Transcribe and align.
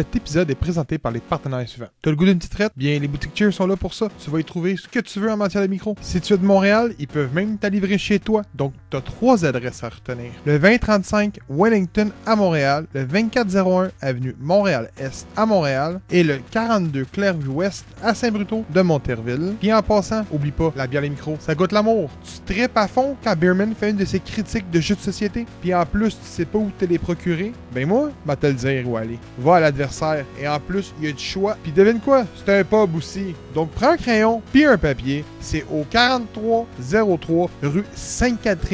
Cet 0.00 0.16
épisode 0.16 0.50
est 0.50 0.54
présenté 0.54 0.96
par 0.96 1.12
les 1.12 1.20
partenaires 1.20 1.68
suivants. 1.68 1.90
T'as 2.00 2.08
le 2.08 2.16
goût 2.16 2.24
d'une 2.24 2.38
petite 2.38 2.52
traite? 2.52 2.72
Bien, 2.74 2.98
les 2.98 3.06
boutiques 3.06 3.32
Cheers 3.34 3.52
sont 3.52 3.66
là 3.66 3.76
pour 3.76 3.92
ça. 3.92 4.08
Tu 4.18 4.30
vas 4.30 4.40
y 4.40 4.44
trouver 4.44 4.78
ce 4.78 4.88
que 4.88 4.98
tu 4.98 5.20
veux 5.20 5.30
en 5.30 5.36
matière 5.36 5.62
de 5.62 5.66
micro. 5.66 5.94
Si 6.00 6.22
tu 6.22 6.32
es 6.32 6.38
de 6.38 6.42
Montréal, 6.42 6.94
ils 6.98 7.06
peuvent 7.06 7.34
même 7.34 7.58
t'alivrer 7.58 7.98
chez 7.98 8.18
toi. 8.18 8.40
Donc, 8.54 8.72
t'as 8.90 9.00
trois 9.00 9.44
adresses 9.44 9.84
à 9.84 9.88
retenir. 9.88 10.32
Le 10.44 10.58
2035 10.58 11.38
Wellington 11.48 12.10
à 12.26 12.36
Montréal, 12.36 12.86
le 12.92 13.04
2401 13.04 13.90
Avenue 14.00 14.34
Montréal-Est 14.40 15.26
à 15.36 15.46
Montréal 15.46 16.00
et 16.10 16.22
le 16.22 16.38
42 16.50 17.04
Clairvue-Ouest 17.04 17.84
à 18.02 18.14
Saint-Bruto 18.14 18.64
de 18.68 18.80
Monterville. 18.82 19.54
Puis 19.60 19.72
en 19.72 19.82
passant, 19.82 20.24
oublie 20.32 20.50
pas, 20.50 20.72
la 20.76 20.86
bière 20.86 21.02
les 21.02 21.10
micros, 21.10 21.36
ça 21.40 21.54
goûte 21.54 21.72
l'amour. 21.72 22.10
Tu 22.24 22.54
tripes 22.54 22.76
à 22.76 22.88
fond 22.88 23.16
quand 23.22 23.36
Beerman 23.36 23.74
fait 23.74 23.90
une 23.90 23.96
de 23.96 24.04
ses 24.04 24.20
critiques 24.20 24.70
de 24.70 24.80
jeux 24.80 24.96
de 24.96 25.00
société. 25.00 25.46
Puis 25.60 25.74
en 25.74 25.86
plus, 25.86 26.10
tu 26.10 26.24
sais 26.24 26.44
pas 26.44 26.58
où 26.58 26.70
te 26.78 26.84
les 26.84 26.98
procurer. 26.98 27.52
Ben 27.72 27.86
moi, 27.86 28.10
va 28.26 28.36
te 28.36 28.46
le 28.46 28.54
dire 28.54 28.88
où 28.88 28.96
aller. 28.96 29.18
Va 29.38 29.56
à 29.56 29.60
l'adversaire. 29.60 30.24
Et 30.40 30.48
en 30.48 30.58
plus, 30.58 30.92
il 30.98 31.06
y 31.06 31.10
a 31.10 31.12
du 31.12 31.22
choix. 31.22 31.56
Puis 31.62 31.72
devine 31.72 32.00
quoi? 32.00 32.24
C'est 32.36 32.60
un 32.60 32.64
pub 32.64 32.94
aussi. 32.96 33.34
Donc 33.54 33.70
prends 33.70 33.92
un 33.92 33.96
crayon 33.96 34.42
puis 34.52 34.64
un 34.64 34.78
papier. 34.78 35.24
C'est 35.40 35.64
au 35.70 35.84
4303 35.88 37.50
rue 37.62 37.84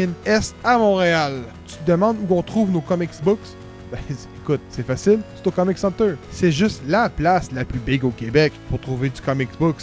Sainte-Catherine-Est 0.06 0.54
à 0.64 0.78
Montréal. 0.78 1.42
Tu 1.66 1.76
te 1.76 1.90
demandes 1.90 2.16
où 2.28 2.34
on 2.34 2.42
trouve 2.42 2.70
nos 2.70 2.80
comics 2.80 3.10
books? 3.22 3.38
Ben, 3.90 3.98
écoute, 4.42 4.60
c'est 4.68 4.86
facile, 4.86 5.20
c'est 5.34 5.46
au 5.46 5.50
Comic 5.50 5.78
Center. 5.78 6.14
C'est 6.30 6.52
juste 6.52 6.82
la 6.86 7.08
place 7.08 7.50
la 7.52 7.64
plus 7.64 7.78
big 7.78 8.04
au 8.04 8.10
Québec 8.10 8.52
pour 8.68 8.80
trouver 8.80 9.10
du 9.10 9.20
comics 9.20 9.50
books, 9.58 9.82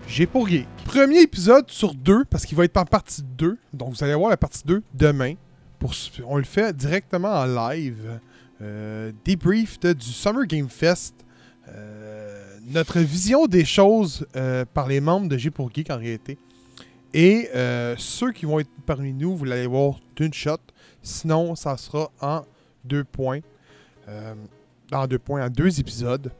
J'ai 0.07 0.25
pour 0.25 0.47
Geek. 0.47 0.67
Premier 0.85 1.21
épisode 1.21 1.69
sur 1.69 1.93
deux, 1.93 2.25
parce 2.25 2.45
qu'il 2.45 2.57
va 2.57 2.65
être 2.65 2.77
en 2.77 2.85
partie 2.85 3.23
2. 3.23 3.57
Donc 3.73 3.93
vous 3.93 4.03
allez 4.03 4.13
voir 4.13 4.29
la 4.29 4.37
partie 4.37 4.61
2 4.65 4.83
demain. 4.93 5.35
On 6.25 6.37
le 6.37 6.43
fait 6.43 6.75
directement 6.75 7.29
en 7.29 7.45
live. 7.45 8.19
Euh, 8.61 9.11
du 9.25 10.11
Summer 10.11 10.45
Game 10.45 10.69
Fest. 10.69 11.15
Euh, 11.69 12.57
notre 12.67 12.99
vision 12.99 13.47
des 13.47 13.65
choses 13.65 14.27
euh, 14.35 14.65
par 14.71 14.87
les 14.87 14.99
membres 14.99 15.27
de 15.27 15.37
G 15.37 15.49
pour 15.49 15.71
Geek 15.73 15.89
en 15.89 15.97
réalité. 15.97 16.37
Et 17.13 17.49
euh, 17.55 17.95
ceux 17.97 18.31
qui 18.31 18.45
vont 18.45 18.59
être 18.59 18.69
parmi 18.85 19.13
nous, 19.13 19.35
vous 19.35 19.45
l'allez 19.45 19.67
voir 19.67 19.99
d'une 20.15 20.33
shot. 20.33 20.57
Sinon, 21.01 21.55
ça 21.55 21.75
sera 21.77 22.11
en 22.21 22.45
deux 22.83 23.03
points. 23.03 23.39
En 24.91 25.07
deux 25.07 25.19
points, 25.19 25.45
en 25.45 25.49
deux 25.49 25.79
épisodes. 25.79 26.31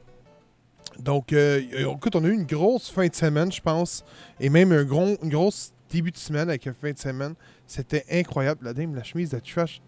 Donc, 1.04 1.34
euh, 1.34 1.62
écoute, 1.94 2.16
on 2.16 2.24
a 2.24 2.28
eu 2.28 2.34
une 2.34 2.46
grosse 2.46 2.90
fin 2.90 3.08
de 3.08 3.16
semaine, 3.16 3.52
je 3.52 3.62
pense. 3.62 4.04
Et 4.40 4.50
même 4.50 4.72
un 4.72 4.84
gros, 4.84 5.18
une 5.22 5.30
grosse 5.30 5.72
début 5.90 6.12
de 6.12 6.18
semaine 6.18 6.50
avec 6.50 6.66
une 6.66 6.74
fin 6.74 6.92
de 6.92 6.98
semaine. 6.98 7.34
C'était 7.68 8.06
incroyable. 8.12 8.66
La 8.66 8.74
dame, 8.74 8.96
la 8.96 9.04
chemise 9.04 9.30
de 9.30 9.40
trash. 9.40 9.82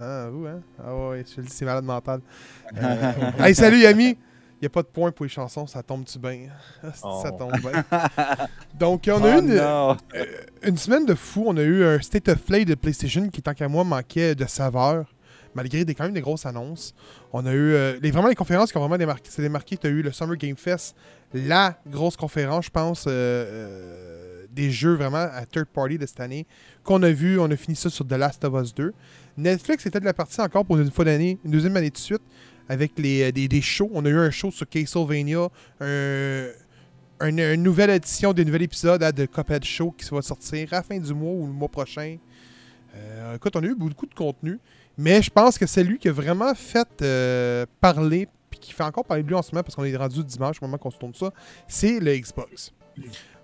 Ah, 0.00 0.28
vous, 0.30 0.46
hein? 0.46 0.60
Ah 0.84 0.94
ouais, 0.94 1.24
je 1.28 1.34
te 1.34 1.40
le 1.40 1.46
dis, 1.46 1.52
c'est 1.52 1.64
malade 1.64 1.84
mental. 1.84 2.20
Euh, 2.76 3.12
hey, 3.40 3.54
salut, 3.54 3.78
Yami! 3.80 4.16
Il 4.60 4.62
n'y 4.62 4.66
a 4.66 4.70
pas 4.70 4.82
de 4.82 4.88
point 4.88 5.12
pour 5.12 5.24
les 5.24 5.28
chansons, 5.28 5.68
ça 5.68 5.84
tombe-tu 5.84 6.18
bien? 6.18 6.48
Ça 6.94 7.02
Oh. 7.04 7.30
tombe 7.38 7.52
bien. 7.60 7.84
Donc, 8.78 9.08
on 9.12 9.22
a 9.22 9.30
eu 9.30 9.34
Oh 9.36 9.40
une, 9.40 9.54
non. 9.54 9.96
euh, 10.16 10.24
une 10.64 10.76
semaine 10.76 11.06
de 11.06 11.14
fou. 11.14 11.44
On 11.46 11.56
a 11.56 11.62
eu 11.62 11.84
un 11.84 12.00
State 12.00 12.28
of 12.28 12.38
Play 12.42 12.64
de 12.64 12.74
PlayStation 12.74 13.28
qui, 13.28 13.40
tant 13.40 13.54
qu'à 13.54 13.68
moi, 13.68 13.84
manquait 13.84 14.34
de 14.34 14.44
saveur, 14.46 15.06
malgré 15.58 15.84
des, 15.84 15.94
quand 15.94 16.04
même 16.04 16.12
des 16.14 16.20
grosses 16.20 16.46
annonces. 16.46 16.94
On 17.32 17.44
a 17.44 17.52
eu 17.52 17.72
euh, 17.74 17.98
les, 18.00 18.10
vraiment 18.12 18.28
les 18.28 18.34
conférences 18.36 18.70
qui 18.70 18.78
ont 18.78 18.80
vraiment 18.86 18.96
démarqué. 18.98 19.76
Tu 19.76 19.86
as 19.86 19.90
eu 19.90 20.02
le 20.02 20.12
Summer 20.12 20.36
Game 20.36 20.56
Fest, 20.56 20.94
la 21.34 21.76
grosse 21.86 22.16
conférence, 22.16 22.66
je 22.66 22.70
pense, 22.70 23.04
euh, 23.06 23.10
euh, 23.10 24.46
des 24.52 24.70
jeux 24.70 24.94
vraiment 24.94 25.18
à 25.32 25.44
third 25.46 25.66
party 25.66 25.98
de 25.98 26.06
cette 26.06 26.20
année 26.20 26.46
qu'on 26.84 27.02
a 27.02 27.10
vu. 27.10 27.38
On 27.40 27.50
a 27.50 27.56
fini 27.56 27.76
ça 27.76 27.90
sur 27.90 28.06
The 28.06 28.12
Last 28.12 28.44
of 28.44 28.54
Us 28.62 28.72
2. 28.74 28.92
Netflix 29.36 29.84
était 29.86 30.00
de 30.00 30.04
la 30.04 30.14
partie 30.14 30.40
encore 30.40 30.64
pour 30.64 30.78
une 30.78 30.90
fois 30.90 31.04
d'année, 31.04 31.38
une 31.44 31.50
deuxième 31.50 31.76
année 31.76 31.90
de 31.90 31.98
suite, 31.98 32.22
avec 32.68 32.92
les, 32.98 33.30
des, 33.32 33.48
des 33.48 33.60
shows. 33.62 33.90
On 33.92 34.04
a 34.04 34.08
eu 34.08 34.16
un 34.18 34.30
show 34.30 34.50
sur 34.50 34.68
Castlevania, 34.68 35.48
un, 35.80 36.46
un- 37.20 37.54
une 37.54 37.62
nouvelle 37.62 37.90
édition 37.90 38.32
des 38.32 38.44
nouvel 38.44 38.62
épisode 38.62 39.02
à 39.02 39.12
The 39.12 39.26
Cuphead 39.30 39.64
Show 39.64 39.92
qui 39.96 40.08
va 40.10 40.22
sortir 40.22 40.68
à 40.72 40.76
la 40.76 40.82
fin 40.82 40.98
du 40.98 41.14
mois 41.14 41.32
ou 41.32 41.46
le 41.46 41.52
mois 41.52 41.68
prochain. 41.68 42.16
Euh, 42.94 43.34
écoute, 43.36 43.54
on 43.56 43.62
a 43.62 43.66
eu 43.66 43.74
beaucoup 43.74 44.06
de 44.06 44.14
contenu, 44.14 44.58
mais 44.96 45.22
je 45.22 45.30
pense 45.30 45.58
que 45.58 45.66
c'est 45.66 45.84
lui 45.84 45.98
qui 45.98 46.08
a 46.08 46.12
vraiment 46.12 46.54
fait 46.54 46.88
euh, 47.02 47.66
parler, 47.80 48.28
puis 48.50 48.58
qui 48.60 48.72
fait 48.72 48.82
encore 48.84 49.04
parler 49.04 49.22
de 49.22 49.28
lui 49.28 49.34
en 49.34 49.42
ce 49.42 49.52
moment, 49.52 49.62
parce 49.62 49.74
qu'on 49.74 49.84
est 49.84 49.96
rendu 49.96 50.24
dimanche 50.24 50.56
au 50.60 50.64
moment 50.66 50.78
qu'on 50.78 50.90
se 50.90 50.98
tourne 50.98 51.14
ça, 51.14 51.30
c'est 51.66 52.00
le 52.00 52.16
Xbox. 52.16 52.72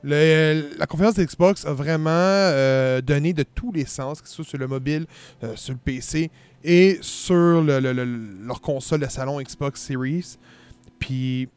Le- 0.02 0.76
la 0.78 0.86
conférence 0.86 1.14
de 1.14 1.24
Xbox 1.24 1.64
a 1.64 1.72
vraiment 1.72 2.10
euh, 2.10 3.00
donné 3.00 3.32
de 3.32 3.42
tous 3.42 3.72
les 3.72 3.86
sens, 3.86 4.20
que 4.20 4.28
ce 4.28 4.34
soit 4.34 4.44
sur 4.44 4.58
le 4.58 4.66
mobile, 4.66 5.06
euh, 5.42 5.54
sur 5.56 5.72
le 5.72 5.78
PC 5.78 6.30
et 6.62 6.98
sur 7.00 7.62
le- 7.62 7.78
le- 7.80 7.92
le- 7.92 8.04
leur 8.46 8.60
console 8.60 9.00
de 9.00 9.06
salon 9.06 9.40
Xbox 9.40 9.80
Series. 9.80 10.36
Puis, 10.98 11.48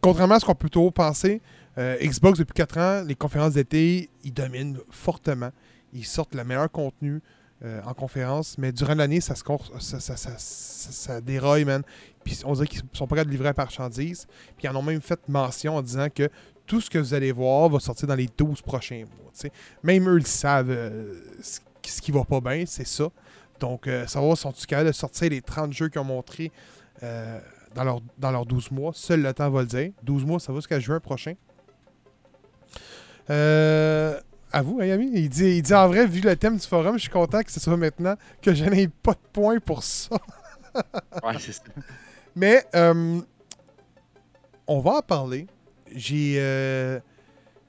contrairement 0.00 0.36
à 0.36 0.40
ce 0.40 0.44
qu'on 0.46 0.54
peut 0.54 0.68
toujours 0.70 0.92
penser, 0.92 1.40
euh, 1.78 1.96
Xbox, 2.00 2.38
depuis 2.38 2.54
4 2.54 2.78
ans, 2.78 3.04
les 3.06 3.14
conférences 3.14 3.52
d'été, 3.54 4.08
ils 4.24 4.32
dominent 4.32 4.78
fortement. 4.90 5.50
Ils 5.92 6.04
sortent 6.04 6.34
le 6.34 6.44
meilleur 6.44 6.70
contenu 6.70 7.20
euh, 7.62 7.80
en 7.84 7.94
conférence, 7.94 8.56
mais 8.58 8.72
durant 8.72 8.94
l'année, 8.94 9.20
ça, 9.20 9.34
se 9.34 9.44
ça, 10.38 11.20
man. 11.66 11.82
Puis 12.24 12.40
on 12.44 12.52
dirait 12.54 12.66
qu'ils 12.66 12.82
sont 12.92 13.06
capables 13.06 13.26
de 13.26 13.32
livrer 13.32 13.48
la 13.48 13.54
marchandise. 13.56 14.26
Puis 14.56 14.66
ils 14.66 14.68
en 14.68 14.76
ont 14.76 14.82
même 14.82 15.00
fait 15.00 15.20
mention 15.28 15.76
en 15.76 15.82
disant 15.82 16.08
que 16.08 16.28
tout 16.66 16.80
ce 16.80 16.88
que 16.88 16.98
vous 16.98 17.14
allez 17.14 17.32
voir 17.32 17.68
va 17.68 17.80
sortir 17.80 18.08
dans 18.08 18.14
les 18.14 18.28
12 18.38 18.62
prochains 18.62 19.04
mois. 19.04 19.50
Même 19.82 20.08
eux, 20.08 20.18
ils 20.18 20.26
savent 20.26 20.70
euh, 20.70 21.20
ce 21.42 22.00
qui 22.00 22.12
va 22.12 22.24
pas 22.24 22.40
bien, 22.40 22.64
c'est 22.66 22.86
ça. 22.86 23.08
Donc, 23.58 23.86
euh, 23.86 24.06
savoir 24.06 24.36
si 24.36 24.42
sont-ils 24.42 24.66
capables 24.66 24.88
de 24.88 24.92
sortir 24.94 25.30
les 25.30 25.42
30 25.42 25.72
jeux 25.72 25.88
qu'ils 25.88 26.00
ont 26.00 26.04
montrés 26.04 26.50
euh, 27.02 27.38
dans 27.74 28.30
leurs 28.30 28.46
12 28.46 28.70
mois. 28.70 28.92
Seul 28.94 29.22
le 29.22 29.32
temps 29.32 29.50
va 29.50 29.60
le 29.60 29.66
dire. 29.66 29.92
12 30.02 30.24
mois, 30.24 30.40
ça 30.40 30.52
va 30.52 30.58
jusqu'à 30.58 30.80
juin 30.80 30.98
prochain. 30.98 31.34
Euh, 33.28 34.18
à 34.52 34.62
vous, 34.62 34.78
hein, 34.80 34.86
Yami? 34.86 35.10
Il 35.14 35.28
dit, 35.28 35.56
il 35.56 35.62
dit 35.62 35.74
en 35.74 35.88
vrai, 35.88 36.06
vu 36.06 36.20
le 36.20 36.34
thème 36.36 36.56
du 36.56 36.66
forum, 36.66 36.94
je 36.96 37.02
suis 37.02 37.10
content 37.10 37.42
que 37.42 37.52
ce 37.52 37.60
soit 37.60 37.76
maintenant 37.76 38.16
que 38.42 38.54
je 38.54 38.64
n'ai 38.64 38.88
pas 38.88 39.12
de 39.12 39.18
points 39.32 39.60
pour 39.60 39.82
ça. 39.82 40.16
Ouais, 41.24 41.34
c'est 41.40 41.50
ça. 41.50 41.64
Mais 42.36 42.64
euh, 42.76 43.20
on 44.68 44.78
va 44.78 44.92
en 44.98 45.02
parler. 45.02 45.48
J'ai. 45.92 46.36
euh, 46.38 47.00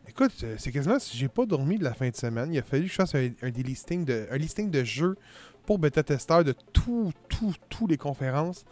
écoute, 0.08 0.32
euh, 0.44 0.56
c'est 0.60 0.72
quasiment 0.72 1.00
si 1.00 1.18
j'ai 1.18 1.28
pas 1.28 1.48
dormi 1.48 1.80
de 1.80 1.84
la 1.84 1.96
fin 1.96 2.08
de 2.10 2.16
semaine. 2.16 2.54
Il 2.54 2.60
a 2.60 2.62
fallu 2.62 2.84
que 2.84 2.90
je 2.90 2.94
fasse 2.96 3.16
un, 3.16 3.30
un 3.42 3.50
des 3.50 3.64
listings 3.64 4.06
de, 4.06 4.28
un 4.30 4.38
listing 4.38 4.70
de 4.70 4.84
jeux 4.84 5.16
pour 5.66 5.80
bêta 5.80 6.04
testeurs 6.04 6.44
de 6.44 6.54
tout, 6.74 7.12
tout, 7.28 7.56
tous 7.70 7.88
les 7.88 7.98
conférences. 7.98 8.66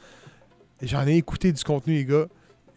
J'en 0.84 1.08
ai 1.08 1.16
écouté 1.16 1.52
du 1.52 1.64
contenu, 1.64 1.96
les 1.96 2.06
gars. 2.06 2.28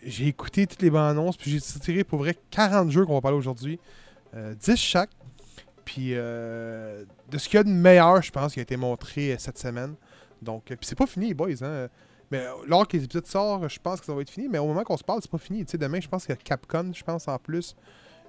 J'ai 0.03 0.29
écouté 0.29 0.67
toutes 0.67 0.81
les 0.81 0.91
bandes 0.91 1.11
annonces, 1.11 1.37
puis 1.37 1.51
j'ai 1.51 1.61
tiré 1.61 2.03
pour 2.03 2.19
vrai 2.21 2.35
40 2.51 2.91
jeux 2.91 3.05
qu'on 3.05 3.15
va 3.15 3.21
parler 3.21 3.37
aujourd'hui. 3.37 3.79
Euh, 4.35 4.55
10 4.55 4.77
chaque. 4.77 5.11
Puis 5.85 6.11
euh, 6.13 7.05
de 7.31 7.39
ce 7.39 7.49
qu'il 7.49 7.57
y 7.57 7.61
a 7.61 7.65
de 7.65 7.69
meilleur, 7.69 8.23
je 8.23 8.31
pense, 8.31 8.55
qui 8.55 8.61
a 8.61 8.63
été 8.63 8.77
montré 8.77 9.33
euh, 9.33 9.37
cette 9.39 9.59
semaine. 9.59 9.95
Donc, 10.41 10.71
euh, 10.71 10.77
puis 10.77 10.87
c'est 10.87 10.99
pas 10.99 11.07
fini, 11.07 11.29
les 11.29 11.35
boys. 11.35 11.63
Hein? 11.63 11.89
Mais 12.31 12.45
lors 12.67 12.87
que 12.89 12.97
les 12.97 13.05
épisodes 13.05 13.27
sortent, 13.27 13.69
je 13.69 13.79
pense 13.79 14.01
que 14.01 14.07
ça 14.07 14.15
va 14.15 14.23
être 14.23 14.31
fini. 14.31 14.49
Mais 14.49 14.59
au 14.59 14.67
moment 14.67 14.85
qu'on 14.85 14.97
se 14.97 15.05
parle, 15.05 15.21
c'est 15.23 15.31
pas 15.31 15.39
fini. 15.39 15.65
Tu 15.65 15.73
sais, 15.73 15.79
demain, 15.79 16.01
je 16.01 16.09
pense 16.09 16.25
qu'il 16.25 16.35
y 16.35 16.39
a 16.39 16.41
Capcom, 16.43 16.93
je 16.95 17.05
pense, 17.05 17.29
en 17.29 17.39
plus. 17.39 17.77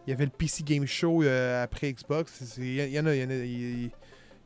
Il 0.05 0.09
y 0.09 0.13
avait 0.13 0.25
le 0.25 0.31
PC 0.31 0.63
Game 0.63 0.85
Show 0.85 1.23
euh, 1.23 1.63
après 1.63 1.91
Xbox. 1.91 2.57
Il 2.57 2.89
y, 2.89 2.99
en 2.99 3.05
a. 3.05 3.15
Il 3.15 3.21
y 3.21 3.25
en 3.25 3.29
a. 3.29 3.33
il 3.33 3.83
y 3.83 3.91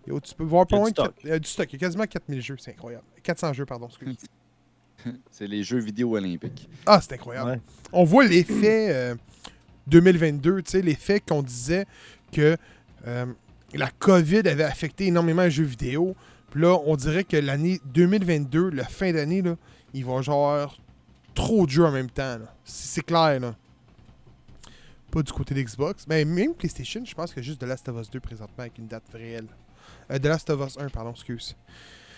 y 0.07 0.21
tu 0.21 0.36
peux 0.36 0.44
voir 0.44 0.65
Il 0.69 0.75
y 0.75 0.77
pas 0.77 0.77
a 0.77 0.80
loin 0.80 1.12
il 1.24 1.30
y 1.30 1.33
a 1.33 1.39
du 1.39 1.50
stock. 1.50 1.68
Il 1.74 1.74
y 1.74 1.75
a 1.77 1.80
quasiment 1.80 2.06
4000 2.06 2.42
jeux. 2.42 2.56
C'est 2.60 2.71
incroyable. 2.71 3.03
400 3.24 3.53
jeux, 3.53 3.65
pardon. 3.65 3.89
C'est 5.31 5.48
les 5.48 5.63
Jeux 5.63 5.80
vidéo 5.80 6.18
olympiques. 6.18 6.68
Ah, 6.86 7.00
c'est 7.00 7.13
incroyable. 7.13 7.51
Ouais. 7.51 7.62
On 7.94 8.03
voit 8.03 8.25
l'effet 8.25 8.89
euh, 8.92 9.15
2022, 9.86 10.63
tu 10.63 10.71
sais, 10.71 10.81
l'effet 10.81 11.19
qu'on 11.19 11.44
disait 11.44 11.86
que 12.31 12.57
euh, 13.06 13.26
la 13.74 13.90
COVID 13.90 14.48
avait 14.48 14.64
affecté 14.64 15.08
énormément 15.08 15.44
les 15.44 15.52
jeux 15.52 15.64
vidéo. 15.64 16.16
Puis 16.50 16.62
là, 16.62 16.78
on 16.86 16.96
dirait 16.96 17.24
que 17.24 17.38
l'année 17.38 17.80
2022, 17.94 18.70
la 18.70 18.86
fin 18.86 19.12
d'année, 19.12 19.44
il 19.94 20.06
va 20.06 20.22
genre 20.22 20.78
trop 21.36 21.66
de 21.66 21.72
jeux 21.72 21.86
en 21.86 21.92
même 21.92 22.10
temps. 22.10 22.38
C'est 22.64 23.06
clair, 23.06 23.40
là. 23.40 23.56
Pas 25.12 25.22
du 25.22 25.32
côté 25.32 25.54
d'Xbox. 25.54 26.06
Mais 26.08 26.26
même 26.26 26.54
PlayStation, 26.54 27.04
je 27.06 27.14
pense 27.14 27.38
a 27.38 27.42
juste 27.42 27.60
The 27.60 27.66
Last 27.66 27.88
of 27.90 28.02
Us 28.02 28.10
2 28.10 28.20
présentement 28.20 28.60
avec 28.60 28.78
une 28.78 28.88
date 28.88 29.04
réelle. 29.14 29.48
Euh, 30.12 30.20
The 30.20 30.26
Last 30.26 30.50
of 30.50 30.68
Us 30.68 30.78
1, 30.78 30.90
pardon, 30.90 31.12
excuse. 31.12 31.56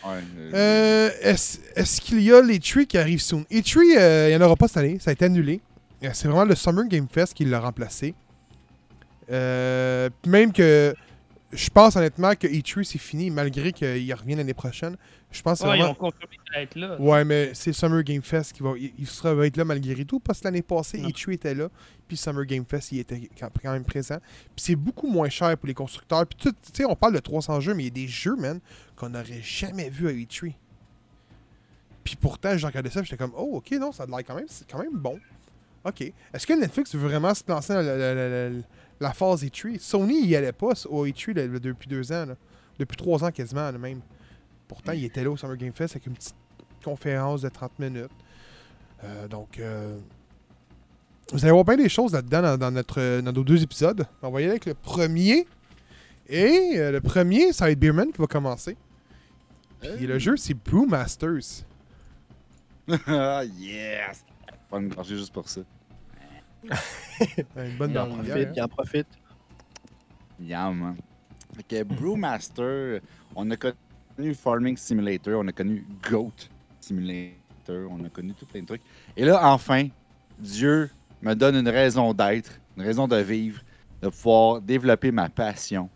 Ouais, 0.06 0.24
euh, 0.54 1.10
Est-ce 1.22 2.02
qu'il 2.02 2.22
y 2.22 2.32
a 2.32 2.42
les 2.42 2.60
trees 2.60 2.88
qui 2.88 2.98
arrivent 2.98 3.22
soon? 3.22 3.44
E3, 3.52 3.98
euh, 3.98 4.28
il 4.30 4.38
n'y 4.38 4.42
en 4.42 4.46
aura 4.46 4.56
pas 4.56 4.68
cette 4.68 4.78
année. 4.78 4.98
Ça 5.00 5.10
a 5.10 5.14
été 5.14 5.26
annulé. 5.26 5.62
C'est 6.02 6.28
vraiment 6.28 6.46
le 6.46 6.56
Summer 6.56 6.86
Game 6.88 7.08
Fest 7.12 7.34
qui 7.34 7.44
l'a 7.44 7.60
remplacé. 7.60 8.16
Euh, 9.32 10.10
même 10.26 10.52
que 10.52 10.94
je 11.52 11.70
pense 11.70 11.96
honnêtement 11.96 12.36
que 12.36 12.46
E3 12.48 12.84
c'est 12.84 13.00
fini 13.00 13.32
malgré 13.32 13.72
qu'il 13.72 14.14
revient 14.14 14.36
l'année 14.36 14.54
prochaine. 14.54 14.96
Je 15.32 15.42
pense 15.42 15.62
Ouais, 15.62 15.68
ils 15.68 15.70
vraiment... 15.82 15.92
ont 15.92 15.96
confirmé 15.96 16.38
qu'il 16.38 16.54
allait 16.56 16.64
être 16.64 16.76
là. 16.76 17.00
Ouais, 17.00 17.24
mais 17.26 17.52
c'est 17.54 17.74
Summer 17.74 18.04
Game 18.04 18.22
Fest 18.24 18.54
qui 18.54 18.64
va, 18.64 18.72
il, 18.78 19.08
sera, 19.08 19.34
va 19.36 19.46
être 19.48 19.58
là 19.58 19.66
malgré 19.66 20.06
tout 20.06 20.20
parce 20.20 20.40
que 20.40 20.46
l'année 20.46 20.62
passée, 20.64 21.00
Non. 21.00 21.10
E3 21.10 21.34
était 21.34 21.54
là, 21.56 21.70
puis 22.08 22.18
Summer 22.18 22.46
Game 22.46 22.66
Fest, 22.68 22.92
il 22.92 23.00
était 23.00 23.30
quand 23.40 23.72
même 23.72 23.84
présent. 23.84 24.18
Puis 24.56 24.66
c'est 24.66 24.76
beaucoup 24.76 25.08
moins 25.08 25.30
cher 25.30 25.56
pour 25.58 25.68
les 25.68 25.74
constructeurs. 25.76 26.26
Puis 26.26 26.38
tu 26.40 26.52
sais, 26.74 26.86
on 26.86 26.96
parle 26.96 27.14
de 27.14 27.20
300 27.20 27.60
jeux, 27.62 27.74
mais 27.76 27.84
il 27.84 27.86
y 27.86 27.90
a 27.90 28.06
des 28.06 28.08
jeux, 28.08 28.36
man, 28.36 28.60
qu'on 28.96 29.10
n'aurait 29.10 29.42
jamais 29.44 29.90
vu 29.90 30.08
à 30.08 30.12
E3. 30.12 30.54
Puis 32.04 32.16
pourtant, 32.16 32.58
j'ai 32.58 32.66
regardé 32.66 32.90
ça, 32.90 33.04
j'étais 33.04 33.18
comme, 33.18 33.34
oh, 33.36 33.58
ok, 33.58 33.72
non, 33.74 33.92
ça 33.92 34.04
a 34.04 34.06
l'air 34.08 34.20
quand 34.26 34.36
même, 34.36 34.48
c'est 34.48 34.70
quand 34.70 34.80
même 34.80 34.94
bon. 34.98 35.20
Ok. 35.84 36.02
Est-ce 36.34 36.48
que 36.48 36.54
Netflix 36.54 36.96
veut 36.96 37.08
vraiment 37.08 37.34
se 37.34 37.44
lancer 37.48 37.74
dans 37.74 37.82
la, 37.82 37.98
la- 37.98 38.50
la- 38.50 38.56
la- 39.00 39.14
phase 39.14 39.44
E3 39.44 39.80
Sony, 39.80 40.20
il 40.24 40.30
y 40.30 40.36
allait 40.36 40.52
pas 40.52 40.74
au 40.90 41.06
E3 41.06 41.34
là, 41.36 41.48
là, 41.48 41.60
depuis 41.60 41.88
deux 41.88 42.12
ans, 42.12 42.26
là. 42.26 42.36
depuis 42.78 42.98
trois 42.98 43.24
ans 43.24 43.32
quasiment, 43.32 43.72
là, 43.72 43.78
même. 43.78 44.02
Pourtant, 44.68 44.92
il 44.92 45.04
était 45.06 45.24
là 45.24 45.32
au 45.32 45.38
Summer 45.38 45.58
Game 45.58 45.74
Fest 45.74 45.96
avec 45.96 46.06
une 46.08 46.14
petite 46.14 46.36
conférence 46.84 47.42
de 47.42 47.50
30 47.50 47.80
minutes. 47.80 48.12
Euh, 49.04 49.28
donc, 49.28 49.58
euh, 49.60 49.98
vous 51.32 51.44
allez 51.44 51.52
voir 51.52 51.66
bien 51.66 51.78
des 51.78 51.90
choses 51.90 52.14
là-dedans 52.14 52.42
dans, 52.42 52.58
dans 52.58 52.72
notre, 52.72 53.22
dans 53.22 53.32
nos 53.32 53.44
deux 53.44 53.64
épisodes. 53.64 54.06
On 54.22 54.30
va 54.30 54.42
y 54.42 54.44
aller 54.44 54.52
avec 54.52 54.66
le 54.66 54.74
premier. 54.76 55.48
Et 56.28 56.74
euh, 56.76 56.92
le 56.92 57.02
premier, 57.02 57.52
ça 57.54 57.66
va 57.66 57.72
être 57.72 57.80
Beerman 57.80 58.12
qui 58.12 58.20
va 58.22 58.28
commencer. 58.28 58.78
Puis 59.82 60.06
le 60.06 60.20
jeu, 60.20 60.38
c'est 60.38 60.54
Brewmasters. 60.54 61.64
Ah, 63.08 63.44
yes! 63.46 64.24
Pas 64.70 64.80
me 64.80 64.90
gorger 64.90 65.16
juste 65.16 65.32
pour 65.32 65.48
ça. 65.48 65.62
Une 66.64 67.78
bonne 67.78 67.92
Il 67.92 68.00
en 68.00 68.08
dernière, 68.08 68.26
profite, 68.26 68.50
il 68.56 68.62
en 68.62 68.68
profite. 68.68 69.08
Fait 71.56 71.64
que 71.64 71.84
Brewmaster, 71.84 73.02
on 73.36 73.50
a 73.52 73.58
connu 73.58 74.34
Farming 74.34 74.78
Simulator, 74.78 75.40
on 75.40 75.48
a 75.48 75.52
connu 75.52 75.86
Goat 76.10 76.34
Simulator, 76.80 77.90
on 77.90 78.04
a 78.06 78.10
connu 78.10 78.34
tout 78.34 78.46
plein 78.46 78.62
de 78.62 78.68
trucs. 78.68 78.82
Et 79.18 79.26
là, 79.26 79.40
enfin, 79.52 79.88
Dieu 80.38 80.90
me 81.22 81.34
donne 81.34 81.56
une 81.56 81.70
raison 81.70 82.14
d'être, 82.14 82.60
une 82.78 82.84
raison 82.84 83.08
de 83.08 83.18
vivre, 83.18 83.62
de 84.02 84.10
pouvoir 84.10 84.62
développer 84.62 85.12
ma 85.12 85.30
passion 85.30 85.90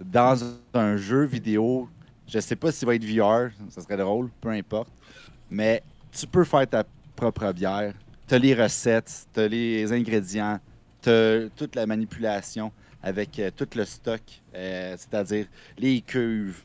dans 0.00 0.38
un 0.74 0.96
jeu 0.96 1.24
vidéo. 1.24 1.88
Je 2.26 2.38
sais 2.40 2.56
pas 2.56 2.72
s'il 2.72 2.86
va 2.86 2.94
être 2.94 3.04
VR, 3.04 3.50
ça 3.68 3.82
serait 3.82 3.96
drôle, 3.96 4.30
peu 4.40 4.50
importe. 4.50 4.92
Mais 5.50 5.82
tu 6.10 6.26
peux 6.26 6.44
faire 6.44 6.66
ta 6.66 6.84
propre 7.14 7.52
bière. 7.52 7.94
Tu 8.28 8.34
as 8.34 8.38
les 8.38 8.54
recettes, 8.54 9.26
tu 9.32 9.40
as 9.40 9.48
les 9.48 9.92
ingrédients, 9.92 10.58
tu 11.02 11.10
as 11.10 11.48
toute 11.54 11.76
la 11.76 11.86
manipulation 11.86 12.72
avec 13.02 13.38
euh, 13.38 13.50
tout 13.54 13.68
le 13.76 13.84
stock, 13.84 14.20
euh, 14.54 14.96
c'est-à-dire 14.98 15.46
les 15.78 16.00
cuves, 16.00 16.62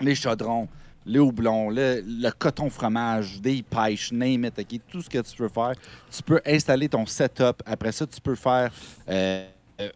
les 0.00 0.16
chaudrons, 0.16 0.68
les 1.06 1.20
houblons, 1.20 1.70
le, 1.70 2.30
coton 2.30 2.68
fromage, 2.68 3.40
des 3.40 3.62
pêches, 3.62 4.10
name 4.10 4.46
it, 4.46 4.82
tout 4.88 5.00
ce 5.00 5.08
que 5.08 5.18
tu 5.18 5.36
peux 5.36 5.48
faire. 5.48 5.74
Tu 6.10 6.22
peux 6.22 6.40
installer 6.44 6.88
ton 6.88 7.06
setup. 7.06 7.62
Après 7.64 7.92
ça, 7.92 8.06
tu 8.06 8.20
peux 8.20 8.34
faire 8.34 8.72
euh, 9.08 9.46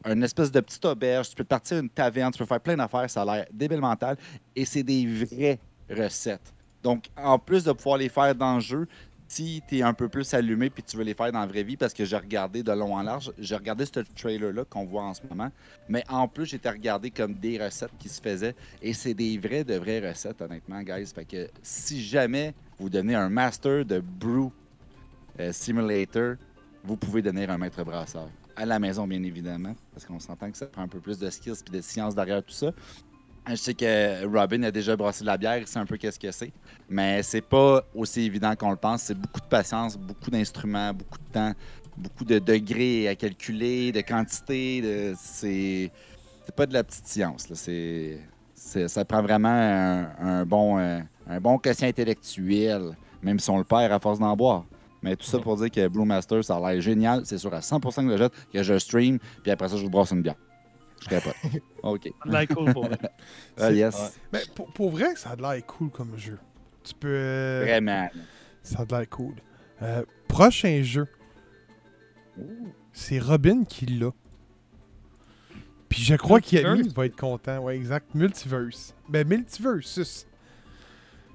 une 0.07 0.23
espèce 0.23 0.53
de 0.53 0.61
petite 0.61 0.85
auberge, 0.85 1.31
tu 1.31 1.35
peux 1.35 1.45
partir 1.45 1.79
une 1.79 1.91
taverne, 1.91 2.33
tu 2.33 2.39
peux 2.39 2.47
faire 2.47 2.61
plein 2.61 2.77
d'affaires, 2.77 3.11
ça 3.11 3.23
a 3.23 3.25
l'air 3.25 3.47
débile 3.53 3.81
mental. 3.81 4.17
Et 4.55 4.65
c'est 4.65 4.85
des 4.85 5.07
vraies 5.07 5.59
recettes. 5.91 6.55
Donc, 6.83 7.07
en 7.17 7.39
plus 7.39 7.65
de 7.65 7.73
pouvoir 7.73 7.99
les 7.99 8.09
faire 8.09 8.35
dans 8.35 8.55
le 8.55 8.61
jeu, 8.61 8.89
si 9.31 9.63
tu 9.69 9.79
es 9.79 9.83
un 9.83 9.95
peu 9.95 10.09
plus 10.09 10.35
allumé 10.35 10.71
puis 10.71 10.83
tu 10.83 10.97
veux 10.97 11.05
les 11.05 11.15
faire 11.15 11.31
dans 11.31 11.39
la 11.39 11.47
vraie 11.47 11.63
vie, 11.63 11.77
parce 11.77 11.95
que 11.95 12.05
j'ai 12.05 12.17
regardé 12.17 12.65
de 12.65 12.73
long 12.73 12.97
en 12.97 13.03
large, 13.03 13.33
j'ai 13.39 13.55
regardé 13.55 13.87
ce 13.87 14.01
trailer-là 14.01 14.65
qu'on 14.65 14.85
voit 14.85 15.05
en 15.05 15.15
ce 15.15 15.21
moment, 15.29 15.51
mais 15.89 16.03
en 16.09 16.27
plus, 16.27 16.47
j'étais 16.47 16.69
regardé 16.69 17.13
comme 17.13 17.35
des 17.35 17.63
recettes 17.63 17.93
qui 17.99 18.09
se 18.09 18.21
faisaient, 18.21 18.57
et 18.83 18.93
c'est 18.93 19.15
des 19.15 19.39
vraies, 19.39 19.63
de 19.63 19.77
vraies 19.77 20.07
recettes, 20.07 20.43
honnêtement, 20.43 20.83
guys. 20.83 21.07
Fait 21.15 21.25
que 21.25 21.49
si 21.63 22.03
jamais 22.03 22.55
vous 22.79 22.91
devenez 22.91 23.15
un 23.15 23.29
master 23.29 23.85
de 23.85 24.01
Brew 24.01 24.51
euh, 25.39 25.53
Simulator, 25.53 26.35
vous 26.83 26.97
pouvez 26.97 27.23
devenir 27.23 27.51
un 27.51 27.59
maître 27.59 27.85
brasseur. 27.85 28.29
À 28.57 28.67
la 28.67 28.81
maison, 28.81 29.07
bien 29.07 29.23
évidemment, 29.23 29.77
parce 29.93 30.07
qu'on 30.07 30.19
s'entend 30.19 30.51
que 30.51 30.59
ça 30.59 30.67
prend 30.67 30.83
un 30.83 30.89
peu 30.89 30.99
plus 30.99 31.21
de 31.21 31.31
skills 31.31 31.63
et 31.69 31.71
de 31.71 31.81
science 31.81 32.17
derrière 32.17 32.43
tout 32.43 32.53
ça. 32.53 32.73
Je 33.49 33.55
sais 33.55 33.75
que 33.75 34.27
Robin 34.27 34.63
a 34.63 34.71
déjà 34.71 34.97
brassé 34.97 35.23
de 35.23 35.27
la 35.27 35.37
bière, 35.37 35.59
il 35.59 35.67
sait 35.67 35.79
un 35.79 35.87
peu 35.87 35.97
qu'est-ce 35.97 36.19
que 36.19 36.31
c'est. 36.31 36.53
Mais 36.89 37.23
c'est 37.23 37.41
pas 37.41 37.83
aussi 37.95 38.23
évident 38.23 38.55
qu'on 38.55 38.71
le 38.71 38.77
pense. 38.77 39.03
C'est 39.03 39.15
beaucoup 39.15 39.41
de 39.41 39.47
patience, 39.47 39.97
beaucoup 39.97 40.31
d'instruments, 40.31 40.93
beaucoup 40.93 41.19
de 41.19 41.33
temps, 41.33 41.53
beaucoup 41.97 42.25
de 42.25 42.39
degrés 42.39 43.09
à 43.09 43.15
calculer, 43.15 43.93
de 43.93 44.03
quantité. 44.03 44.83
De... 44.83 45.15
C'est... 45.19 45.91
pas 46.55 46.67
de 46.67 46.75
la 46.75 46.85
petite 46.85 47.07
science. 47.07 47.49
Là. 47.49 48.89
Ça 48.89 49.05
prend 49.05 49.23
vraiment 49.23 49.49
un, 49.49 50.11
un 50.21 50.47
bon, 50.47 50.79
euh, 50.79 51.01
un 51.27 51.41
bon 51.41 51.59
quotient 51.59 51.89
intellectuel, 51.89 52.97
même 53.23 53.39
si 53.39 53.51
on 53.51 53.59
le 53.59 53.65
perd 53.65 53.91
à 53.91 53.99
force 53.99 54.19
d'en 54.19 54.37
boire. 54.37 54.65
Mais 55.03 55.17
tout 55.17 55.27
ça 55.27 55.39
pour 55.39 55.57
dire 55.57 55.71
que 55.71 55.89
Blue 55.89 56.05
Master, 56.05 56.45
ça 56.45 56.57
a 56.57 56.73
l'air 56.73 56.81
génial. 56.81 57.23
C'est 57.25 57.39
sûr 57.39 57.53
à 57.55 57.61
100% 57.61 58.07
que 58.07 58.13
je 58.13 58.17
jette, 58.19 58.33
que 58.53 58.63
je 58.63 58.79
stream, 58.79 59.19
puis 59.43 59.51
après 59.51 59.69
ça, 59.69 59.77
je 59.77 59.83
vous 59.83 59.91
brasse 59.91 60.11
une 60.11 60.23
bière. 60.23 60.37
Je 61.03 61.09
capote. 61.09 61.35
OK. 61.83 62.05
Ça 62.05 62.29
a 62.29 62.33
l'air 62.41 62.49
cool 62.49 62.73
pour 62.73 62.85
vrai. 62.87 62.99
Ah, 63.59 63.71
yes. 63.73 63.95
ouais. 63.97 64.09
Mais 64.33 64.41
pour, 64.55 64.73
pour 64.73 64.91
vrai, 64.91 65.17
ça 65.17 65.31
a 65.31 65.37
l'air 65.37 65.67
cool 65.67 65.91
comme 65.91 66.17
jeu. 66.19 66.39
Tu 66.85 66.95
peux. 66.95 67.09
euh, 67.11 67.61
Vraiment. 67.65 68.09
Ça 68.63 68.81
a 68.89 68.99
l'air 68.99 69.09
cool. 69.09 69.35
Euh, 69.83 70.05
prochain 70.29 70.83
jeu. 70.83 71.07
C'est 72.93 73.19
Robin 73.19 73.65
qui 73.65 73.87
l'a. 73.87 74.11
Puis 75.89 76.03
je 76.03 76.15
crois 76.15 76.41
qu'Yami 76.41 76.89
va 76.95 77.07
être 77.07 77.17
content. 77.17 77.59
Ouais, 77.59 77.77
exact. 77.77 78.15
Multiverse. 78.15 78.95
Ben, 79.09 79.27
Multiversus. 79.27 80.27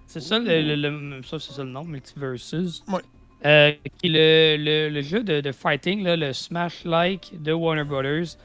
C'est 0.07 0.21
ça 0.21 0.39
le, 0.39 0.61
le- 0.75 0.75
le- 1.17 1.23
ça, 1.23 1.39
c'est 1.39 1.51
ça 1.53 1.63
le 1.63 1.71
nom, 1.71 1.83
Multiversus. 1.83 2.83
Ouais. 2.87 3.01
Euh, 3.45 3.73
qui 4.01 4.07
est 4.07 4.57
le, 4.57 4.63
le- 4.63 4.89
le 4.93 5.01
jeu 5.01 5.23
de, 5.23 5.41
de 5.41 5.51
fighting, 5.51 6.03
là, 6.03 6.15
le 6.15 6.31
Smash-like 6.31 7.41
de 7.41 7.51
Warner 7.51 7.83
Brothers, 7.83 8.37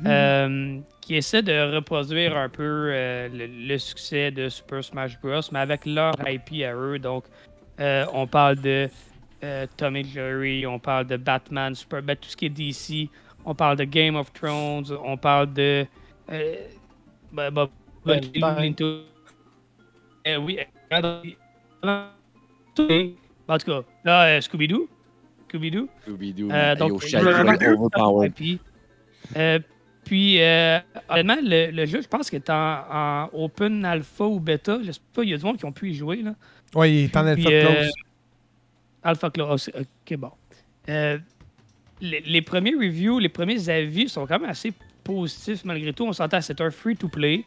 Hmm. 0.00 0.06
euh, 0.06 0.78
qui 1.00 1.16
essaie 1.16 1.42
de 1.42 1.74
reproduire 1.74 2.36
un 2.36 2.48
peu 2.48 2.62
euh, 2.92 3.28
le, 3.28 3.46
le 3.46 3.78
succès 3.78 4.30
de 4.30 4.48
Super 4.48 4.82
Smash 4.82 5.20
Bros, 5.20 5.40
mais 5.52 5.58
avec 5.58 5.84
leur 5.84 6.14
IP 6.26 6.62
à 6.64 6.74
eux. 6.74 6.98
Donc, 6.98 7.24
euh, 7.80 8.06
on 8.12 8.26
parle 8.26 8.56
de 8.56 8.88
euh, 9.42 9.66
Tom 9.76 9.96
et 9.96 10.04
Jerry, 10.04 10.66
on 10.66 10.78
parle 10.78 11.06
de 11.06 11.16
Batman, 11.16 11.74
Super, 11.74 12.02
ben, 12.02 12.16
tout 12.16 12.28
ce 12.28 12.36
qui 12.36 12.46
est 12.46 12.48
DC, 12.48 13.10
on 13.44 13.54
parle 13.54 13.76
de 13.76 13.84
Game 13.84 14.16
of 14.16 14.32
Thrones, 14.32 14.86
on 15.02 15.16
parle 15.16 15.52
de. 15.52 15.86
Euh, 16.30 16.54
ben, 17.32 17.50
ben, 17.50 17.68
ben, 18.04 18.20
euh, 20.26 20.36
oui, 20.38 20.58
en 23.48 23.58
tout 23.58 23.66
cas, 23.66 23.82
là, 24.04 24.26
euh, 24.26 24.40
Scooby-Doo. 24.40 24.88
Scooby-Doo. 25.48 25.88
Scooby-Doo. 26.06 26.50
Euh, 26.52 26.74
donc, 26.76 27.02
puis, 30.10 30.42
euh, 30.42 30.80
honnêtement, 31.08 31.36
le, 31.40 31.70
le 31.70 31.86
jeu, 31.86 32.02
je 32.02 32.08
pense 32.08 32.28
qu'il 32.28 32.40
est 32.40 32.50
en, 32.50 32.82
en 32.90 33.30
open 33.32 33.84
alpha 33.84 34.24
ou 34.24 34.40
bêta. 34.40 34.80
Je 34.82 34.90
sais 34.90 35.00
pas, 35.14 35.22
il 35.22 35.30
y 35.30 35.34
a 35.34 35.36
du 35.36 35.44
monde 35.44 35.56
qui 35.56 35.64
ont 35.64 35.70
pu 35.70 35.90
y 35.90 35.94
jouer. 35.94 36.16
Là. 36.16 36.34
Ouais, 36.74 36.92
il 36.92 37.04
est 37.04 37.16
en 37.16 37.32
Puis, 37.32 37.46
alpha 37.46 37.48
euh, 37.48 37.74
close. 37.74 37.92
Alpha 39.04 39.30
Close. 39.30 39.70
Ok, 39.78 40.16
bon. 40.18 40.32
Euh, 40.88 41.16
les, 42.00 42.22
les 42.26 42.42
premiers 42.42 42.74
reviews, 42.74 43.20
les 43.20 43.28
premiers 43.28 43.68
avis 43.68 44.08
sont 44.08 44.26
quand 44.26 44.40
même 44.40 44.50
assez 44.50 44.72
positifs 45.04 45.64
malgré 45.64 45.92
tout. 45.92 46.04
On 46.04 46.12
s'entend, 46.12 46.40
c'est 46.40 46.60
un 46.60 46.72
free-to-play. 46.72 47.44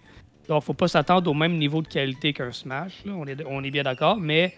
Donc, 0.48 0.64
faut 0.64 0.74
pas 0.74 0.88
s'attendre 0.88 1.30
au 1.30 1.34
même 1.34 1.58
niveau 1.58 1.82
de 1.82 1.88
qualité 1.90 2.32
qu'un 2.32 2.54
Smash. 2.54 3.04
là. 3.04 3.12
On, 3.14 3.26
est, 3.26 3.44
on 3.46 3.62
est 3.62 3.72
bien 3.72 3.84
d'accord. 3.84 4.16
Mais 4.16 4.56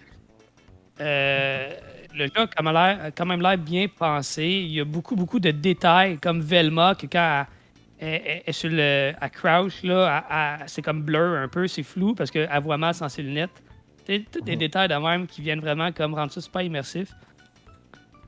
le 0.99 2.25
jeu 2.27 2.31
a 2.37 3.09
quand 3.09 3.25
même 3.25 3.41
l'air 3.41 3.57
bien 3.57 3.87
pensé. 3.87 4.45
Il 4.45 4.73
y 4.73 4.79
a 4.79 4.85
beaucoup, 4.85 5.15
beaucoup 5.15 5.39
de 5.39 5.49
détails, 5.49 6.19
comme 6.19 6.41
Velma, 6.41 6.93
que 6.93 7.07
quand 7.07 7.47
elle 7.99 8.41
est 8.45 8.51
sur 8.51 8.69
le, 8.69 9.13
elle 9.19 9.31
crouch, 9.31 9.83
là, 9.83 10.59
c'est 10.67 10.81
comme 10.81 11.01
blur 11.03 11.19
un 11.39 11.47
peu, 11.47 11.67
c'est 11.67 11.83
flou 11.83 12.13
parce 12.15 12.29
qu'elle 12.31 12.49
voit 12.61 12.77
mal 12.77 12.93
sans 12.93 13.09
ses 13.09 13.21
lunettes. 13.23 13.63
Tous 14.05 14.41
des 14.41 14.55
détails 14.55 14.87
de 14.87 14.95
même 14.95 15.25
qui 15.25 15.41
viennent 15.41 15.61
vraiment 15.61 15.91
comme 15.91 16.13
rendre 16.13 16.31
ça 16.31 16.39
super 16.41 16.61
immersif. 16.61 17.09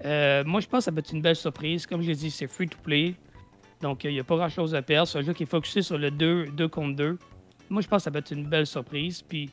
Euh, 0.05 0.43
moi, 0.45 0.59
je 0.61 0.67
pense 0.67 0.79
que 0.79 0.85
ça 0.85 0.91
peut 0.91 0.99
être 0.99 1.11
une 1.11 1.21
belle 1.21 1.35
surprise. 1.35 1.85
Comme 1.85 2.01
je 2.01 2.07
l'ai 2.07 2.15
dit, 2.15 2.31
c'est 2.31 2.47
free 2.47 2.67
to 2.67 2.77
play. 2.83 3.13
Donc, 3.81 4.03
il 4.03 4.11
n'y 4.11 4.19
a 4.19 4.23
pas 4.23 4.35
grand 4.35 4.49
chose 4.49 4.73
à 4.73 4.81
perdre. 4.81 5.07
C'est 5.07 5.19
un 5.19 5.21
jeu 5.21 5.33
qui 5.33 5.43
est 5.43 5.47
focusé 5.47 5.81
sur 5.81 5.97
le 5.97 6.09
2, 6.11 6.47
2 6.47 6.67
contre 6.67 6.95
2. 6.95 7.17
Moi, 7.69 7.81
je 7.81 7.87
pense 7.87 7.99
que 7.99 8.03
ça 8.05 8.11
peut 8.11 8.19
être 8.19 8.31
une 8.31 8.45
belle 8.47 8.65
surprise. 8.65 9.21
Puis, 9.21 9.49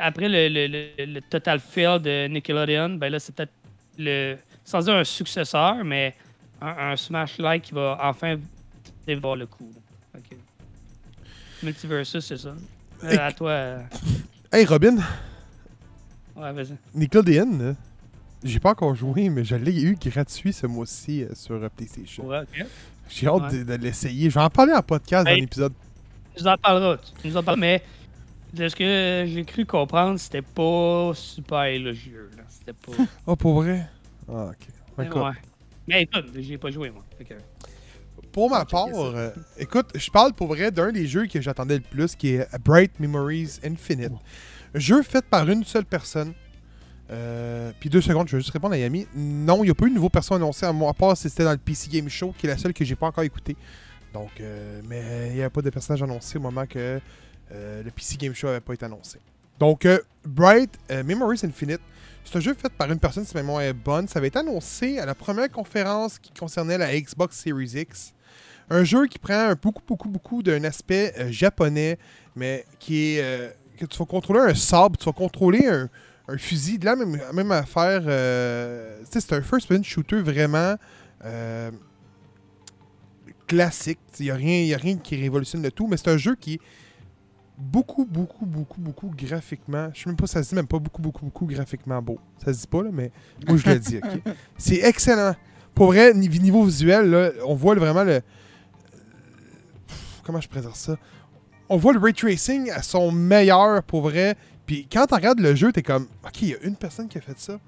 après 0.00 0.28
le, 0.28 0.48
le- 0.48 0.66
le- 0.98 1.04
le 1.14 1.20
total 1.22 1.58
fail 1.58 2.00
de 2.00 2.28
Nickelodeon, 2.28 2.90
ben 2.90 3.10
là, 3.10 3.18
c'est 3.18 3.34
peut-être 3.34 3.52
le. 3.98 4.36
Sans 4.64 4.80
dire 4.80 4.94
un 4.94 5.04
successeur, 5.04 5.76
mais 5.84 6.14
un, 6.60 6.90
un 6.92 6.96
Smash-like 6.96 7.62
qui 7.62 7.74
va 7.74 7.98
enfin 8.02 8.36
voir 9.14 9.36
le 9.36 9.46
coup. 9.46 9.70
là. 10.14 10.20
Que- 10.28 10.34
Multiversus, 11.64 12.24
c'est 12.24 12.36
ça. 12.36 12.54
Euh, 13.04 13.16
à 13.18 13.32
toi. 13.32 13.50
euh, 13.50 13.82
Hey 14.52 14.64
Robin, 14.64 14.96
Ouais, 16.36 16.52
vas-y. 16.52 16.76
Nickelodeon, 16.94 17.58
là, 17.58 17.74
j'ai 18.44 18.60
pas 18.60 18.70
encore 18.70 18.94
joué, 18.94 19.30
mais 19.30 19.42
je 19.44 19.56
l'ai 19.56 19.82
eu 19.82 19.96
gratuit 19.96 20.52
ce 20.52 20.66
mois-ci 20.66 21.24
euh, 21.24 21.34
sur 21.34 21.58
PlayStation. 21.70 22.26
Ouais, 22.26 22.40
ok. 22.40 22.66
J'ai 23.08 23.26
hâte 23.26 23.42
Ouais. 23.52 23.58
de, 23.64 23.64
de 23.64 23.74
l'essayer. 23.82 24.28
Je 24.28 24.34
vais 24.34 24.44
en 24.44 24.50
parler 24.50 24.72
en 24.74 24.82
podcast 24.82 25.26
dans 25.26 25.32
l'épisode. 25.34 25.72
Tu 26.34 26.42
nous 26.42 26.48
en 26.48 26.56
parleras. 26.58 26.96
Tu 27.22 27.28
nous 27.28 27.36
en 27.36 27.42
parleras. 27.42 27.60
Mais 27.60 27.82
de 28.52 28.68
ce 28.68 28.76
que 28.76 29.24
j'ai 29.32 29.44
cru 29.44 29.64
comprendre, 29.64 30.18
c'était 30.18 30.42
pas 30.42 31.12
super 31.14 31.62
élogieux. 31.64 32.30
là. 32.36 32.42
C'était 32.48 32.72
pas. 32.74 32.92
Oh, 33.26 33.36
pour 33.36 33.62
vrai? 33.62 33.88
Ah, 34.28 34.50
ok. 34.50 35.04
Écoute, 35.06 35.22
ouais. 35.22 35.30
Mais 35.88 36.02
écoute, 36.02 36.26
j'ai 36.38 36.58
pas 36.58 36.70
joué, 36.70 36.90
moi. 36.90 37.04
Fait 37.16 37.24
que- 37.24 37.34
Pour 38.36 38.50
ma 38.50 38.66
part, 38.66 38.88
euh, 38.94 39.30
écoute, 39.56 39.86
je 39.94 40.10
parle 40.10 40.34
pour 40.34 40.48
vrai 40.48 40.70
d'un 40.70 40.92
des 40.92 41.06
jeux 41.06 41.26
que 41.26 41.40
j'attendais 41.40 41.76
le 41.76 41.80
plus, 41.80 42.14
qui 42.14 42.34
est 42.34 42.46
Bright 42.62 43.00
Memories 43.00 43.60
Infinite. 43.64 44.12
Un 44.74 44.78
jeu 44.78 45.02
fait 45.02 45.24
par 45.24 45.48
une 45.48 45.64
seule 45.64 45.86
personne. 45.86 46.34
Euh, 47.10 47.72
puis 47.80 47.88
deux 47.88 48.02
secondes, 48.02 48.28
je 48.28 48.36
vais 48.36 48.42
juste 48.42 48.52
répondre 48.52 48.74
à 48.74 48.76
Yami. 48.76 49.06
Non, 49.14 49.64
il 49.64 49.68
n'y 49.68 49.70
a 49.70 49.74
pas 49.74 49.86
eu 49.86 49.88
de 49.88 49.94
nouveau 49.94 50.10
perso 50.10 50.34
annoncé, 50.34 50.66
à, 50.66 50.72
moi, 50.74 50.90
à 50.90 50.92
part 50.92 51.16
si 51.16 51.30
c'était 51.30 51.44
dans 51.44 51.52
le 51.52 51.56
PC 51.56 51.88
Game 51.88 52.10
Show, 52.10 52.34
qui 52.36 52.44
est 52.44 52.50
la 52.50 52.58
seule 52.58 52.74
que 52.74 52.84
j'ai 52.84 52.94
pas 52.94 53.06
encore 53.06 53.24
écouté. 53.24 53.56
Donc, 54.12 54.28
euh, 54.38 54.82
mais 54.86 55.28
il 55.30 55.36
n'y 55.36 55.40
avait 55.40 55.48
pas 55.48 55.62
de 55.62 55.70
personnage 55.70 56.02
annoncé 56.02 56.36
au 56.36 56.42
moment 56.42 56.66
que 56.66 57.00
euh, 57.52 57.82
le 57.82 57.90
PC 57.90 58.18
Game 58.18 58.34
Show 58.34 58.48
n'avait 58.48 58.60
pas 58.60 58.74
été 58.74 58.84
annoncé. 58.84 59.18
Donc, 59.58 59.86
euh, 59.86 59.98
Bright 60.26 60.78
Memories 60.90 61.40
Infinite, 61.42 61.80
c'est 62.22 62.36
un 62.36 62.40
jeu 62.40 62.52
fait 62.52 62.68
par 62.68 62.92
une 62.92 62.98
personne, 62.98 63.24
si 63.24 63.34
ma 63.34 63.40
mémoire 63.40 63.62
est 63.62 63.72
bonne. 63.72 64.06
Ça 64.08 64.18
avait 64.18 64.28
été 64.28 64.38
annoncé 64.40 64.98
à 64.98 65.06
la 65.06 65.14
première 65.14 65.50
conférence 65.50 66.18
qui 66.18 66.34
concernait 66.38 66.76
la 66.76 66.94
Xbox 67.00 67.38
Series 67.38 67.80
X. 67.80 68.12
Un 68.70 68.82
jeu 68.84 69.06
qui 69.06 69.18
prend 69.18 69.52
beaucoup, 69.60 69.82
beaucoup, 69.86 70.08
beaucoup 70.08 70.42
d'un 70.42 70.64
aspect 70.64 71.12
euh, 71.18 71.30
japonais, 71.30 71.98
mais 72.34 72.64
qui 72.78 73.14
est. 73.16 73.22
euh, 73.22 73.50
que 73.78 73.84
tu 73.84 73.98
vas 73.98 74.06
contrôler 74.06 74.40
un 74.40 74.54
sabre, 74.54 74.96
tu 74.98 75.04
vas 75.04 75.12
contrôler 75.12 75.66
un, 75.66 75.88
un 76.28 76.38
fusil. 76.38 76.78
De 76.78 76.86
la 76.86 76.96
même, 76.96 77.20
même 77.32 77.52
affaire. 77.52 78.02
euh, 78.06 78.98
tu 79.00 79.06
sais, 79.12 79.20
c'est 79.20 79.34
un 79.34 79.42
first-person 79.42 79.82
shooter 79.84 80.20
vraiment. 80.22 80.76
classique. 83.46 83.98
Il 84.18 84.24
n'y 84.24 84.30
a, 84.30 84.34
rien- 84.34 84.64
y 84.64 84.74
a 84.74 84.78
rien 84.78 84.96
qui 84.96 85.16
révolutionne 85.16 85.62
le 85.62 85.70
tout, 85.70 85.86
mais 85.86 85.96
c'est 85.96 86.08
un 86.10 86.16
jeu 86.16 86.34
qui 86.34 86.54
est 86.54 86.60
beaucoup, 87.58 88.04
beaucoup, 88.04 88.44
beaucoup, 88.46 88.80
beaucoup 88.80 89.10
graphiquement. 89.16 89.88
Je 89.94 90.02
sais 90.02 90.08
même 90.10 90.16
pas, 90.16 90.26
ça 90.26 90.42
se 90.42 90.48
dit 90.50 90.54
même 90.56 90.66
pas 90.66 90.78
beaucoup, 90.78 91.00
beaucoup, 91.02 91.24
beaucoup 91.24 91.46
graphiquement 91.46 92.00
beau. 92.02 92.18
Ça 92.44 92.52
se 92.52 92.60
dit 92.60 92.66
pas, 92.66 92.82
là, 92.82 92.90
mais 92.92 93.10
moi 93.46 93.56
je 93.56 93.68
le 93.68 93.78
dis, 93.78 93.98
ok? 93.98 94.20
C'est 94.58 94.76
excellent. 94.82 95.34
Pour 95.74 95.86
vrai, 95.86 96.12
ni- 96.14 96.28
niveau 96.28 96.64
visuel, 96.64 97.10
là, 97.10 97.30
on 97.46 97.54
voit 97.54 97.74
vraiment 97.74 98.04
le. 98.04 98.20
Comment 100.26 100.40
je 100.40 100.48
présente 100.48 100.74
ça? 100.74 100.96
On 101.68 101.76
voit 101.76 101.92
le 101.92 102.00
ray 102.00 102.12
tracing 102.12 102.68
à 102.72 102.82
son 102.82 103.12
meilleur 103.12 103.80
pour 103.84 104.00
vrai. 104.02 104.36
Puis 104.66 104.88
quand 104.90 105.06
tu 105.06 105.14
regardes 105.14 105.38
le 105.38 105.54
jeu, 105.54 105.70
t'es 105.70 105.84
comme, 105.84 106.08
ok, 106.24 106.42
il 106.42 106.48
y 106.48 106.54
a 106.54 106.58
une 106.64 106.74
personne 106.74 107.06
qui 107.06 107.16
a 107.16 107.20
fait 107.20 107.38
ça. 107.38 107.60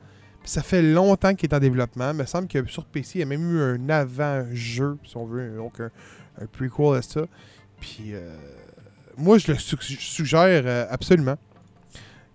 Puis 0.43 0.51
ça 0.51 0.65
fait 0.65 0.83
longtemps 0.83 1.37
qu'il 1.37 1.49
est 1.49 1.55
en 1.55 1.61
développement. 1.61 2.11
Il 2.11 2.17
me 2.17 2.25
semble 2.25 2.49
que 2.49 2.67
sur 2.67 2.85
PC, 2.85 3.13
il 3.15 3.21
y 3.21 3.23
a 3.23 3.27
même 3.27 3.49
eu 3.49 3.61
un 3.63 3.89
avant-jeu, 3.89 4.99
si 5.07 5.17
on 5.17 5.25
veut, 5.25 5.55
donc 5.57 5.79
un, 5.79 5.91
prequel 6.47 6.97
à 6.97 7.03
ça. 7.03 7.27
Puis 7.81 8.13
euh, 8.13 8.37
moi, 9.17 9.39
je 9.39 9.53
le 9.53 9.59
su- 9.59 9.77
suggère 9.81 10.65
euh, 10.67 10.87
absolument 10.91 11.37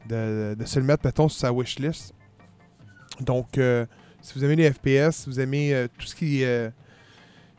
de, 0.08 0.56
se 0.64 0.80
le 0.80 0.86
mettre, 0.86 1.06
mettons, 1.06 1.28
sur 1.28 1.42
sa 1.42 1.52
wishlist. 1.52 2.14
Donc, 3.20 3.58
euh, 3.58 3.86
si 4.22 4.40
vous 4.40 4.46
aimez 4.46 4.56
les 4.56 4.72
FPS, 4.72 5.18
si 5.18 5.30
vous 5.30 5.42
aimez 5.42 5.74
euh, 5.74 5.90
tout 5.98 6.06
ce 6.08 6.16
qui, 6.16 6.44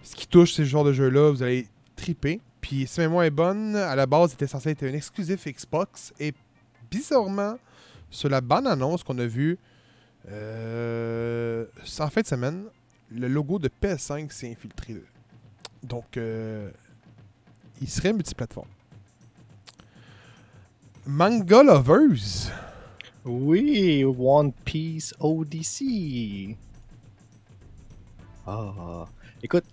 ce 0.03 0.15
qui 0.17 0.27
touche 0.27 0.53
ce 0.53 0.65
genre 0.65 0.85
de 0.85 0.95
jeu-là, 0.95 1.31
vous 1.31 1.43
allez 1.43 1.69
triper. 1.97 2.41
Puis, 2.65 2.87
si 2.87 2.99
ma 2.99 3.09
mémoire 3.09 3.25
est 3.25 3.31
bonne, 3.31 3.77
à 3.77 3.95
la 3.95 4.07
base, 4.07 4.31
c'était 4.31 4.47
censé 4.47 4.71
être 4.71 4.85
un 4.85 4.95
exclusif 4.95 5.47
Xbox. 5.47 6.15
Et 6.19 6.33
bizarrement, 6.91 7.59
sur 8.09 8.31
la 8.31 8.41
bande-annonce 8.41 9.05
qu'on 9.05 9.19
a 9.19 9.27
vue 9.27 9.59
euh, 10.31 11.67
en 11.99 12.09
fin 12.09 12.23
de 12.23 12.27
semaine, 12.27 12.65
le 13.11 13.29
logo 13.29 13.59
de 13.59 13.69
PS5 13.69 14.31
s'est 14.33 14.51
infiltré. 14.51 14.97
Donc, 15.83 16.17
euh, 16.17 16.71
il 17.83 17.91
serait 17.91 18.15
multiplateforme. 18.15 18.71
Manga 21.05 21.63
Lovers. 21.63 22.51
Oui, 23.27 24.05
One 24.05 24.55
Piece 24.65 25.13
Odyssey. 25.21 26.57
Ah, 28.47 29.05
écoute, 29.43 29.65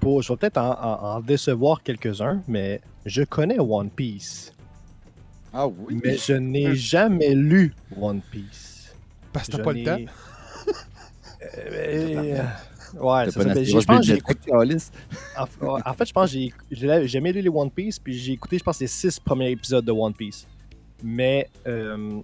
pour, 0.00 0.22
je 0.22 0.32
vais 0.32 0.36
peut-être 0.36 0.58
en, 0.58 0.70
en- 0.72 1.16
en 1.16 1.20
décevoir 1.20 1.82
quelques-uns, 1.82 2.42
mais 2.48 2.80
je 3.06 3.22
connais 3.22 3.58
One 3.58 3.90
Piece. 3.90 4.52
Ah 5.52 5.66
oui? 5.66 5.98
Mais 6.04 6.16
je 6.16 6.34
n'ai 6.34 6.74
jamais 6.74 7.34
lu 7.34 7.74
One 8.00 8.20
Piece. 8.30 8.92
Parce 9.32 9.46
que 9.46 9.52
t'as 9.56 9.62
pas 9.62 9.72
le 9.72 9.84
temps. 9.84 9.96
n'ai- 9.96 10.08
Euh, 11.40 12.42
ouais, 13.00 13.24
c'est 13.26 13.34
pas 13.34 13.42
ça. 13.44 13.54
Ben, 13.54 13.64
je 13.64 13.72
pense 13.86 13.96
que 13.98 14.02
j'ai 14.02 14.20
Calis? 14.20 14.90
En, 15.36 15.78
en 15.84 15.94
fait, 15.94 16.06
je 16.06 16.12
pense 16.12 16.26
que 16.32 16.36
j'ai- 16.38 16.52
j'ai 16.70 17.06
jamais 17.08 17.32
lu 17.32 17.40
les 17.42 17.48
One 17.48 17.70
Piece, 17.70 17.98
puis 17.98 18.14
j'ai 18.18 18.32
écouté, 18.32 18.58
je 18.58 18.64
pense, 18.64 18.80
les 18.80 18.86
six 18.86 19.18
premiers 19.20 19.50
épisodes 19.50 19.84
de 19.84 19.92
One 19.92 20.12
Piece. 20.14 20.46
Mais 21.02 21.48
euh, 21.66 22.20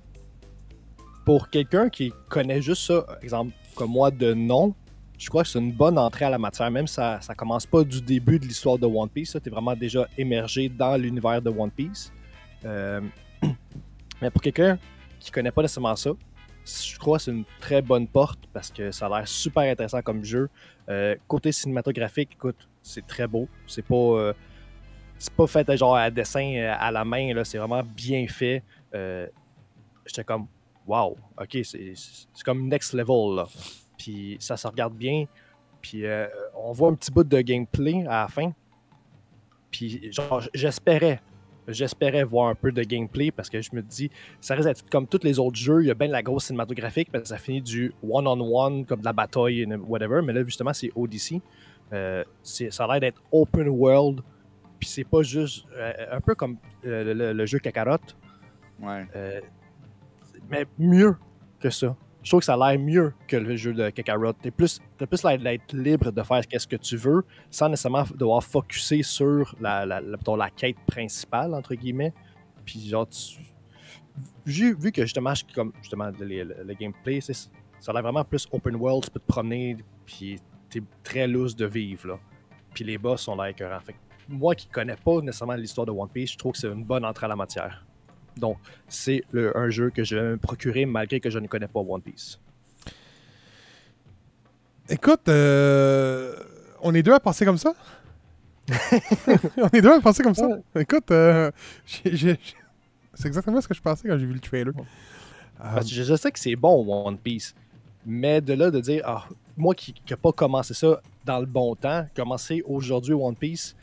pour 1.25 1.49
quelqu'un 1.49 1.89
qui 1.89 2.13
connaît 2.29 2.61
juste 2.61 2.83
ça, 2.87 3.07
exemple 3.23 3.53
comme 3.75 3.91
moi 3.93 4.11
de 4.11 4.35
nom, 4.35 4.75
je 5.19 5.29
crois 5.29 5.43
que 5.43 5.49
c'est 5.49 5.59
une 5.59 5.73
bonne 5.73 5.99
entrée 5.99 6.25
à 6.25 6.31
la 6.31 6.39
matière. 6.39 6.71
Même 6.71 6.87
si 6.87 6.95
ça, 6.95 7.21
ça 7.21 7.35
commence 7.35 7.67
pas 7.67 7.85
du 7.85 8.01
début 8.01 8.39
de 8.39 8.47
l'histoire 8.47 8.79
de 8.79 8.87
One 8.87 9.09
Piece, 9.09 9.37
tu 9.41 9.49
es 9.49 9.51
vraiment 9.51 9.75
déjà 9.75 10.09
émergé 10.19 10.69
dans 10.69 10.97
l'univers 10.97 11.41
de 11.41 11.51
One 11.51 11.71
Piece. 11.71 12.13
Euh, 12.65 13.01
mais 14.23 14.31
pour 14.31 14.43
quelqu'un 14.43 14.79
qui 15.21 15.31
connaît 15.31 15.51
pas 15.51 15.63
nécessairement 15.63 15.97
ça, 15.97 16.11
je 16.65 16.99
crois 16.99 17.19
que 17.19 17.25
c'est 17.25 17.31
une 17.31 17.45
très 17.61 17.83
bonne 17.83 18.09
porte 18.09 18.41
parce 18.53 18.71
que 18.71 18.91
ça 18.91 19.07
a 19.07 19.19
l'air 19.19 19.29
super 19.29 19.63
intéressant 19.63 20.03
comme 20.03 20.25
jeu. 20.25 20.49
Euh, 20.89 21.15
côté 21.29 21.53
cinématographique, 21.53 22.31
écoute, 22.33 22.69
c'est 22.83 23.07
très 23.07 23.27
beau. 23.27 23.49
C'est 23.67 23.85
pas, 23.85 23.95
euh, 23.95 24.33
c'est 25.19 25.33
pas 25.33 25.47
fait 25.47 25.77
genre 25.77 25.97
à 25.97 26.11
dessin 26.11 26.75
à 26.79 26.91
la 26.91 27.05
main. 27.05 27.33
C'est 27.45 27.59
vraiment 27.59 27.83
bien 27.83 28.27
fait. 28.27 28.63
J'étais 30.07 30.25
comme, 30.25 30.47
wow, 30.87 31.17
ok, 31.41 31.59
c'est 31.63 31.93
c'est 31.95 32.45
comme 32.45 32.69
next 32.69 32.95
level, 32.95 33.37
là. 33.37 33.47
Puis 33.99 34.37
ça 34.41 34.57
se 34.57 34.67
regarde 34.67 34.95
bien. 34.95 35.27
Puis 35.81 36.07
euh, 36.07 36.27
on 36.57 36.73
voit 36.73 36.89
un 36.91 36.95
petit 36.95 37.11
bout 37.11 37.25
de 37.25 37.41
gameplay 37.41 38.05
à 38.07 38.23
la 38.23 38.29
fin. 38.29 38.53
Puis 39.71 40.13
genre, 40.13 40.43
j'espérais, 40.55 41.21
j'espérais 41.69 42.25
voir 42.25 42.49
un 42.49 42.55
peu 42.55 42.73
de 42.73 42.83
gameplay 42.83 43.31
parce 43.31 43.51
que 43.51 43.61
je 43.61 43.71
me 43.73 43.83
dis, 43.83 44.11
ça 44.41 44.55
risque 44.55 44.69
d'être 44.69 44.89
comme 44.89 45.07
tous 45.07 45.21
les 45.25 45.39
autres 45.39 45.57
jeux, 45.57 45.83
il 45.83 45.89
y 45.89 45.91
a 45.91 45.95
bien 45.95 46.07
de 46.09 46.13
la 46.13 46.23
grosse 46.23 46.47
cinématographique 46.47 47.11
parce 47.11 47.23
que 47.23 47.29
ça 47.29 47.39
finit 47.39 47.61
du 47.61 47.93
one-on-one, 48.03 48.85
comme 48.87 49.01
de 49.01 49.05
la 49.05 49.13
bataille, 49.13 49.67
whatever. 49.87 50.23
Mais 50.23 50.33
là, 50.33 50.45
justement, 50.45 50.73
c'est 50.73 50.91
Odyssey. 50.95 51.41
Euh, 51.93 52.25
ça 52.43 52.85
a 52.85 52.93
l'air 52.93 53.01
d'être 53.01 53.23
open 53.33 53.69
world. 53.69 54.21
Puis 54.79 54.89
c'est 54.89 55.05
pas 55.05 55.23
juste 55.23 55.67
euh, 55.77 55.93
un 56.13 56.21
peu 56.21 56.35
comme 56.35 56.57
le, 56.83 57.33
le 57.33 57.47
jeu 57.47 57.59
Kakarot, 57.59 57.99
Ouais. 58.83 59.07
mais 60.51 60.67
mieux 60.79 61.17
que 61.61 61.71
ça. 61.71 61.97
Je 62.25 62.31
trouve 62.31 62.41
que 62.41 62.47
ça 62.47 62.55
a 62.55 62.73
l'air 62.73 62.81
mieux 62.81 63.13
que 63.29 63.37
le 63.37 63.55
jeu 63.55 63.75
de 63.75 63.91
Kakarot. 63.91 64.33
T'es 64.33 64.51
plus, 64.51 64.81
plus 64.97 65.23
l'air 65.23 65.39
d'être 65.39 65.75
libre 65.75 66.11
de 66.11 66.23
faire 66.23 66.41
ce 66.43 66.67
que 66.67 66.77
tu 66.77 66.97
veux 66.97 67.23
sans 67.51 67.69
nécessairement 67.69 68.05
devoir 68.15 68.43
focuser 68.43 69.03
sur 69.03 69.55
la, 69.61 69.85
la, 69.85 70.51
quête 70.57 70.79
principale, 70.87 71.53
entre 71.53 71.75
guillemets. 71.75 72.15
Puis 72.65 72.89
genre, 72.89 73.07
tu- 73.07 73.41
vu, 74.47 74.91
que 74.91 75.03
justement, 75.03 75.35
comme 75.55 75.75
justement 75.83 76.11
le, 76.19 76.75
gameplay, 76.75 77.21
ça 77.21 77.35
a 77.89 77.93
l'air 77.93 78.03
vraiment 78.03 78.25
plus 78.25 78.49
open 78.51 78.77
world, 78.77 79.05
tu 79.05 79.11
peux 79.11 79.21
te 79.21 79.27
promener, 79.27 79.77
puis 80.07 80.41
t'es 80.71 80.83
très 81.03 81.29
loose 81.29 81.55
de 81.55 81.67
vivre, 81.67 82.09
là. 82.09 82.19
Puis 82.73 82.85
les 82.85 82.97
boss 82.97 83.21
sont 83.21 83.37
là 83.37 83.51
écœurants. 83.51 83.81
Moi 84.29 84.55
qui 84.55 84.67
connais 84.67 84.97
pas 84.97 85.21
nécessairement 85.21 85.55
l'histoire 85.55 85.87
de 85.87 85.93
One 85.93 86.09
Piece, 86.09 86.33
je 86.33 86.39
trouve 86.39 86.53
que 86.53 86.59
c'est 86.59 86.69
une 86.69 86.85
bonne 86.85 87.05
entrée 87.05 87.27
à 87.27 87.29
la 87.29 87.37
matière. 87.37 87.85
Donc, 88.37 88.59
c'est 88.89 89.23
le- 89.33 89.57
un 89.57 89.71
jeu 89.71 89.91
que 89.91 90.03
je 90.05 90.17
vais 90.17 90.23
me 90.31 90.37
procurer 90.37 90.87
malgré 90.87 91.21
que 91.21 91.31
je 91.31 91.39
ne 91.39 91.47
connais 91.47 91.69
pas 91.69 91.81
One 91.81 92.01
Piece. 92.03 92.39
Écoute, 94.89 95.29
euh, 95.29 96.35
on 96.83 96.95
est 96.95 97.03
deux 97.03 97.13
à 97.15 97.21
penser 97.21 97.45
comme 97.45 97.59
ça? 97.59 97.73
on 99.59 99.69
est 99.73 99.81
deux 99.81 99.93
à 99.93 100.01
penser 100.01 100.23
comme 100.23 100.35
ça? 100.35 100.49
Écoute, 100.79 101.11
euh, 101.11 101.51
c'est 101.87 103.27
exactement 103.27 103.61
ce 103.61 103.69
que 103.69 103.75
je 103.75 103.81
pensais 103.81 104.09
quand 104.09 104.19
j'ai 104.19 104.27
vu 104.27 104.35
le 104.35 104.41
trailer. 104.41 104.73
Parce 105.57 105.87
que 105.89 105.95
je, 105.95 106.03
je 106.03 106.15
sais 106.17 106.31
que 106.33 106.39
c'est 106.39 106.57
bon 106.57 107.07
One 107.07 107.17
Piece, 107.17 107.55
mais 108.05 108.41
de 108.41 108.53
là 108.55 108.71
de 108.71 108.81
dire, 108.81 109.03
ah, 109.07 109.25
moi 109.57 109.75
qui 109.75 109.95
n'ai 110.11 110.17
pas 110.17 110.33
commencé 110.33 110.75
ça 110.75 111.01
dans 111.25 111.39
le 111.41 111.47
bon 111.47 111.75
temps, 111.75 112.07
commencer 112.15 112.63
aujourd'hui 112.67 113.15
One 113.15 113.37
Piece, 113.37 113.75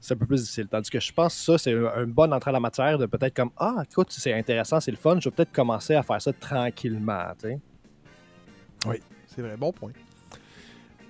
c'est 0.00 0.14
un 0.14 0.16
peu 0.16 0.26
plus 0.26 0.40
difficile. 0.40 0.66
Tandis 0.68 0.90
que 0.90 0.98
je 0.98 1.12
pense 1.12 1.34
que 1.34 1.40
ça, 1.40 1.58
c'est 1.58 1.74
un, 1.74 2.06
bon 2.06 2.32
entrée 2.32 2.50
à 2.50 2.52
la 2.52 2.60
matière 2.60 2.98
de 2.98 3.06
peut-être 3.06 3.34
comme, 3.34 3.50
ah, 3.56 3.82
écoute, 3.88 4.08
c'est 4.10 4.32
intéressant, 4.32 4.80
c'est 4.80 4.90
le 4.90 4.96
fun, 4.96 5.18
je 5.20 5.28
vais 5.28 5.34
peut-être 5.34 5.52
commencer 5.52 5.94
à 5.94 6.02
faire 6.02 6.20
ça 6.20 6.32
tranquillement, 6.32 7.32
tu 7.40 7.48
sais. 7.48 9.00
c'est 9.26 9.42
vrai, 9.42 9.56
bon 9.56 9.72
point. 9.72 9.92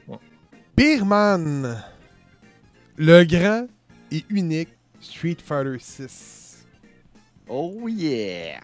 Ouais. 0.09 0.19
Beerman, 0.77 1.83
le 2.97 3.25
grand 3.25 3.67
et 4.11 4.25
unique 4.29 4.71
Street 5.01 5.39
Fighter 5.43 5.79
6. 5.79 6.67
Oh 7.49 7.89
yeah! 7.89 8.61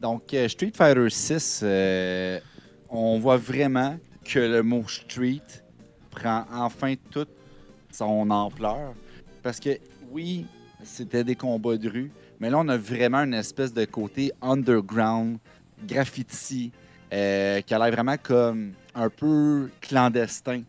Donc, 0.00 0.32
euh, 0.34 0.48
Street 0.48 0.72
Fighter 0.74 1.10
6, 1.10 1.60
euh, 1.62 2.40
on 2.88 3.18
voit 3.18 3.36
vraiment 3.36 3.98
que 4.24 4.38
le 4.38 4.62
mot 4.62 4.86
street 4.88 5.62
prend 6.10 6.44
enfin 6.52 6.94
toute 7.10 7.30
son 7.90 8.30
ampleur. 8.30 8.94
Parce 9.46 9.60
que, 9.60 9.78
oui, 10.10 10.44
c'était 10.82 11.22
des 11.22 11.36
combats 11.36 11.76
de 11.76 11.88
rue, 11.88 12.10
mais 12.40 12.50
là, 12.50 12.58
on 12.58 12.66
a 12.66 12.76
vraiment 12.76 13.20
une 13.22 13.34
espèce 13.34 13.72
de 13.72 13.84
côté 13.84 14.32
underground, 14.42 15.38
graffiti, 15.86 16.72
euh, 17.12 17.60
qui 17.60 17.72
a 17.72 17.78
l'air 17.78 17.92
vraiment 17.92 18.16
comme 18.20 18.72
un 18.92 19.08
peu 19.08 19.70
clandestin. 19.80 20.62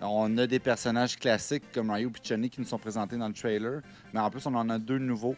On 0.00 0.36
a 0.38 0.46
des 0.48 0.58
personnages 0.58 1.16
classiques 1.16 1.70
comme 1.72 1.92
Ryu 1.92 2.10
et 2.28 2.48
qui 2.48 2.60
nous 2.60 2.66
sont 2.66 2.80
présentés 2.80 3.16
dans 3.16 3.28
le 3.28 3.32
trailer, 3.32 3.80
mais 4.12 4.18
en 4.18 4.28
plus, 4.28 4.44
on 4.46 4.54
en 4.56 4.68
a 4.70 4.78
deux 4.80 4.98
nouveaux. 4.98 5.36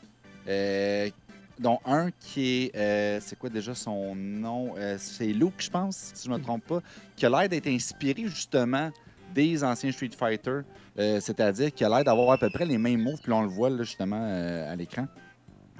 euh, 0.48 1.10
dont 1.58 1.80
un 1.84 2.10
qui 2.12 2.70
est. 2.72 2.74
euh, 2.74 3.18
c'est 3.20 3.38
quoi 3.38 3.50
déjà 3.50 3.74
son 3.74 4.14
nom? 4.14 4.76
C'est 4.96 5.26
Luke, 5.26 5.56
je 5.58 5.68
pense, 5.68 6.12
si 6.14 6.26
je 6.26 6.32
me 6.32 6.38
trompe 6.38 6.64
pas, 6.64 6.80
qui 7.16 7.26
a 7.26 7.28
l'air 7.28 7.50
d'être 7.50 7.66
inspiré 7.66 8.22
justement 8.28 8.90
des 9.34 9.62
anciens 9.64 9.92
Street 9.92 10.10
Fighter. 10.16 10.60
Euh, 10.98 11.20
C'est-à-dire 11.20 11.72
qu'il 11.72 11.86
a 11.86 11.88
l'air 11.88 12.04
d'avoir 12.04 12.32
à 12.32 12.38
peu 12.38 12.50
près 12.50 12.64
les 12.64 12.78
mêmes 12.78 13.02
moves, 13.02 13.20
puis 13.22 13.32
on 13.32 13.42
le 13.42 13.48
voit 13.48 13.70
là, 13.70 13.82
justement 13.82 14.20
euh, 14.20 14.72
à 14.72 14.76
l'écran, 14.76 15.06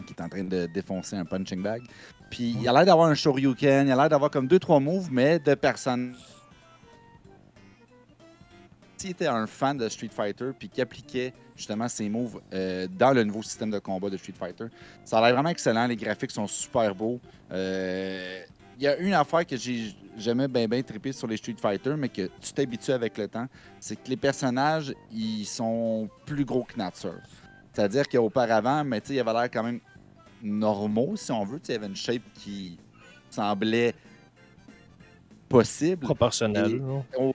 qui 0.07 0.13
est 0.13 0.23
en 0.23 0.29
train 0.29 0.45
de 0.45 0.67
défoncer 0.67 1.17
un 1.17 1.25
punching 1.25 1.63
bag. 1.63 1.83
Puis 2.31 2.57
il 2.61 2.69
a 2.69 2.73
l'air 2.73 2.85
d'avoir 2.85 3.09
un 3.09 3.15
Shoryuken, 3.15 3.87
il 3.87 3.93
a 3.93 3.97
l'air 3.97 4.09
d'avoir 4.09 4.31
comme 4.31 4.47
deux, 4.47 4.59
trois 4.59 4.81
moves, 4.81 5.09
mais 5.11 5.39
de 5.39 5.55
personnes. 5.55 6.15
S'il 8.97 9.11
était 9.11 9.29
un 9.29 9.47
fan 9.47 9.77
de 9.77 9.89
Street 9.89 10.11
Fighter, 10.13 10.51
puis 10.59 10.69
qui 10.69 10.81
appliquait 10.81 11.33
justement 11.57 11.89
ses 11.89 12.09
moves 12.09 12.41
euh, 12.53 12.89
dans 12.99 13.13
le 13.13 13.23
nouveau 13.23 13.43
système 13.43 13.71
de 13.71 13.79
combat 13.79 14.11
de 14.11 14.17
Street 14.17 14.35
Fighter, 14.37 14.67
ça 15.05 15.19
a 15.19 15.23
l'air 15.23 15.35
vraiment 15.35 15.51
excellent. 15.51 15.87
Les 15.87 15.97
graphiques 15.97 16.33
sont 16.33 16.49
super 16.49 16.95
beaux. 16.95 17.21
Y 18.79 18.87
a 18.87 18.97
une 18.99 19.15
affaire 19.15 19.47
que 19.47 19.57
j'ai 19.57 19.95
jamais 20.17 20.49
bien 20.49 20.67
bien 20.69 20.83
trippé 20.83 21.13
sur 21.13 21.27
les 21.27 21.37
Street 21.37 21.57
Fighter, 21.61 21.95
mais 21.97 22.09
que 22.09 22.23
tu 22.41 22.53
t'habitues 22.53 22.93
avec 22.93 23.17
le 23.19 23.29
temps, 23.29 23.47
c'est 23.81 23.97
que 24.03 24.09
les 24.09 24.17
personnages, 24.17 24.93
ils 25.13 25.45
sont 25.45 26.09
plus 26.27 26.45
gros 26.45 26.65
que 26.65 26.77
nature. 26.77 27.21
C'est-à-dire 27.73 28.09
qu'auparavant, 28.09 28.85
mais 28.85 29.01
tu 29.01 29.09
sais, 29.09 29.15
il 29.15 29.21
avait 29.21 29.33
l'air 29.33 29.51
quand 29.51 29.63
même 29.63 29.81
normaux, 30.43 31.17
si 31.17 31.31
on 31.33 31.45
veut. 31.45 31.61
Tu 31.61 31.67
sais, 31.67 31.73
Il 31.73 31.77
y 31.77 31.79
avait 31.79 31.87
une 31.87 31.97
shape 31.97 32.23
qui 32.35 32.79
semblait 33.31 33.95
possible. 35.49 36.05
Proportionnel. 36.05 36.81
Et- 37.19 37.35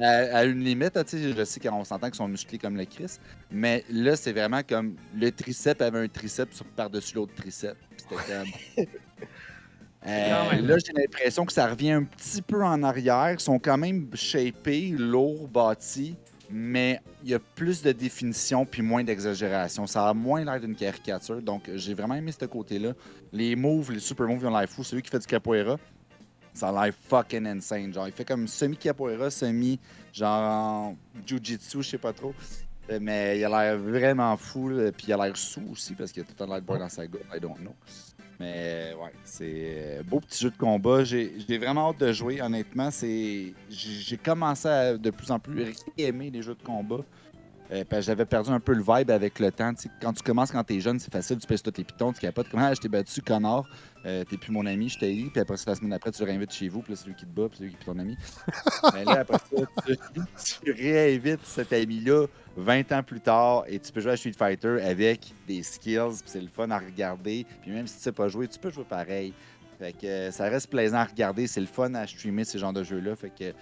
à, 0.00 0.38
à 0.38 0.44
une 0.44 0.62
limite, 0.64 0.94
là, 0.96 1.04
tu 1.04 1.16
sais, 1.18 1.32
je 1.32 1.44
sais 1.44 1.60
qu'on 1.60 1.84
s'entend 1.84 2.06
qu'ils 2.08 2.16
sont 2.16 2.28
musclés 2.28 2.58
comme 2.58 2.76
le 2.76 2.84
Chris, 2.84 3.18
mais 3.50 3.84
là, 3.90 4.16
c'est 4.16 4.32
vraiment 4.32 4.60
comme 4.68 4.96
le 5.14 5.30
triceps 5.30 5.80
avait 5.80 6.00
un 6.00 6.08
triceps 6.08 6.56
sur- 6.56 6.66
par-dessus 6.66 7.14
l'autre 7.14 7.34
triceps. 7.34 7.78
C'était 7.96 8.16
comme. 8.16 8.86
Euh, 10.06 10.60
là, 10.62 10.76
j'ai 10.78 10.92
l'impression 10.92 11.44
que 11.44 11.52
ça 11.52 11.66
revient 11.66 11.92
un 11.92 12.04
petit 12.04 12.42
peu 12.42 12.64
en 12.64 12.82
arrière. 12.82 13.32
Ils 13.32 13.40
sont 13.40 13.58
quand 13.58 13.76
même 13.76 14.08
shapés, 14.14 14.88
lourds, 14.96 15.48
bâtis, 15.48 16.14
mais 16.48 17.00
il 17.24 17.30
y 17.30 17.34
a 17.34 17.40
plus 17.40 17.82
de 17.82 17.90
définition 17.90 18.64
puis 18.64 18.82
moins 18.82 19.02
d'exagération. 19.02 19.86
Ça 19.86 20.08
a 20.08 20.14
moins 20.14 20.44
l'air 20.44 20.60
d'une 20.60 20.76
caricature. 20.76 21.42
Donc, 21.42 21.68
j'ai 21.74 21.94
vraiment 21.94 22.14
aimé 22.14 22.30
ce 22.32 22.44
côté-là. 22.44 22.92
Les 23.32 23.56
moves, 23.56 23.90
les 23.92 23.98
super 23.98 24.26
moves, 24.28 24.42
ils 24.42 24.46
ont 24.46 24.56
l'air 24.56 24.68
fous. 24.68 24.84
Celui 24.84 25.02
qui 25.02 25.10
fait 25.10 25.18
du 25.18 25.26
capoeira, 25.26 25.76
ça 26.54 26.68
a 26.68 26.84
l'air 26.84 26.94
fucking 27.08 27.46
insane. 27.46 27.92
Genre, 27.92 28.06
il 28.06 28.12
fait 28.12 28.24
comme 28.24 28.46
semi-capoeira, 28.46 29.28
semi, 29.30 29.80
genre, 30.12 30.94
jujitsu, 31.26 31.82
je 31.82 31.90
sais 31.90 31.98
pas 31.98 32.12
trop. 32.12 32.32
Euh, 32.90 32.98
Mais 33.02 33.40
il 33.40 33.44
a 33.44 33.48
l'air 33.48 33.76
vraiment 33.78 34.36
fou. 34.36 34.68
là. 34.68 34.92
Puis 34.92 35.06
il 35.08 35.12
a 35.12 35.16
l'air 35.16 35.36
sous 35.36 35.62
aussi 35.72 35.94
parce 35.94 36.12
qu'il 36.12 36.22
a 36.22 36.26
tout 36.26 36.44
un 36.44 36.46
l'air 36.46 36.60
de 36.60 36.66
boire 36.66 36.78
dans 36.78 36.88
sa 36.88 37.06
gueule. 37.08 37.24
I 37.34 37.40
don't 37.40 37.58
know. 37.58 37.74
Mais 38.38 38.94
ouais, 39.00 39.12
c'est 39.24 39.44
euh, 39.46 40.02
beau 40.02 40.20
petit 40.20 40.42
jeu 40.42 40.50
de 40.50 40.56
combat. 40.56 41.04
J'ai 41.04 41.58
vraiment 41.58 41.90
hâte 41.90 42.00
de 42.00 42.12
jouer. 42.12 42.40
Honnêtement, 42.42 42.90
j'ai 42.90 44.16
commencé 44.22 44.68
à 44.68 44.96
de 44.96 45.10
plus 45.10 45.30
en 45.30 45.38
plus 45.38 45.74
aimer 45.96 46.30
les 46.30 46.42
jeux 46.42 46.54
de 46.54 46.62
combat. 46.62 47.04
Euh, 47.72 47.84
parce 47.88 48.02
que 48.02 48.06
j'avais 48.06 48.24
perdu 48.26 48.50
un 48.50 48.60
peu 48.60 48.74
le 48.74 48.82
vibe 48.82 49.10
avec 49.10 49.38
le 49.40 49.50
temps. 49.50 49.72
Quand 50.00 50.12
tu 50.12 50.22
commences 50.22 50.52
quand 50.52 50.62
t'es 50.62 50.80
jeune, 50.80 51.00
c'est 51.00 51.12
facile, 51.12 51.38
tu 51.38 51.46
pèses 51.46 51.62
tous 51.62 51.72
tes 51.72 51.84
pitons, 51.84 52.12
tu 52.12 52.20
capotes. 52.20 52.48
Comment 52.48 52.66
ah, 52.66 52.74
je 52.74 52.80
t'ai 52.80 52.88
battu, 52.88 53.20
connard, 53.22 53.64
Euh, 54.04 54.22
t'es 54.22 54.36
plus 54.36 54.52
mon 54.52 54.64
ami, 54.66 54.88
je 54.88 54.98
t'ai 54.98 55.12
dit. 55.12 55.30
Puis 55.32 55.40
après, 55.40 55.56
ça, 55.56 55.70
la 55.70 55.74
semaine 55.74 55.92
après, 55.92 56.12
tu 56.12 56.22
le 56.22 56.26
réinvites 56.30 56.52
chez 56.52 56.68
vous, 56.68 56.80
puis 56.80 56.92
là, 56.92 56.96
c'est 56.96 57.08
lui 57.08 57.16
qui 57.16 57.26
te 57.26 57.30
bat, 57.30 57.48
puis 57.48 57.58
c'est 57.58 57.64
lui 57.64 57.70
qui 57.72 57.82
est 57.82 57.84
ton 57.84 57.98
ami. 57.98 58.16
Mais 58.94 59.04
là, 59.04 59.20
après 59.20 59.38
ça, 59.38 59.62
tu, 59.84 60.62
tu 60.62 60.72
réinvites 60.72 61.44
cet 61.44 61.72
ami-là 61.72 62.26
20 62.56 62.92
ans 62.92 63.02
plus 63.02 63.20
tard 63.20 63.64
et 63.66 63.78
tu 63.80 63.90
peux 63.92 64.00
jouer 64.00 64.12
à 64.12 64.16
Street 64.16 64.32
Fighter 64.32 64.80
avec 64.82 65.32
des 65.48 65.62
skills, 65.64 66.20
puis 66.20 66.26
c'est 66.26 66.40
le 66.40 66.48
fun 66.48 66.70
à 66.70 66.78
regarder. 66.78 67.46
Puis 67.62 67.72
même 67.72 67.86
si 67.88 67.96
tu 67.96 68.02
sais 68.02 68.12
pas 68.12 68.28
jouer, 68.28 68.46
tu 68.46 68.58
peux 68.60 68.70
jouer 68.70 68.84
pareil. 68.84 69.34
Fait 69.78 69.92
que 69.92 70.06
euh, 70.06 70.30
ça 70.30 70.44
reste 70.44 70.70
plaisant 70.70 70.98
à 70.98 71.04
regarder, 71.04 71.46
c'est 71.46 71.60
le 71.60 71.66
fun 71.66 71.92
à 71.94 72.06
streamer 72.06 72.44
ces 72.44 72.58
genres 72.58 72.72
de 72.72 72.82
jeux-là. 72.82 73.14
Fait 73.16 73.30
que 73.30 73.52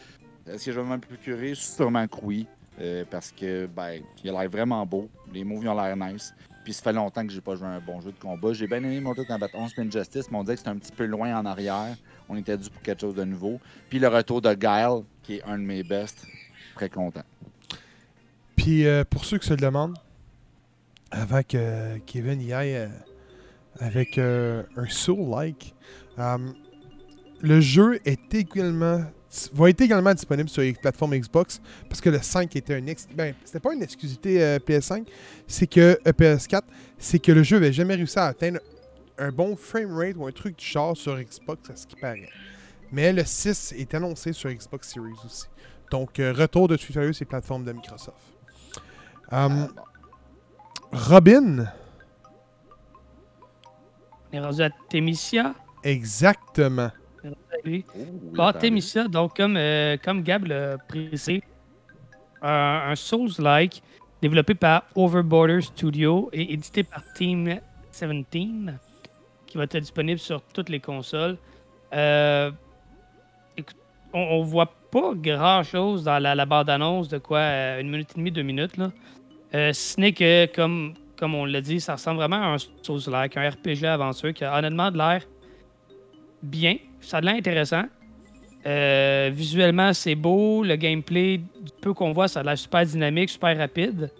est-ce 0.46 0.66
que 0.66 0.72
je 0.72 0.80
vais 0.80 0.86
me 0.86 0.98
procurer? 0.98 1.54
Sûrement 1.54 2.06
que 2.06 2.16
oui. 2.22 2.46
Euh, 2.80 3.04
parce 3.10 3.30
que 3.32 3.66
ben, 3.66 4.02
il 4.22 4.30
a 4.30 4.40
l'air 4.40 4.50
vraiment 4.50 4.84
beau. 4.84 5.08
Les 5.32 5.44
moves 5.44 5.66
ont 5.66 5.74
l'air 5.74 5.96
nice. 5.96 6.34
Puis 6.64 6.72
ça 6.72 6.82
fait 6.82 6.92
longtemps 6.92 7.26
que 7.26 7.32
j'ai 7.32 7.42
pas 7.42 7.56
joué 7.56 7.66
un 7.66 7.80
bon 7.80 8.00
jeu 8.00 8.10
de 8.10 8.18
combat. 8.18 8.54
J'ai 8.54 8.66
bien 8.66 8.78
aimé 8.78 8.98
Mortal 8.98 9.26
Kombat 9.26 9.48
11 9.52 9.70
Spin 9.70 9.90
Justice, 9.90 10.30
mais 10.30 10.38
on 10.38 10.42
disait 10.42 10.54
que 10.54 10.58
c'était 10.60 10.70
un 10.70 10.78
petit 10.78 10.92
peu 10.92 11.04
loin 11.04 11.38
en 11.38 11.44
arrière. 11.44 11.94
On 12.28 12.36
était 12.36 12.56
dû 12.56 12.70
pour 12.70 12.80
quelque 12.80 13.02
chose 13.02 13.14
de 13.14 13.24
nouveau. 13.24 13.60
Puis 13.90 13.98
le 13.98 14.08
retour 14.08 14.40
de 14.40 14.54
Guile, 14.54 15.04
qui 15.22 15.36
est 15.36 15.44
un 15.44 15.58
de 15.58 15.62
mes 15.62 15.82
bests. 15.82 16.26
Très 16.74 16.88
content. 16.88 17.22
Puis 18.56 18.86
euh, 18.86 19.04
pour 19.04 19.24
ceux 19.26 19.38
qui 19.38 19.46
se 19.46 19.52
le 19.52 19.60
demandent, 19.60 19.96
avant 21.10 21.42
que 21.42 21.98
Kevin 22.06 22.40
y 22.40 22.52
aille 22.52 22.76
euh, 22.76 22.88
avec 23.78 24.18
un 24.18 24.64
soul-like, 24.88 25.74
euh, 26.18 26.38
le 27.42 27.60
jeu 27.60 28.00
est 28.04 28.34
également 28.34 29.02
va 29.52 29.70
être 29.70 29.80
également 29.80 30.12
disponible 30.14 30.48
sur 30.48 30.62
les 30.62 30.72
plateformes 30.74 31.16
Xbox 31.16 31.60
parce 31.88 32.00
que 32.00 32.10
le 32.10 32.20
5 32.20 32.54
était 32.56 32.74
un 32.74 32.86
ex 32.86 33.06
ben 33.14 33.34
c'était 33.44 33.60
pas 33.60 33.72
une 33.74 33.82
exclusivité 33.82 34.42
euh, 34.42 34.58
PS5 34.58 35.06
c'est 35.46 35.66
que 35.66 35.98
euh, 36.06 36.12
PS4 36.12 36.62
c'est 36.98 37.18
que 37.18 37.32
le 37.32 37.42
jeu 37.42 37.56
avait 37.56 37.72
jamais 37.72 37.94
réussi 37.94 38.18
à 38.18 38.26
atteindre 38.26 38.60
un 39.18 39.30
bon 39.30 39.56
framerate 39.56 40.16
ou 40.16 40.26
un 40.26 40.32
truc 40.32 40.56
du 40.58 40.64
genre 40.64 40.96
sur 40.96 41.16
Xbox 41.18 41.70
à 41.70 41.76
ce 41.76 41.86
qui 41.86 41.96
paraît 41.96 42.28
mais 42.92 43.12
le 43.12 43.24
6 43.24 43.72
est 43.76 43.94
annoncé 43.94 44.32
sur 44.32 44.50
Xbox 44.50 44.92
Series 44.92 45.12
aussi 45.24 45.46
donc 45.90 46.18
euh, 46.20 46.32
retour 46.32 46.68
de 46.68 46.76
Twitter 46.76 47.10
les 47.18 47.26
plateformes 47.26 47.64
de 47.64 47.72
Microsoft 47.72 48.16
Euh, 49.32 49.46
Um, 49.46 49.68
bon. 49.68 49.82
Robin, 50.92 51.66
On 54.32 54.36
est 54.36 54.40
rendu 54.40 54.62
à 54.62 54.70
Temissia. 54.88 55.54
exactement. 55.82 56.90
Oui. 57.66 57.84
Oh, 58.36 58.42
attendez. 58.42 58.68
Temissia, 58.68 59.08
donc 59.08 59.36
comme, 59.36 59.56
euh, 59.56 59.96
comme 60.02 60.22
Gab 60.22 60.44
l'a 60.46 60.78
précisé, 60.78 61.42
un, 62.42 62.90
un 62.90 62.94
Souls-like 62.94 63.82
développé 64.20 64.54
par 64.54 64.84
Overborder 64.94 65.60
Studio 65.60 66.28
et 66.32 66.52
édité 66.52 66.82
par 66.82 67.02
Team 67.14 67.58
17, 67.92 68.26
qui 69.46 69.56
va 69.56 69.64
être 69.64 69.78
disponible 69.78 70.18
sur 70.18 70.42
toutes 70.42 70.68
les 70.68 70.80
consoles. 70.80 71.36
Euh, 71.92 72.50
on, 74.12 74.20
on 74.20 74.42
voit 74.42 74.72
pas 74.90 75.12
grand-chose 75.14 76.04
dans 76.04 76.18
la, 76.18 76.34
la 76.34 76.46
bande-annonce 76.46 77.08
de 77.08 77.18
quoi, 77.18 77.38
euh, 77.38 77.80
une 77.80 77.90
minute 77.90 78.10
et 78.12 78.18
demie, 78.18 78.30
deux 78.30 78.42
minutes. 78.42 78.76
Là. 78.76 78.90
Euh, 79.54 79.72
ce 79.72 80.00
n'est 80.00 80.12
que, 80.12 80.46
comme, 80.46 80.94
comme 81.16 81.34
on 81.34 81.44
l'a 81.44 81.60
dit, 81.60 81.80
ça 81.80 81.94
ressemble 81.94 82.18
vraiment 82.18 82.36
à 82.36 82.54
un 82.54 82.56
Souls-like, 82.58 83.36
un 83.36 83.48
RPG 83.50 83.84
aventure 83.84 84.32
qui 84.32 84.44
a 84.44 84.56
honnêtement 84.58 84.90
de 84.90 84.98
l'air 84.98 85.22
bien. 86.42 86.76
Ça 87.06 87.18
a 87.18 87.20
de 87.20 87.26
l'air 87.26 87.34
intéressant. 87.36 87.82
Euh, 88.66 89.30
visuellement, 89.32 89.92
c'est 89.92 90.14
beau. 90.14 90.64
Le 90.64 90.76
gameplay, 90.76 91.38
du 91.38 91.70
peu 91.80 91.92
qu'on 91.92 92.12
voit, 92.12 92.28
ça 92.28 92.40
a 92.40 92.42
l'air 92.42 92.58
super 92.58 92.84
dynamique, 92.84 93.28
super 93.30 93.56
rapide. 93.56 94.10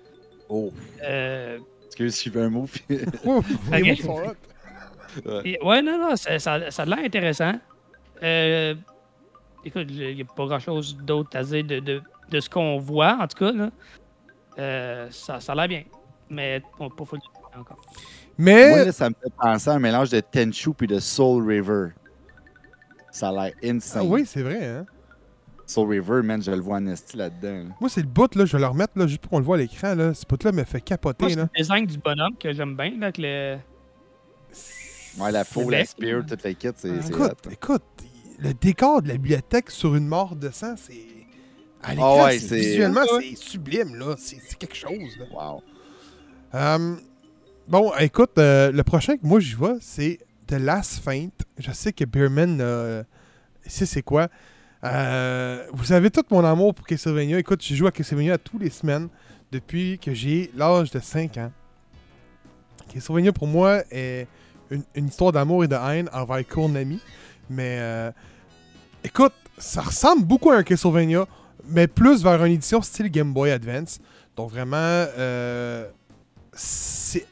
Oh, 0.49 0.71
Euh, 1.03 1.59
excuse, 1.87 2.23
j'ai 2.23 2.31
fait 2.31 2.41
un 2.43 2.51
mot. 2.51 2.67
puis- 2.71 2.85
Oh, 3.25 3.43
les 3.73 3.93
Ok. 3.93 4.05
mots 4.05 4.05
sont 4.05 4.23
hot. 4.29 5.41
et- 5.45 5.59
ouais, 5.63 5.81
non, 5.83 5.99
non, 5.99 6.17
ça, 6.17 6.39
ça- 6.39 6.71
ça 6.71 6.83
a 6.83 6.85
de 6.85 6.91
l'air 6.91 7.05
intéressant. 7.05 7.53
Euh, 8.23 8.75
écoute, 9.65 9.87
il 9.89 10.15
n'y 10.17 10.23
a 10.23 10.25
pas 10.25 10.45
grand-chose 10.47 10.97
d'autre 11.03 11.31
à 11.37 11.43
dire 11.43 11.65
de, 11.65 11.79
de- 11.81 12.03
de 12.31 12.41
ce 12.41 12.51
qu'on 12.51 12.79
voit, 12.79 13.17
en 13.21 13.27
tout 13.27 13.39
cas. 13.39 13.53
Là. 13.53 13.71
Euh, 14.59 15.07
ça, 15.11 15.41
ça 15.41 15.53
a 15.53 15.55
l'air 15.55 15.69
bien. 15.69 15.83
Mais 16.29 16.63
on 16.79 16.91
pas 16.91 17.05
full 17.05 17.21
encore. 17.59 17.81
Mais 18.37 18.69
Moi, 18.71 18.85
là, 18.87 18.93
ça 18.93 19.09
me 19.09 19.15
fait 19.15 19.33
penser 19.39 19.71
à 19.71 19.75
un 19.75 19.79
mélange 19.79 20.11
de 20.11 20.21
Tenchu 20.21 20.73
puis 20.75 20.87
de 20.87 20.99
Soul 20.99 21.47
River. 21.47 21.89
Ça 23.15 23.29
a 23.29 23.33
l'air 23.33 23.53
insane. 23.63 24.03
Ah 24.05 24.09
oui, 24.11 24.25
c'est 24.27 24.43
vrai. 24.43 24.67
Hein? 24.67 24.87
Soul 25.67 25.89
River, 25.89 26.21
man, 26.23 26.43
je 26.43 26.51
le 26.51 26.61
vois 26.61 26.77
en 26.79 26.87
esti 26.89 27.17
là-dedans. 27.17 27.69
là. 27.69 27.75
Moi, 27.81 27.89
c'est 27.89 28.01
le 28.03 28.09
bout, 28.09 28.35
là, 28.35 28.45
je 28.45 28.53
vais 28.57 28.61
le 28.61 28.67
remettre 28.67 28.99
là, 28.99 29.07
juste 29.07 29.21
pour 29.23 29.31
qu'on 29.31 29.39
le 29.39 29.45
voit 29.45 29.55
à 29.57 29.61
l'écran. 29.61 29.95
Là. 29.95 30.13
Ce 30.13 30.27
bout-là 30.27 30.51
me 30.53 30.65
fait 30.65 30.79
Moi, 30.79 30.81
capoter. 30.81 31.29
c'est 31.31 31.37
Là. 31.37 31.49
le 31.55 31.59
design 31.63 31.87
du 31.87 31.97
bonhomme 31.99 32.37
que 32.39 32.53
j'aime 32.53 32.77
bien. 32.77 32.91
Là, 32.99 33.07
avec 33.07 33.19
le... 33.19 33.57
Ouais, 35.19 35.31
la 35.31 35.45
C'est 35.45 35.71
la 35.71 35.85
spear, 35.85 36.27
toute 36.27 36.43
la 36.43 36.55
kit, 36.55 36.69
c'est 36.75 36.89
Écoute, 37.09 37.21
hot. 37.47 37.51
écoute, 37.51 37.83
le 38.41 38.53
décor 38.53 39.01
de 39.01 39.09
la 39.09 39.15
bibliothèque 39.15 39.71
sur 39.71 39.95
une 39.95 40.09
mort 40.09 40.35
de 40.35 40.51
sang, 40.51 40.75
c'est. 40.77 40.93
À 41.83 41.89
Ah 41.89 41.95
l'écran, 41.95 42.25
ouais, 42.25 42.39
c'est- 42.39 42.49
c'est- 42.49 42.57
visuellement, 42.57 43.03
c'est 43.21 43.37
sublime, 43.37 43.95
là. 43.95 44.17
C'est 44.19 44.39
c'est 44.45 44.59
quelque 44.59 44.75
chose, 44.75 45.17
là. 45.19 45.27
Wow. 45.33 45.63
Euh, 46.55 46.97
bon, 47.69 47.93
écoute, 48.01 48.33
euh, 48.39 48.73
le 48.73 48.83
prochain 48.83 49.17
que 49.17 49.25
moi 49.27 49.39
j'y 49.39 49.55
vois, 49.55 49.77
c'est 49.81 50.19
The 50.47 50.53
Last 50.53 51.01
Feint. 51.01 51.31
Je 51.59 51.73
sais 51.73 51.93
que 51.93 52.05
Beerman, 52.05 52.59
euh, 52.61 53.03
sait 53.67 53.87
c'est 53.87 54.03
quoi? 54.03 54.29
Euh, 54.85 55.67
vous 55.73 55.93
avez 55.93 56.11
tout 56.11 56.23
mon 56.31 56.45
amour 56.45 56.75
pour 56.75 56.87
Castlevania. 56.87 57.39
Écoute, 57.39 57.65
je 57.65 57.75
joue 57.75 57.87
à 57.87 57.93
Castlevania 57.93 58.37
tous 58.37 58.59
les 58.59 58.71
semaines 58.71 59.09
depuis 59.51 59.99
que 59.99 60.13
j'ai 60.13 60.51
l'âge 60.57 60.91
de 60.91 61.01
5 61.01 61.39
ans. 61.39 61.53
Castlevania 62.93 63.33
pour 63.33 63.47
moi 63.47 63.83
est 63.91 64.27
une, 64.71 64.83
une 64.95 65.09
histoire 65.09 65.33
d'amour 65.33 65.65
et 65.65 65.69
de 65.69 65.75
haine 65.75 66.11
envers 66.13 66.47
Konami. 66.47 67.01
Mais 67.49 67.79
euh, 67.81 68.11
écoute, 69.03 69.33
ça 69.59 69.83
ressemble 69.83 70.25
beaucoup 70.25 70.51
à 70.51 70.57
un 70.57 70.63
Castlevania, 70.63 71.27
mais 71.67 71.87
plus 71.87 72.23
vers 72.23 72.45
une 72.45 72.53
édition 72.53 72.83
style 72.83 73.09
Game 73.09 73.33
Boy 73.33 73.51
Advance. 73.51 74.01
Donc 74.37 74.51
vraiment, 74.51 74.77
euh, 74.77 75.89
c'est. 76.53 77.27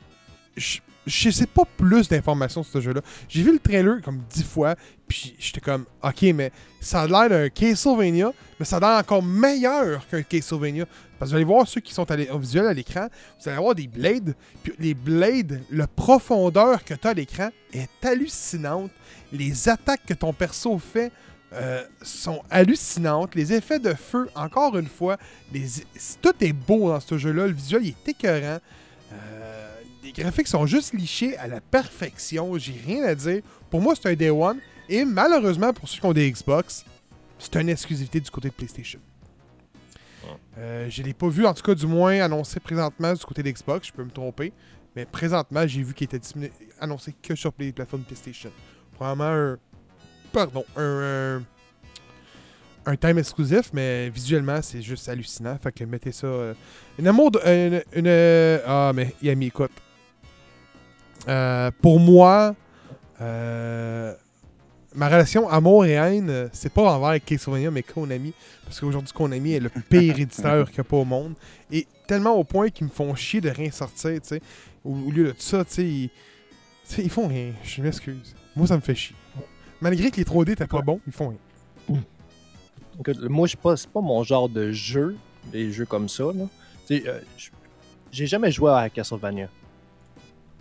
Je 1.06 1.30
sais 1.30 1.46
pas 1.46 1.64
plus 1.76 2.08
d'informations 2.08 2.62
sur 2.62 2.74
ce 2.74 2.80
jeu-là. 2.80 3.00
J'ai 3.28 3.42
vu 3.42 3.52
le 3.52 3.58
trailer 3.58 4.00
comme 4.02 4.20
10 4.30 4.44
fois, 4.44 4.76
puis 5.08 5.34
j'étais 5.38 5.60
comme, 5.60 5.84
ok, 6.02 6.22
mais 6.34 6.52
ça 6.80 7.02
a 7.02 7.06
l'air 7.06 7.28
d'un 7.28 7.48
Castlevania, 7.48 8.32
mais 8.58 8.64
ça 8.64 8.76
a 8.76 8.80
l'air 8.80 8.98
encore 8.98 9.22
meilleur 9.22 10.06
qu'un 10.08 10.22
Castlevania. 10.22 10.86
Parce 11.18 11.30
que 11.30 11.34
vous 11.34 11.36
allez 11.36 11.44
voir 11.44 11.66
ceux 11.66 11.80
qui 11.80 11.92
sont 11.92 12.06
au 12.10 12.38
visuel 12.38 12.66
à 12.66 12.72
l'écran, 12.72 13.08
vous 13.40 13.48
allez 13.48 13.58
avoir 13.58 13.74
des 13.74 13.86
blades, 13.86 14.34
puis 14.62 14.72
les 14.78 14.94
blades, 14.94 15.62
la 15.70 15.86
profondeur 15.86 16.84
que 16.84 16.94
tu 16.94 17.06
as 17.06 17.10
à 17.10 17.14
l'écran 17.14 17.50
est 17.72 17.88
hallucinante. 18.04 18.90
Les 19.32 19.68
attaques 19.68 20.04
que 20.06 20.14
ton 20.14 20.32
perso 20.32 20.78
fait 20.78 21.10
euh, 21.54 21.84
sont 22.00 22.42
hallucinantes. 22.50 23.34
Les 23.34 23.52
effets 23.52 23.78
de 23.78 23.92
feu, 23.92 24.28
encore 24.34 24.78
une 24.78 24.88
fois, 24.88 25.18
tout 26.22 26.34
est 26.40 26.52
beau 26.52 26.88
dans 26.88 27.00
ce 27.00 27.18
jeu-là. 27.18 27.46
Le 27.46 27.52
visuel 27.52 27.86
est 27.86 28.08
écœurant. 28.08 28.58
Euh, 29.12 29.51
les 30.02 30.12
graphiques 30.12 30.48
sont 30.48 30.66
juste 30.66 30.92
lichés 30.94 31.36
à 31.38 31.46
la 31.48 31.60
perfection. 31.60 32.56
J'ai 32.58 32.74
rien 32.86 33.04
à 33.04 33.14
dire. 33.14 33.42
Pour 33.70 33.80
moi, 33.80 33.94
c'est 33.94 34.08
un 34.10 34.14
Day 34.14 34.30
One. 34.30 34.58
Et 34.88 35.04
malheureusement, 35.04 35.72
pour 35.72 35.88
ceux 35.88 36.00
qui 36.00 36.06
ont 36.06 36.12
des 36.12 36.30
Xbox, 36.30 36.84
c'est 37.38 37.54
une 37.56 37.68
exclusivité 37.68 38.20
du 38.20 38.30
côté 38.30 38.48
de 38.48 38.54
PlayStation. 38.54 39.00
Euh, 40.58 40.86
je 40.90 41.02
l'ai 41.02 41.14
pas 41.14 41.28
vu, 41.28 41.46
en 41.46 41.54
tout 41.54 41.62
cas, 41.62 41.74
du 41.74 41.86
moins 41.86 42.20
annoncé 42.20 42.60
présentement 42.60 43.12
du 43.14 43.24
côté 43.24 43.42
de 43.42 43.50
Xbox. 43.50 43.88
Je 43.88 43.92
peux 43.92 44.04
me 44.04 44.10
tromper. 44.10 44.52
Mais 44.94 45.06
présentement, 45.06 45.66
j'ai 45.66 45.82
vu 45.82 45.94
qu'il 45.94 46.04
était 46.04 46.20
annoncé 46.80 47.14
que 47.22 47.34
sur 47.34 47.52
les 47.58 47.72
plateformes 47.72 48.02
PlayStation. 48.02 48.50
Probablement 48.94 49.30
un. 49.30 49.58
Pardon, 50.32 50.64
un. 50.76 51.36
un 51.38 51.42
un 52.84 52.96
time 52.96 53.16
exclusif, 53.18 53.70
mais 53.72 54.10
visuellement, 54.10 54.60
c'est 54.60 54.82
juste 54.82 55.08
hallucinant. 55.08 55.56
Fait 55.62 55.70
que 55.70 55.84
mettez 55.84 56.10
ça. 56.10 56.26
euh, 56.26 56.52
une 56.98 57.06
amour 57.06 57.30
de. 57.30 57.38
Une, 57.46 57.80
une- 57.96 58.06
euh, 58.08 58.58
ah, 58.66 58.90
mais 58.92 59.14
Yami, 59.22 59.46
écoute. 59.46 59.70
Euh, 61.28 61.70
pour 61.80 62.00
moi, 62.00 62.54
euh, 63.20 64.14
ma 64.94 65.08
relation 65.08 65.48
amour 65.48 65.84
et 65.84 65.92
haine, 65.92 66.30
euh, 66.30 66.48
c'est 66.52 66.72
pas 66.72 66.82
envers 66.94 67.22
Castlevania, 67.24 67.70
mais 67.70 67.82
Konami. 67.82 68.32
Parce 68.64 68.80
qu'aujourd'hui, 68.80 69.12
Konami 69.12 69.52
est 69.52 69.60
le 69.60 69.68
pire 69.90 70.18
éditeur 70.18 70.66
qu'il 70.66 70.76
n'y 70.76 70.80
a 70.80 70.84
pas 70.84 70.96
au 70.96 71.04
monde. 71.04 71.34
Et 71.70 71.86
tellement 72.06 72.34
au 72.34 72.44
point 72.44 72.70
qu'ils 72.70 72.86
me 72.86 72.92
font 72.92 73.14
chier 73.14 73.40
de 73.40 73.50
rien 73.50 73.70
sortir, 73.70 74.20
tu 74.20 74.28
sais. 74.28 74.40
Au, 74.84 74.94
au 74.94 75.10
lieu 75.10 75.24
de 75.24 75.30
tout 75.30 75.36
ça, 75.40 75.64
tu 75.64 76.10
sais, 76.84 77.02
ils, 77.02 77.10
font 77.10 77.28
rien. 77.28 77.52
Je 77.62 77.82
m'excuse. 77.82 78.34
Moi, 78.56 78.66
ça 78.66 78.76
me 78.76 78.82
fait 78.82 78.94
chier. 78.94 79.16
Malgré 79.80 80.10
que 80.10 80.16
les 80.16 80.24
3D 80.24 80.52
étaient 80.52 80.66
pas 80.66 80.82
bons, 80.82 81.00
ils 81.06 81.12
font 81.12 81.28
rien. 81.28 82.00
Écoute, 83.00 83.20
moi, 83.22 83.46
je 83.46 83.52
sais 83.52 83.58
pas, 83.58 83.76
c'est 83.76 83.88
pas 83.88 84.00
mon 84.00 84.22
genre 84.22 84.48
de 84.48 84.70
jeu, 84.70 85.16
des 85.50 85.72
jeux 85.72 85.86
comme 85.86 86.08
ça. 86.08 86.24
Là. 86.24 86.44
Tu 86.86 86.98
sais, 86.98 87.08
euh, 87.08 87.20
j'ai 88.10 88.26
jamais 88.26 88.50
joué 88.52 88.70
à 88.70 88.88
Castlevania. 88.90 89.48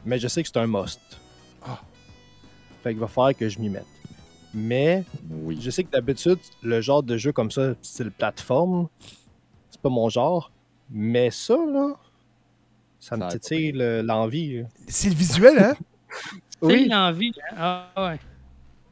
Mais 0.06 0.20
je 0.20 0.28
sais 0.28 0.42
que 0.44 0.50
c'est 0.52 0.58
un 0.60 0.68
must. 0.68 1.00
Ah. 1.66 1.80
Fait 2.84 2.92
qu'il 2.92 3.00
va 3.00 3.08
falloir 3.08 3.36
que 3.36 3.48
je 3.48 3.60
m'y 3.60 3.70
mette. 3.70 3.86
Mais 4.54 5.04
Oui. 5.30 5.60
je 5.62 5.70
sais 5.70 5.84
que 5.84 5.92
d'habitude, 5.92 6.40
le 6.62 6.82
genre 6.82 7.04
de 7.04 7.16
jeu 7.18 7.32
comme 7.32 7.52
ça, 7.52 7.74
style 7.82 8.12
plateforme, 8.12 8.88
c'est 9.70 9.80
pas 9.82 9.90
mon 9.90 10.10
genre. 10.10 10.52
Mais 10.90 11.32
ça, 11.32 11.56
là, 11.56 11.96
ça 13.00 13.16
me 13.16 13.22
Ça 13.22 13.38
titille 13.40 13.72
le- 13.72 14.02
l'envie. 14.02 14.64
C'est 14.88 15.10
le 15.10 15.16
visuel, 15.16 15.58
hein? 15.60 15.74
Oui. 16.62 16.88
l'envie. 16.90 17.32
hein? 17.52 17.56
Ah 17.96 18.10
ouais. 18.12 18.20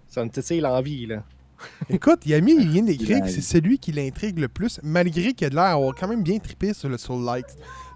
Ça 0.07 0.23
me 0.23 0.29
titille 0.29 0.61
l'envie, 0.61 1.05
là. 1.07 1.23
Écoute, 1.89 2.25
Yami, 2.25 2.53
il 2.53 2.69
vient 2.69 2.83
d'écrire 2.83 3.17
Il 3.17 3.23
que 3.23 3.29
c'est 3.29 3.41
celui 3.41 3.77
qui 3.79 3.91
l'intrigue 3.91 4.39
le 4.39 4.47
plus, 4.47 4.79
malgré 4.81 5.33
qu'il 5.33 5.45
a 5.47 5.49
de 5.49 5.55
l'air 5.55 5.71
d'avoir 5.75 5.93
quand 5.93 6.07
même 6.07 6.23
bien 6.23 6.39
trippé 6.39 6.73
sur 6.73 6.87
le 6.87 6.97
Soul 6.97 7.25
Like. 7.25 7.47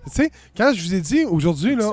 Tu 0.05 0.11
sais, 0.11 0.31
quand 0.57 0.73
je 0.75 0.83
vous 0.83 0.93
ai 0.95 0.99
dit 1.01 1.23
aujourd'hui, 1.23 1.75
là. 1.77 1.89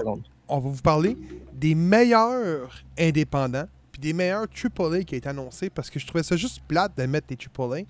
On 0.51 0.59
va 0.61 0.69
vous 0.71 0.83
parler 0.83 1.17
des 1.53 1.75
meilleurs 1.75 2.85
indépendants, 2.99 3.67
puis 3.93 4.01
des 4.01 4.13
meilleurs 4.13 4.47
AAA 4.47 5.05
qui 5.05 5.15
a 5.15 5.19
été 5.19 5.29
annoncés, 5.29 5.71
parce 5.71 5.91
que 5.91 5.99
je 5.99 6.07
trouvais 6.07 6.23
ça 6.23 6.37
juste 6.37 6.61
plate 6.67 6.97
de 6.97 7.05
mettre 7.07 7.27
des 7.29 7.37
AAA, 7.37 7.83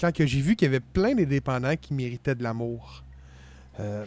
quand 0.00 0.12
que 0.12 0.26
j'ai 0.26 0.40
vu 0.40 0.56
qu'il 0.56 0.66
y 0.66 0.68
avait 0.68 0.80
plein 0.80 1.14
d'indépendants 1.14 1.76
qui 1.76 1.94
méritaient 1.94 2.34
de 2.34 2.42
l'amour. 2.42 3.02
Euh, 3.80 4.04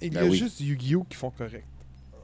il 0.00 0.08
y 0.08 0.10
Ben 0.10 0.24
a 0.24 0.28
oui. 0.28 0.36
juste 0.36 0.60
Yu-Gi-Oh! 0.60 1.04
qui 1.08 1.16
font 1.16 1.30
correct. 1.30 1.66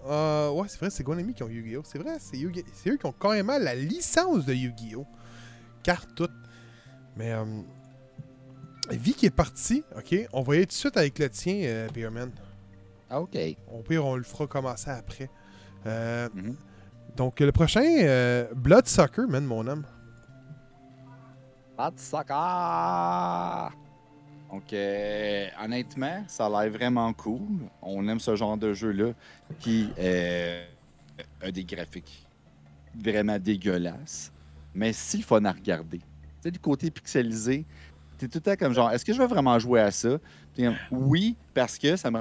Euh, 0.06 0.50
ouais, 0.50 0.66
c'est 0.68 0.78
vrai, 0.78 0.90
c'est 0.90 1.04
Konami 1.04 1.34
qui 1.34 1.42
ont 1.42 1.48
Yu-Gi-Oh! 1.48 1.82
C'est 1.84 1.98
vrai, 1.98 2.16
c'est 2.20 2.38
eux 2.44 2.96
qui 2.96 3.06
ont 3.06 3.12
carrément 3.12 3.58
la 3.58 3.74
licence 3.74 4.44
de 4.46 4.54
Yu-Gi-Oh! 4.54 5.06
Carte 5.82 6.08
toute. 6.14 6.32
Mais, 7.16 7.32
euh, 7.32 7.44
Vie 8.90 9.12
qui 9.12 9.26
est 9.26 9.30
parti, 9.30 9.82
ok, 9.96 10.14
on 10.32 10.42
va 10.42 10.54
y 10.54 10.56
aller 10.58 10.66
tout 10.66 10.70
de 10.70 10.74
suite 10.78 10.96
avec 10.96 11.18
le 11.18 11.28
tien, 11.28 11.54
euh, 11.64 11.88
Beerman. 11.92 12.30
Ah, 13.10 13.20
OK. 13.20 13.36
Au 13.72 13.82
pire, 13.82 14.04
on 14.04 14.16
le 14.16 14.22
fera 14.22 14.46
commencer 14.46 14.90
après. 14.90 15.30
Euh, 15.86 16.28
Mhm. 16.34 16.56
Donc, 17.16 17.40
le 17.40 17.50
prochain, 17.52 17.82
euh, 17.84 18.46
Bloodsucker, 18.54 19.26
man, 19.28 19.44
mon 19.44 19.66
homme. 19.66 19.84
Hot 21.78 21.92
soccer! 21.96 23.72
Donc, 24.50 24.72
euh, 24.72 25.46
honnêtement, 25.62 26.24
ça 26.26 26.46
a 26.46 26.48
l'air 26.64 26.72
vraiment 26.72 27.12
cool. 27.12 27.40
On 27.82 28.06
aime 28.08 28.20
ce 28.20 28.34
genre 28.36 28.56
de 28.56 28.72
jeu-là 28.72 29.12
qui 29.60 29.90
euh, 29.98 30.64
a 31.42 31.50
des 31.50 31.64
graphiques 31.64 32.26
vraiment 32.94 33.38
dégueulasses, 33.38 34.32
mais 34.74 34.92
si 34.92 35.22
fun 35.22 35.44
à 35.44 35.52
regarder. 35.52 35.98
Tu 35.98 36.04
sais, 36.42 36.50
du 36.50 36.58
côté 36.58 36.90
pixelisé, 36.90 37.66
t'es 38.16 38.26
tout 38.28 38.38
le 38.38 38.42
temps 38.42 38.56
comme 38.56 38.72
genre, 38.72 38.90
est-ce 38.90 39.04
que 39.04 39.12
je 39.12 39.18
vais 39.18 39.26
vraiment 39.26 39.58
jouer 39.58 39.80
à 39.80 39.90
ça? 39.90 40.18
Comme, 40.56 40.76
oui, 40.90 41.36
parce 41.54 41.78
que 41.78 41.94
ça 41.96 42.10
me 42.10 42.18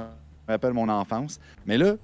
rappelle 0.47 0.73
mon 0.73 0.89
enfance, 0.89 1.39
mais 1.65 1.77
là, 1.77 1.95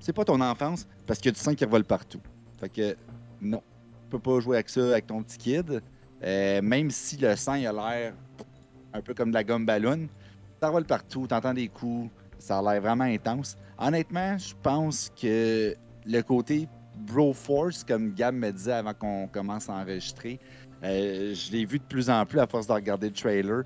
c'est 0.00 0.12
pas 0.12 0.24
ton 0.24 0.40
enfance 0.40 0.86
parce 1.06 1.20
que 1.20 1.30
tu 1.30 1.38
sens 1.38 1.54
qu'il 1.54 1.66
revole 1.66 1.84
partout. 1.84 2.20
Fait 2.58 2.68
que, 2.68 2.96
non, 3.40 3.62
tu 4.04 4.10
peux 4.10 4.18
pas 4.18 4.40
jouer 4.40 4.56
avec 4.56 4.68
ça 4.68 4.80
avec 4.90 5.06
ton 5.06 5.22
petit 5.22 5.38
kid. 5.38 5.82
Euh, 6.22 6.62
même 6.62 6.90
si 6.90 7.16
le 7.16 7.36
sang 7.36 7.52
a 7.52 7.72
l'air 7.72 8.14
un 8.92 9.00
peu 9.00 9.14
comme 9.14 9.30
de 9.30 9.34
la 9.34 9.44
gomme 9.44 9.66
ballon, 9.66 10.08
ça 10.60 10.70
vole 10.70 10.84
partout, 10.84 11.26
t'entends 11.26 11.54
des 11.54 11.68
coups, 11.68 12.10
ça 12.38 12.58
a 12.58 12.62
l'air 12.62 12.80
vraiment 12.80 13.04
intense. 13.04 13.56
Honnêtement, 13.78 14.36
je 14.38 14.54
pense 14.62 15.10
que 15.20 15.76
le 16.04 16.20
côté 16.22 16.68
Bro 16.96 17.32
Force, 17.32 17.84
comme 17.84 18.12
Gab 18.14 18.34
me 18.34 18.50
disait 18.50 18.72
avant 18.72 18.94
qu'on 18.94 19.28
commence 19.28 19.68
à 19.68 19.74
enregistrer, 19.74 20.40
euh, 20.82 21.34
je 21.34 21.52
l'ai 21.52 21.64
vu 21.64 21.78
de 21.78 21.84
plus 21.84 22.10
en 22.10 22.24
plus 22.24 22.40
à 22.40 22.46
force 22.46 22.66
de 22.66 22.72
regarder 22.72 23.08
le 23.08 23.14
trailer. 23.14 23.62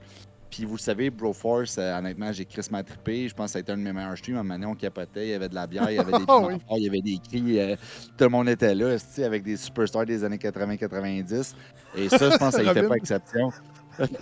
Puis 0.53 0.67
vous 0.67 0.75
le 0.75 0.81
savez, 0.81 1.09
Broforce, 1.09 1.79
euh, 1.79 1.99
honnêtement, 1.99 2.31
j'ai 2.31 2.45
crissement 2.45 2.83
trippé. 2.85 3.27
Je 3.27 3.35
pense 3.35 3.47
que 3.47 3.53
ça 3.53 3.59
a 3.59 3.61
été 3.63 3.73
un 3.73 3.79
de 3.79 3.83
mes 3.83 3.93
meilleurs 3.93 4.19
streams. 4.19 4.37
À 4.37 4.41
un 4.41 4.43
moment 4.43 4.55
donné, 4.57 4.67
on 4.67 4.75
capotait, 4.75 5.29
il 5.29 5.31
y 5.31 5.35
avait 5.35 5.49
de 5.49 5.55
la 5.55 5.67
bière, 5.67 5.91
il 5.91 5.95
y 5.95 5.99
avait 5.99 6.13
des 6.19 6.19
Ah 6.29 6.37
piments 6.37 6.47
oui. 6.49 6.55
forts, 6.69 6.77
il 6.79 6.85
y 6.85 6.89
avait 6.89 7.01
des 7.01 7.19
cris. 7.19 7.59
euh, 7.59 7.75
tout 8.19 8.25
le 8.25 8.29
monde 8.29 8.51
était 8.51 8.75
là, 8.75 8.97
avec 9.25 9.43
des 9.43 9.57
superstars 9.57 10.05
des 10.05 10.23
années 10.23 10.37
80-90. 10.37 11.55
Et 11.97 12.09
ça, 12.11 12.31
je 12.31 12.37
pense 12.37 12.55
que 12.55 12.63
ça 12.63 12.69
Robin. 12.75 12.89
pas 12.89 12.97
exception. 12.97 13.51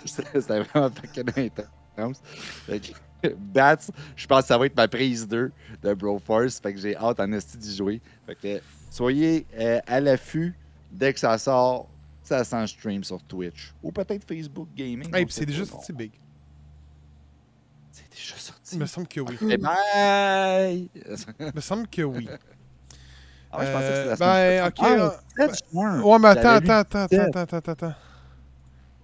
C'était 0.05 0.61
vraiment 0.61 0.89
fucking 0.89 1.29
intense. 1.37 2.21
Fait 2.65 2.79
que, 2.79 3.27
Bats, 3.35 3.75
je 4.15 4.25
pense 4.25 4.41
que 4.43 4.47
ça 4.47 4.57
va 4.57 4.65
être 4.67 4.75
ma 4.77 4.87
prise 4.87 5.27
2 5.27 5.51
de 5.83 5.93
Broforce. 5.93 6.61
Fait 6.61 6.73
que 6.73 6.79
j'ai 6.79 6.95
hâte 6.95 7.19
en 7.19 7.29
esti 7.33 7.57
d'y 7.57 7.75
jouer. 7.75 8.01
Fait 8.25 8.35
que 8.35 8.61
soyez 8.89 9.45
euh, 9.59 9.79
à 9.85 9.99
l'affût 9.99 10.55
dès 10.91 11.13
que 11.13 11.19
ça 11.19 11.37
sort. 11.37 11.89
Ça 12.31 12.45
s'en 12.45 12.65
stream 12.65 13.03
sur 13.03 13.21
Twitch. 13.23 13.73
Ou 13.83 13.91
peut-être 13.91 14.25
Facebook 14.25 14.69
Gaming. 14.73 15.13
Hey, 15.13 15.25
c'est 15.29 15.45
déjà 15.45 15.65
sorti 15.65 15.91
big. 15.91 16.11
C'est 17.91 18.09
déjà 18.09 18.35
sorti. 18.37 18.75
Il 18.75 18.79
me 18.79 18.85
semble 18.85 19.07
que 19.07 19.19
oui. 19.19 19.37
Eh 19.49 19.57
bye! 19.57 20.89
Il 21.39 21.51
me 21.53 21.59
semble 21.59 21.87
que 21.89 22.01
oui. 22.03 22.29
Ah, 23.51 23.65
je 23.65 23.71
pensais 23.73 23.87
que 23.89 23.95
c'était 23.95 24.05
la 24.05 24.11
Euh, 24.13 24.15
semaine 24.15 24.61
ben, 24.61 24.67
ok, 24.67 24.79
Ah, 24.79 25.43
le 25.45 25.47
7 25.49 25.65
juin. 25.73 26.01
Ouais, 26.01 26.19
mais 26.19 26.27
attends, 26.29 26.49
attends, 26.71 26.73
attends, 27.01 27.17
attends, 27.41 27.57
attends, 27.57 27.71
attends. 27.73 27.93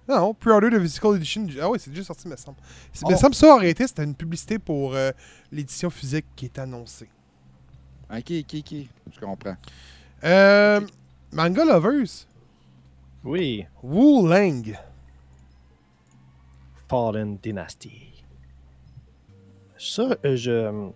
Non, 0.08 0.32
pre-order 0.32 0.70
de 0.70 0.78
Physical 0.80 1.16
Edition. 1.16 1.46
Ah 1.60 1.68
ouais, 1.68 1.78
c'est 1.78 1.90
déjà 1.90 2.04
sorti, 2.04 2.26
me 2.28 2.36
semble. 2.36 2.56
C'est- 2.94 3.06
Me 3.06 3.12
Oh. 3.12 3.18
semble 3.18 3.34
ça, 3.34 3.54
en 3.54 3.58
réalité, 3.58 3.86
c'était 3.86 4.04
une 4.04 4.14
publicité 4.14 4.58
pour 4.58 4.94
euh, 4.94 5.10
l'édition 5.52 5.90
physique 5.90 6.24
qui 6.34 6.46
est 6.46 6.58
annoncée. 6.58 7.10
Ok, 8.10 8.30
ok, 8.40 8.54
ok. 8.60 8.74
Je 9.12 9.20
comprends. 9.20 9.56
Euh, 10.24 10.80
Manga 11.30 11.62
Lovers, 11.66 12.26
Oui, 13.24 13.66
Wu 13.82 14.28
Lang. 14.28 14.76
Fallen 16.88 17.36
Dynasty. 17.42 18.24
Ça, 19.76 20.16
euh, 20.24 20.36
je. 20.36 20.90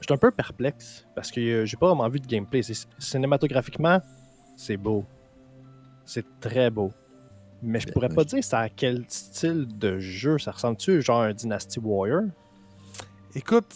je 0.00 0.04
suis 0.06 0.12
un 0.12 0.16
peu 0.16 0.30
perplexe 0.30 1.06
parce 1.14 1.30
que 1.30 1.40
euh, 1.40 1.64
j'ai 1.64 1.76
pas 1.76 1.88
vraiment 1.88 2.08
vu 2.08 2.20
de 2.20 2.26
gameplay. 2.26 2.62
C'est- 2.62 2.86
Cinématographiquement, 2.98 4.00
c'est 4.56 4.76
beau. 4.76 5.04
C'est 6.04 6.26
très 6.40 6.70
beau. 6.70 6.92
Mais 7.62 7.80
je 7.80 7.88
pourrais 7.88 8.10
pas 8.10 8.24
dire 8.24 8.44
ça 8.44 8.58
à 8.60 8.68
quel 8.68 9.04
style 9.08 9.66
de 9.78 9.98
jeu. 9.98 10.38
Ça 10.38 10.50
ressemble-tu 10.52 11.00
genre 11.00 11.22
à 11.22 11.26
un 11.28 11.32
Dynasty 11.32 11.78
Warrior? 11.78 12.24
Écoute, 13.34 13.72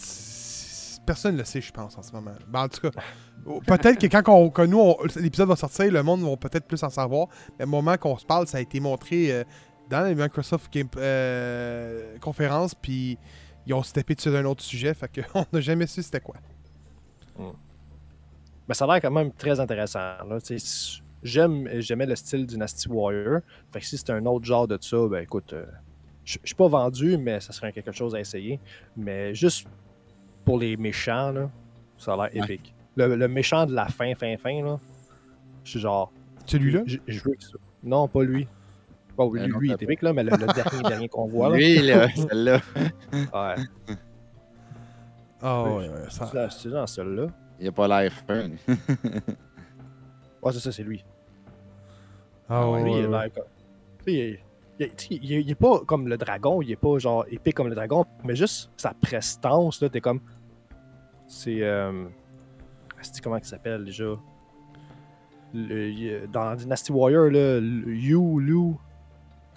personne 1.09 1.33
ne 1.33 1.39
le 1.39 1.45
sait, 1.45 1.59
je 1.59 1.71
pense, 1.71 1.97
en 1.97 2.03
ce 2.03 2.11
moment. 2.11 2.35
Ben, 2.47 2.65
en 2.65 2.67
tout 2.69 2.81
cas, 2.81 2.91
peut-être 3.65 3.99
que 3.99 4.05
quand 4.05 4.31
on- 4.31 4.67
nous, 4.67 4.95
l'épisode 5.15 5.47
va 5.47 5.55
sortir, 5.55 5.91
le 5.91 6.03
monde 6.03 6.21
va 6.21 6.37
peut-être 6.37 6.67
plus 6.67 6.83
en 6.83 6.89
savoir. 6.91 7.29
Mais 7.57 7.65
au 7.65 7.67
moment 7.67 7.97
qu'on 7.97 8.15
se 8.15 8.25
parle, 8.27 8.45
ça 8.45 8.59
a 8.59 8.61
été 8.61 8.79
montré 8.79 9.31
euh, 9.31 9.43
dans 9.89 10.01
la 10.01 10.13
Microsoft 10.13 10.71
Game 10.71 10.87
euh, 10.97 12.15
conférence, 12.19 12.75
puis 12.75 13.17
ils 13.65 13.73
ont 13.73 13.81
steppé 13.81 14.13
dessus 14.13 14.29
d'un 14.29 14.45
autre 14.45 14.61
sujet, 14.61 14.93
fait 14.93 15.09
qu'on 15.33 15.45
n'a 15.51 15.61
jamais 15.61 15.87
su 15.87 16.03
c'était 16.03 16.19
quoi. 16.19 16.35
Mais 18.67 18.75
ça 18.75 18.85
a 18.85 18.87
l'air 18.87 19.01
quand 19.01 19.09
même 19.11 19.31
très 19.31 19.59
intéressant. 19.59 20.13
J'aime, 21.23 21.67
j'aimais 21.79 22.05
le 22.05 22.15
style 22.15 22.45
Dynasty 22.45 22.87
Warrior. 22.87 23.39
Fait 23.71 23.79
que 23.79 23.85
si 23.85 23.97
c'est 23.97 24.11
un 24.11 24.25
autre 24.27 24.45
genre 24.45 24.67
de 24.67 24.77
ça, 24.79 25.07
ben 25.07 25.23
écoute, 25.23 25.53
euh, 25.53 25.65
je 26.23 26.37
suis 26.43 26.55
pas 26.55 26.67
vendu, 26.67 27.17
mais 27.17 27.39
ça 27.39 27.51
serait 27.51 27.73
quelque 27.73 27.91
chose 27.91 28.13
à 28.13 28.19
essayer. 28.19 28.59
Mais 28.95 29.33
juste 29.33 29.67
pour 30.49 30.57
les 30.57 30.77
méchants, 30.77 31.31
là, 31.31 31.47
ça 31.99 32.13
a 32.13 32.15
l'air 32.27 32.41
Ouais. 32.41 32.53
épique. 32.55 32.73
Le, 32.95 33.15
le 33.15 33.27
méchant 33.27 33.67
de 33.67 33.73
la 33.75 33.85
fin, 33.85 34.15
fin, 34.15 34.35
fin, 34.37 34.63
là, 34.63 34.79
je 35.63 35.69
suis 35.69 35.79
genre, 35.79 36.11
Celui-là? 36.47 36.81
je, 36.87 36.97
je 37.07 37.19
veux 37.23 37.35
ça. 37.39 37.53
Non, 37.83 38.07
pas 38.07 38.23
lui. 38.23 38.47
Euh, 39.19 39.29
lui, 39.31 39.47
lui, 39.47 39.67
il 39.69 39.71
est 39.73 39.81
épique, 39.83 40.01
là, 40.01 40.11
mais 40.11 40.23
le, 40.23 40.31
le 40.31 40.47
dernier, 40.47 40.81
dernier 40.87 41.07
qu'on 41.07 41.27
voit, 41.27 41.49
là. 41.49 41.55
Lui, 41.57 41.77
là, 41.83 42.09
celle-là. 42.09 42.61
Ouais, 43.13 43.63
Ah 45.41 45.63
Oui, 45.65 45.69
ouais, 45.83 45.89
ouais, 45.89 46.09
ça- 46.09 46.49
c'est 46.49 46.69
dans- 46.69 46.87
celui-là. 46.87 47.27
Il 47.59 47.67
a 47.67 47.71
pas 47.71 47.87
l'air 47.87 48.11
fin. 48.27 48.49
Ouais, 50.41 50.51
c'est 50.53 50.59
ça, 50.61 50.71
c'est 50.71 50.83
lui. 50.83 51.03
Ah 52.49 52.67
ouais, 52.71 52.81
Lui, 52.83 52.91
il 52.91 52.95
ouais, 52.95 53.03
a 53.05 53.09
ouais. 53.09 53.23
l'air 53.25 53.33
comme- 53.35 53.43
tu 53.99 54.05
sais, 54.05 54.13
il 54.13 54.19
est- 54.19 54.39
il 54.79 54.85
est- 54.85 54.95
tu 54.95 55.05
sais, 55.07 55.19
il 55.21 55.33
est- 55.33 55.41
il 55.41 55.51
est 55.51 55.55
pas 55.55 55.79
comme 55.85 56.07
le 56.07 56.17
dragon, 56.17 56.61
il 56.63 56.71
est 56.71 56.75
pas 56.75 56.97
genre 56.97 57.25
épée 57.29 57.51
comme 57.51 57.67
le 57.67 57.75
dragon, 57.75 58.03
mais 58.23 58.35
juste 58.35 58.71
sa 58.77 58.93
prestance, 58.95 59.79
là, 59.81 59.89
t'es 59.89 60.01
comme. 60.01 60.21
C'est. 61.29 61.61
Euh... 61.61 62.05
c'est 63.01 63.21
comment 63.21 63.37
il 63.37 63.45
s'appelle 63.45 63.85
déjà? 63.85 64.15
Le- 65.53 66.25
Dans 66.27 66.55
Dynasty 66.55 66.91
Warrior, 66.91 67.25
là, 67.29 67.59
le- 67.59 67.95
Yu, 67.95 68.39
Lu. 68.41 68.73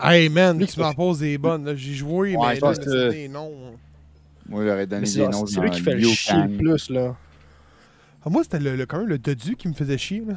Hey 0.00 0.28
man, 0.28 0.58
Lui 0.58 0.66
tu 0.66 0.74
qui- 0.74 0.80
m'en 0.80 0.92
poses 0.94 1.20
des 1.20 1.38
bonnes. 1.38 1.74
J'ai 1.76 1.94
joué, 1.94 2.36
Ouais, 2.36 2.48
mais 2.48 2.56
je 2.56 2.60
là, 2.60 2.74
que- 2.74 3.10
des 3.10 3.28
noms. 3.28 3.74
Moi, 4.48 4.64
j'aurais 4.66 4.86
donné 4.86 5.02
des 5.02 5.06
C'est 5.06 5.28
noms 5.28 5.46
c'est 5.46 5.60
lui 5.60 5.70
qui 5.70 5.80
fait 5.80 5.94
le 5.94 6.02
chier 6.08 6.42
le 6.46 6.56
plus, 6.58 6.90
là. 6.90 7.16
Ah, 8.24 8.28
moi, 8.30 8.42
c'était 8.42 8.58
le, 8.60 8.76
le- 8.76 8.86
quand 8.86 8.98
même 8.98 9.08
le 9.08 9.18
Dodu 9.18 9.56
qui 9.56 9.68
me 9.68 9.72
faisait 9.74 9.98
chier. 9.98 10.24
Là. 10.24 10.34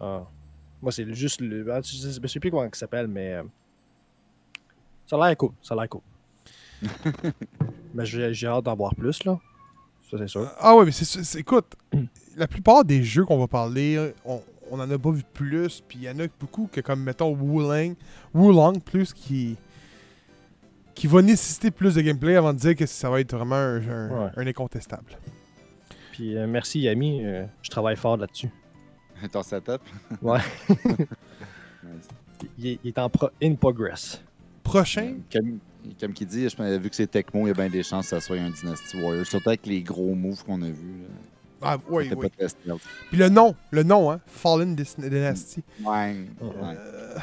Ah. 0.00 0.22
Moi, 0.82 0.92
c'est 0.92 1.12
juste 1.14 1.40
le. 1.40 1.66
ah, 1.72 1.80
Je 1.82 1.94
sais, 1.96 2.20
je 2.22 2.26
sais 2.26 2.38
plus 2.40 2.50
comment 2.50 2.64
il 2.64 2.74
s'appelle, 2.74 3.06
mais. 3.06 3.34
euh, 3.34 3.42
Ça 5.06 5.16
a 5.16 5.26
l'air 5.28 5.36
cool. 5.36 5.52
Ça 5.62 5.74
a 5.74 5.76
l'air 5.78 5.88
cool. 5.88 6.02
mais 7.94 8.04
j'ai 8.04 8.32
j'ai 8.34 8.46
hâte 8.46 8.64
d'en 8.64 8.74
voir 8.74 8.94
plus, 8.94 9.24
là. 9.24 9.38
Ça, 10.10 10.18
c'est 10.18 10.28
sûr. 10.28 10.50
Ah 10.58 10.76
ouais, 10.76 10.84
mais 10.84 10.92
c'est, 10.92 11.04
c'est- 11.04 11.38
écoute, 11.40 11.74
la 12.36 12.46
plupart 12.46 12.84
des 12.84 13.02
jeux 13.02 13.24
qu'on 13.24 13.38
va 13.38 13.46
parler, 13.48 14.12
on, 14.24 14.40
on 14.70 14.78
en 14.80 14.90
a 14.90 14.98
pas 14.98 15.10
vu 15.10 15.22
plus, 15.32 15.82
puis 15.86 15.98
il 15.98 16.04
y 16.04 16.10
en 16.10 16.18
a 16.20 16.26
beaucoup 16.40 16.68
que 16.70 16.80
comme 16.80 17.02
mettons 17.02 17.34
Wulong, 17.34 17.94
Wulong 18.34 18.80
plus 18.80 19.12
qui 19.12 19.56
qui 20.94 21.08
va 21.08 21.22
nécessiter 21.22 21.72
plus 21.72 21.96
de 21.96 22.00
gameplay 22.02 22.36
avant 22.36 22.52
de 22.52 22.58
dire 22.58 22.76
que 22.76 22.86
ça 22.86 23.10
va 23.10 23.18
être 23.20 23.34
vraiment 23.36 23.56
un, 23.56 23.88
un- 23.88 24.10
Ouais. 24.26 24.30
un 24.36 24.46
incontestable. 24.46 25.18
Puis 26.12 26.36
euh, 26.36 26.46
merci, 26.46 26.80
Yami. 26.80 27.24
euh, 27.24 27.44
je 27.62 27.70
travaille 27.70 27.96
fort 27.96 28.16
là-dessus. 28.16 28.48
Ton 29.32 29.42
setup. 29.42 29.80
Ouais. 30.22 30.38
Il 32.58 32.66
est, 32.66 32.78
il 32.84 32.88
est 32.88 32.98
en 32.98 33.08
pro- 33.10 33.30
in 33.42 33.54
progress. 33.54 34.22
Prochain, 34.62 35.16
Comme, 35.32 35.58
comme 36.00 36.12
qui 36.12 36.26
dit, 36.26 36.48
je 36.48 36.56
pense, 36.56 36.66
vu 36.68 36.90
que 36.90 36.96
c'est 36.96 37.06
Tecmo, 37.06 37.46
il 37.46 37.48
y 37.48 37.50
a 37.50 37.54
bien 37.54 37.68
des 37.68 37.82
chances 37.82 38.04
que 38.06 38.10
ça 38.10 38.20
soit 38.20 38.36
un 38.38 38.50
Dynasty 38.50 39.00
Warrior. 39.00 39.26
Surtout 39.26 39.48
avec 39.50 39.66
les 39.66 39.82
gros 39.82 40.14
moves 40.14 40.44
qu'on 40.44 40.60
a 40.62 40.66
vus. 40.66 41.02
là. 41.02 41.08
ah 41.62 41.76
oui, 41.88 42.10
oui. 42.16 42.28
pas. 42.28 42.74
Puis 43.10 43.18
le 43.18 43.28
nom, 43.28 43.54
le 43.70 43.82
nom, 43.82 44.10
hein, 44.10 44.20
Fallen 44.26 44.74
Dynasty. 44.74 45.62
Ouais. 45.84 46.16
Ouais. 46.40 46.76
Euh, 46.76 47.16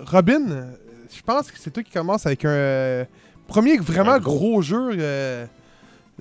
Robin, 0.00 0.50
euh, 0.50 0.72
je 1.14 1.22
pense 1.22 1.50
que 1.50 1.58
c'est 1.58 1.70
toi 1.70 1.82
qui 1.82 1.90
commence 1.92 2.24
avec 2.26 2.44
un 2.44 2.48
euh, 2.50 3.04
premier 3.46 3.78
vraiment 3.78 4.12
Un 4.12 4.18
gros. 4.20 4.36
gros. 4.36 4.62
jeu, 4.62 4.90
euh, 4.98 5.46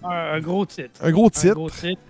Un, 0.04 0.10
un 0.10 0.40
gros 0.40 0.66
titre. 0.66 1.00
un 1.04 1.12
gros 1.12 1.28
Un 1.28 1.30
titre. 1.30 1.54
gros 1.56 1.70
titre. 1.70 2.02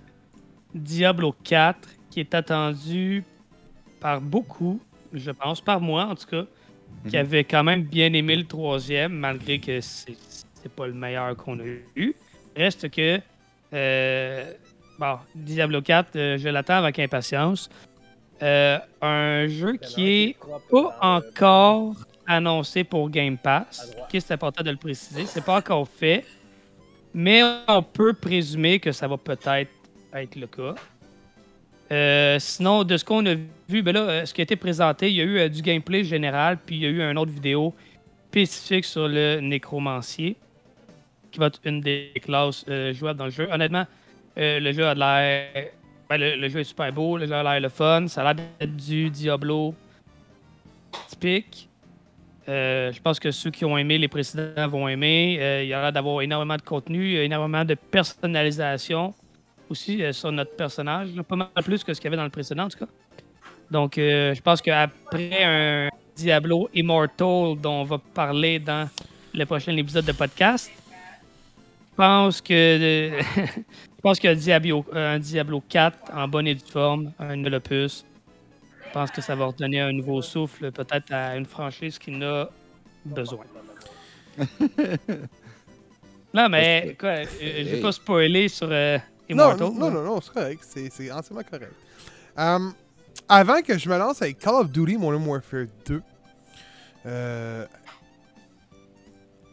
Diablo 0.74 1.34
4, 1.44 1.78
qui 2.10 2.20
est 2.20 2.34
attendu 2.34 3.24
par 4.00 4.20
beaucoup, 4.20 4.80
je 5.12 5.30
pense, 5.30 5.60
par 5.60 5.80
moi 5.80 6.04
en 6.06 6.14
tout 6.14 6.26
cas, 6.26 6.44
qui 7.08 7.16
Mhm. 7.16 7.20
avait 7.22 7.44
quand 7.44 7.64
même 7.64 7.82
bien 7.82 8.12
aimé 8.12 8.36
le 8.36 8.44
troisième, 8.44 9.12
malgré 9.12 9.58
que 9.58 9.80
c'est 9.80 10.16
c'est 10.60 10.72
pas 10.72 10.86
le 10.88 10.92
meilleur 10.92 11.36
qu'on 11.36 11.58
a 11.60 11.64
eu. 11.94 12.14
Reste 12.56 12.90
que, 12.90 13.20
euh, 13.72 14.52
bon, 14.98 15.18
Diablo 15.34 15.80
4, 15.80 16.16
euh, 16.16 16.36
je 16.36 16.48
l'attends 16.48 16.78
avec 16.78 16.98
impatience. 16.98 17.70
Euh, 18.42 18.78
un 19.00 19.46
jeu 19.46 19.76
qui 19.76 20.10
est 20.30 20.36
pas 20.70 20.96
encore 21.00 21.94
annoncé 22.26 22.82
pour 22.84 23.08
Game 23.08 23.38
Pass. 23.38 23.94
C'est 24.10 24.32
important 24.32 24.64
de 24.64 24.70
le 24.70 24.76
préciser. 24.76 25.26
C'est 25.26 25.44
pas 25.44 25.58
encore 25.58 25.86
fait. 25.88 26.24
Mais 27.14 27.40
on 27.68 27.82
peut 27.82 28.12
présumer 28.14 28.80
que 28.80 28.90
ça 28.92 29.06
va 29.06 29.16
peut-être 29.16 29.70
être 30.12 30.36
le 30.36 30.46
cas. 30.48 30.74
Euh, 31.90 32.38
sinon, 32.38 32.84
de 32.84 32.96
ce 32.96 33.04
qu'on 33.04 33.24
a 33.26 33.34
vu, 33.68 33.82
ben 33.82 33.92
là, 33.92 34.00
euh, 34.00 34.24
ce 34.26 34.34
qui 34.34 34.42
a 34.42 34.44
été 34.44 34.56
présenté, 34.56 35.10
il 35.10 35.16
y 35.16 35.20
a 35.20 35.24
eu 35.24 35.38
euh, 35.38 35.48
du 35.48 35.62
gameplay 35.62 36.04
général, 36.04 36.58
puis 36.64 36.76
il 36.76 36.82
y 36.82 36.86
a 36.86 36.90
eu 36.90 37.00
une 37.00 37.16
autre 37.16 37.32
vidéo 37.32 37.74
spécifique 38.28 38.84
sur 38.84 39.08
le 39.08 39.40
nécromancier, 39.40 40.36
qui 41.30 41.38
va 41.38 41.46
être 41.46 41.60
une 41.64 41.80
des 41.80 42.12
classes 42.22 42.64
jouables 42.92 43.18
dans 43.18 43.24
le 43.24 43.30
jeu. 43.30 43.48
Honnêtement, 43.50 43.86
le 44.36 44.72
jeu 44.72 44.86
a 44.86 44.94
de 44.94 45.00
l'air. 45.00 45.68
ben, 46.10 46.20
le, 46.20 46.48
jeu 46.48 46.60
est 46.60 46.64
super 46.64 46.92
beau, 46.92 47.16
le 47.16 47.26
jeu 47.26 47.34
a 47.34 47.42
l'air 47.42 47.60
le 47.60 47.68
fun, 47.70 48.06
ça 48.06 48.20
a 48.20 48.34
l'air 48.34 48.44
d'être 48.60 48.76
du 48.76 49.08
Diablo 49.08 49.74
typique. 51.08 51.68
Je 52.46 53.00
pense 53.00 53.18
que 53.18 53.30
ceux 53.30 53.50
qui 53.50 53.64
ont 53.64 53.78
aimé 53.78 53.96
les 53.96 54.08
précédents 54.08 54.68
vont 54.68 54.88
aimer. 54.88 55.62
Il 55.62 55.68
y 55.68 55.74
a 55.74 55.82
l'air 55.82 55.92
d'avoir 55.92 56.20
énormément 56.20 56.56
de 56.56 56.62
contenu, 56.62 57.16
énormément 57.16 57.64
de 57.64 57.74
personnalisation 57.74 59.14
aussi 59.70 60.02
euh, 60.02 60.12
sur 60.12 60.32
notre 60.32 60.54
personnage. 60.56 61.14
là, 61.14 61.22
pas 61.22 61.36
mal 61.36 61.48
plus 61.64 61.84
que 61.84 61.94
ce 61.94 62.00
qu'il 62.00 62.06
y 62.06 62.08
avait 62.08 62.16
dans 62.16 62.24
le 62.24 62.30
précédent, 62.30 62.64
en 62.64 62.68
tout 62.68 62.78
cas. 62.78 62.88
Donc, 63.70 63.98
euh, 63.98 64.34
je 64.34 64.40
pense 64.40 64.62
qu'après 64.62 65.44
un 65.44 65.88
Diablo 66.16 66.68
Immortal 66.74 67.56
dont 67.60 67.82
on 67.82 67.84
va 67.84 67.98
parler 67.98 68.58
dans 68.58 68.88
le 69.34 69.44
prochain 69.44 69.76
épisode 69.76 70.04
de 70.04 70.12
podcast, 70.12 70.70
je 70.74 71.96
pense 71.96 72.40
que 72.40 73.12
je 73.36 74.02
pense 74.02 74.18
que 74.18 74.32
Diablo, 74.34 74.84
un 74.92 75.18
Diablo 75.18 75.62
4 75.68 76.12
en 76.14 76.28
bonne 76.28 76.46
et 76.46 76.54
due 76.54 76.70
forme, 76.70 77.12
un 77.18 77.36
nouvel 77.36 77.56
opus, 77.56 78.04
je 78.86 78.92
pense 78.92 79.10
que 79.10 79.20
ça 79.20 79.34
va 79.34 79.46
redonner 79.46 79.80
un 79.80 79.92
nouveau 79.92 80.22
souffle 80.22 80.72
peut-être 80.72 81.12
à 81.12 81.36
une 81.36 81.44
franchise 81.44 81.98
qui 81.98 82.14
en 82.16 82.22
a 82.22 82.48
besoin. 83.04 83.44
non, 86.32 86.48
mais 86.48 86.96
quoi, 86.98 87.10
euh, 87.10 87.24
je 87.40 87.68
vais 87.68 87.80
pas 87.80 87.92
spoiler 87.92 88.48
sur 88.48 88.68
euh, 88.70 88.98
Immortal. 89.28 89.58
non, 89.68 89.74
non, 89.74 89.90
non, 89.90 90.02
non, 90.04 90.20
c'est 90.20 90.32
correct. 90.32 90.64
C'est, 90.66 91.10
entièrement 91.12 91.42
correct. 91.48 91.72
Euh, 92.38 92.70
avant 93.28 93.60
que 93.62 93.76
je 93.76 93.88
me 93.88 93.98
lance 93.98 94.22
avec 94.22 94.38
Call 94.38 94.54
of 94.54 94.70
Duty 94.70 94.96
Modern 94.96 95.26
Warfare 95.26 95.66
2, 95.86 96.02
euh, 97.06 97.66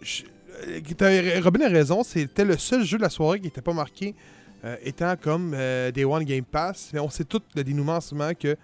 je- 0.01 0.23
euh, 0.63 1.41
Robin 1.43 1.61
a 1.61 1.69
raison, 1.69 2.03
c'était 2.03 2.45
le 2.45 2.57
seul 2.57 2.83
jeu 2.83 2.97
de 2.97 3.03
la 3.03 3.09
soirée 3.09 3.39
qui 3.39 3.45
n'était 3.45 3.61
pas 3.61 3.73
marqué 3.73 4.15
euh, 4.63 4.77
étant 4.83 5.15
comme 5.17 5.53
euh, 5.53 5.91
Day 5.91 6.05
One 6.05 6.23
Game 6.23 6.43
Pass. 6.45 6.89
Mais 6.93 6.99
on 6.99 7.09
sait 7.09 7.23
tout 7.25 7.41
le 7.55 7.63
dénouement 7.63 7.97
en 7.97 8.01
ce 8.01 8.15
moment 8.15 8.31
que 8.33 8.55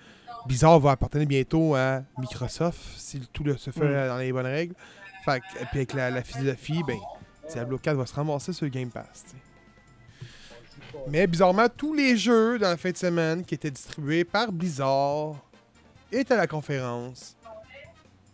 Blizzard 0.47 0.79
va 0.79 0.91
appartenir 0.91 1.27
bientôt 1.27 1.75
à 1.75 2.01
Microsoft 2.17 2.79
si 2.97 3.19
tout 3.33 3.43
le- 3.43 3.57
se 3.57 3.69
fait 3.71 3.81
Mm. 3.85 4.07
dans 4.07 4.17
les 4.17 4.31
bonnes 4.31 4.45
règles. 4.45 4.73
Fait 5.25 5.39
que- 5.39 5.45
puis 5.65 5.67
avec 5.79 5.93
la, 5.93 6.09
la 6.09 6.23
philosophie, 6.23 6.81
ben, 6.87 6.97
Diablo 7.51 7.77
4 7.77 7.97
va 7.97 8.05
se 8.05 8.13
ramasser 8.15 8.53
sur 8.53 8.65
le 8.65 8.71
Game 8.71 8.89
Pass. 8.89 9.25
Mais 11.07 11.27
bizarrement, 11.27 11.67
tous 11.75 11.93
les 11.93 12.17
jeux 12.17 12.59
dans 12.59 12.69
la 12.69 12.77
fin 12.77 12.91
de 12.91 12.97
semaine 12.97 13.43
qui 13.43 13.55
étaient 13.55 13.71
distribués 13.71 14.23
par 14.23 14.51
Blizzard 14.51 15.35
étaient 16.11 16.33
à 16.33 16.37
la 16.37 16.47
conférence 16.47 17.35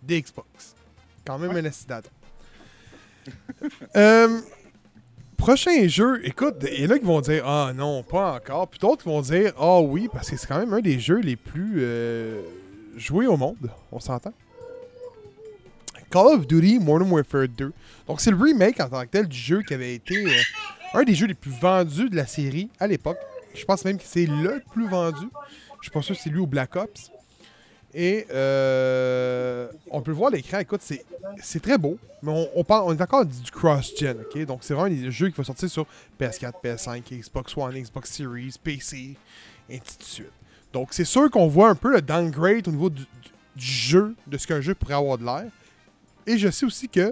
des 0.03 0.21
Xbox. 0.21 0.75
Quand 1.25 1.37
même 1.37 1.51
un 1.51 1.65
accident. 1.65 2.01
euh, 3.95 4.39
prochain 5.35 5.87
jeu, 5.87 6.25
écoute, 6.25 6.55
il 6.71 6.83
y 6.83 6.87
en 6.87 6.91
a 6.91 6.99
qui 6.99 7.05
vont 7.05 7.21
dire 7.21 7.43
Ah 7.45 7.71
non, 7.75 8.03
pas 8.03 8.33
encore. 8.35 8.67
Puis 8.67 8.79
d'autres 8.79 9.05
vont 9.05 9.21
dire 9.21 9.53
Ah 9.59 9.79
oui, 9.79 10.09
parce 10.11 10.29
que 10.29 10.37
c'est 10.37 10.47
quand 10.47 10.59
même 10.59 10.73
un 10.73 10.79
des 10.81 10.99
jeux 10.99 11.19
les 11.19 11.35
plus 11.35 11.75
euh, 11.77 12.41
joués 12.95 13.27
au 13.27 13.37
monde. 13.37 13.69
On 13.91 13.99
s'entend? 13.99 14.33
Call 16.09 16.27
of 16.27 16.47
Duty 16.47 16.79
Modern 16.79 17.11
Warfare 17.11 17.49
2. 17.49 17.73
Donc 18.07 18.21
c'est 18.21 18.31
le 18.31 18.37
remake 18.37 18.79
en 18.79 18.87
tant 18.87 19.01
que 19.01 19.07
tel 19.07 19.27
du 19.27 19.37
jeu 19.37 19.61
qui 19.61 19.73
avait 19.73 19.95
été 19.95 20.15
euh, 20.25 20.29
un 20.93 21.03
des 21.03 21.15
jeux 21.15 21.27
les 21.27 21.33
plus 21.33 21.51
vendus 21.51 22.09
de 22.09 22.15
la 22.15 22.25
série 22.25 22.69
à 22.79 22.87
l'époque. 22.87 23.17
Je 23.53 23.65
pense 23.65 23.83
même 23.85 23.97
que 23.97 24.03
c'est 24.05 24.25
le 24.25 24.61
plus 24.71 24.87
vendu. 24.87 25.27
Je 25.81 25.89
sûr 26.01 26.15
que 26.15 26.21
c'est 26.21 26.29
lui 26.29 26.39
ou 26.39 26.47
Black 26.47 26.75
Ops. 26.75 27.11
Et 27.93 28.27
euh, 28.31 29.69
on 29.89 30.01
peut 30.01 30.11
voir 30.11 30.29
l'écran, 30.29 30.59
écoute, 30.59 30.81
c'est, 30.83 31.59
très 31.59 31.77
beau, 31.77 31.97
mais 32.21 32.47
on, 32.55 32.63
parle, 32.63 32.83
on 32.85 32.93
est 32.93 33.01
encore 33.01 33.25
du 33.25 33.49
cross-gen, 33.49 34.17
ok? 34.19 34.45
Donc 34.45 34.59
c'est 34.61 34.73
vraiment 34.73 34.93
des 34.93 35.09
jeux 35.09 35.29
qui 35.29 35.35
vont 35.35 35.43
sortir 35.43 35.69
sur 35.69 35.87
PS4, 36.19 36.53
PS5, 36.63 37.01
Xbox 37.11 37.57
One, 37.57 37.73
Xbox 37.73 38.11
Series, 38.11 38.55
PC, 38.61 39.15
et 39.69 39.75
ainsi 39.75 39.97
de 39.97 40.03
suite. 40.03 40.31
Donc 40.73 40.89
c'est 40.91 41.05
sûr 41.05 41.31
qu'on 41.31 41.47
voit 41.47 41.69
un 41.69 41.75
peu 41.75 41.91
le 41.91 42.01
downgrade 42.01 42.67
au 42.67 42.71
niveau 42.71 42.89
du 42.89 43.05
jeu, 43.55 44.15
de 44.27 44.37
ce 44.37 44.45
qu'un 44.45 44.61
jeu 44.61 44.75
pourrait 44.75 44.93
avoir 44.93 45.17
de 45.17 45.23
l'air. 45.23 45.45
Et 46.27 46.37
je 46.37 46.49
sais 46.49 46.65
aussi 46.65 46.89
que 46.89 47.11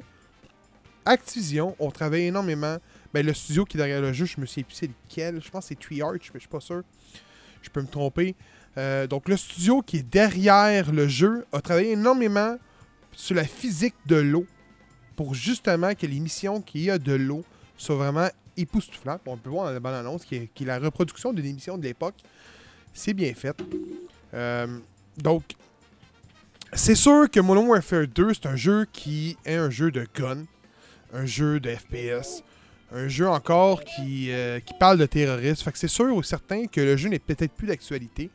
Activision 1.05 1.75
ont 1.79 1.89
travaillé 1.91 2.27
énormément. 2.27 2.77
Ben, 3.13 3.25
le 3.25 3.33
studio 3.33 3.65
qui 3.65 3.77
est 3.77 3.79
derrière 3.79 4.01
le 4.01 4.13
jeu, 4.13 4.25
je 4.25 4.39
me 4.39 4.45
suis 4.45 4.63
plus 4.63 4.75
c'est 4.75 4.87
lequel. 4.87 5.41
Je 5.41 5.49
pense 5.49 5.65
que 5.65 5.69
c'est 5.69 5.79
Tree 5.79 6.01
Arch, 6.01 6.31
mais 6.33 6.35
je 6.35 6.39
suis 6.39 6.49
pas 6.49 6.59
sûr. 6.59 6.83
Je 7.61 7.69
peux 7.69 7.81
me 7.81 7.87
tromper. 7.87 8.35
Euh, 8.77 9.07
donc, 9.07 9.29
le 9.29 9.37
studio 9.37 9.81
qui 9.81 9.97
est 9.97 10.09
derrière 10.09 10.91
le 10.91 11.07
jeu 11.07 11.45
a 11.51 11.61
travaillé 11.61 11.91
énormément 11.91 12.57
sur 13.13 13.35
la 13.35 13.45
physique 13.45 13.95
de 14.05 14.17
l'eau 14.17 14.45
pour 15.15 15.33
justement 15.33 15.95
que 15.95 16.05
les 16.05 16.19
missions 16.19 16.61
qu'il 16.61 16.81
y 16.81 16.91
a 16.91 16.97
de 16.97 17.13
l'eau 17.13 17.43
soient 17.77 17.95
vraiment 17.95 18.27
époustouflantes. 18.57 19.21
On 19.25 19.37
peut 19.37 19.49
voir 19.49 19.67
dans 19.67 19.73
la 19.73 19.79
bonne 19.79 19.93
annonce 19.93 20.25
qui 20.25 20.49
qui 20.53 20.63
est 20.63 20.67
la 20.67 20.79
reproduction 20.79 21.31
d'une 21.31 21.45
émission 21.45 21.77
de 21.77 21.83
l'époque. 21.83 22.15
C'est 22.93 23.13
bien 23.13 23.33
fait. 23.33 23.57
Euh, 24.33 24.79
donc, 25.17 25.43
c'est 26.73 26.95
sûr 26.95 27.29
que 27.31 27.39
Modern 27.39 27.67
Warfare 27.67 28.07
2, 28.07 28.33
c'est 28.33 28.47
un 28.47 28.55
jeu 28.55 28.85
qui 28.91 29.37
est 29.45 29.55
un 29.55 29.69
jeu 29.69 29.91
de 29.91 30.05
gun, 30.13 30.43
un 31.13 31.25
jeu 31.25 31.59
de 31.59 31.73
FPS, 31.73 32.43
un 32.91 33.07
jeu 33.07 33.27
encore 33.27 33.83
qui, 33.83 34.31
euh, 34.31 34.59
qui 34.59 34.73
parle 34.73 34.97
de 34.97 35.05
terrorisme. 35.05 35.63
Fait 35.63 35.71
que 35.71 35.77
c'est 35.77 35.87
sûr 35.87 36.15
ou 36.15 36.23
certain 36.23 36.67
que 36.67 36.81
le 36.81 36.97
jeu 36.97 37.09
n'est 37.09 37.19
peut-être 37.19 37.51
plus 37.51 37.67
d'actualité. 37.67 38.29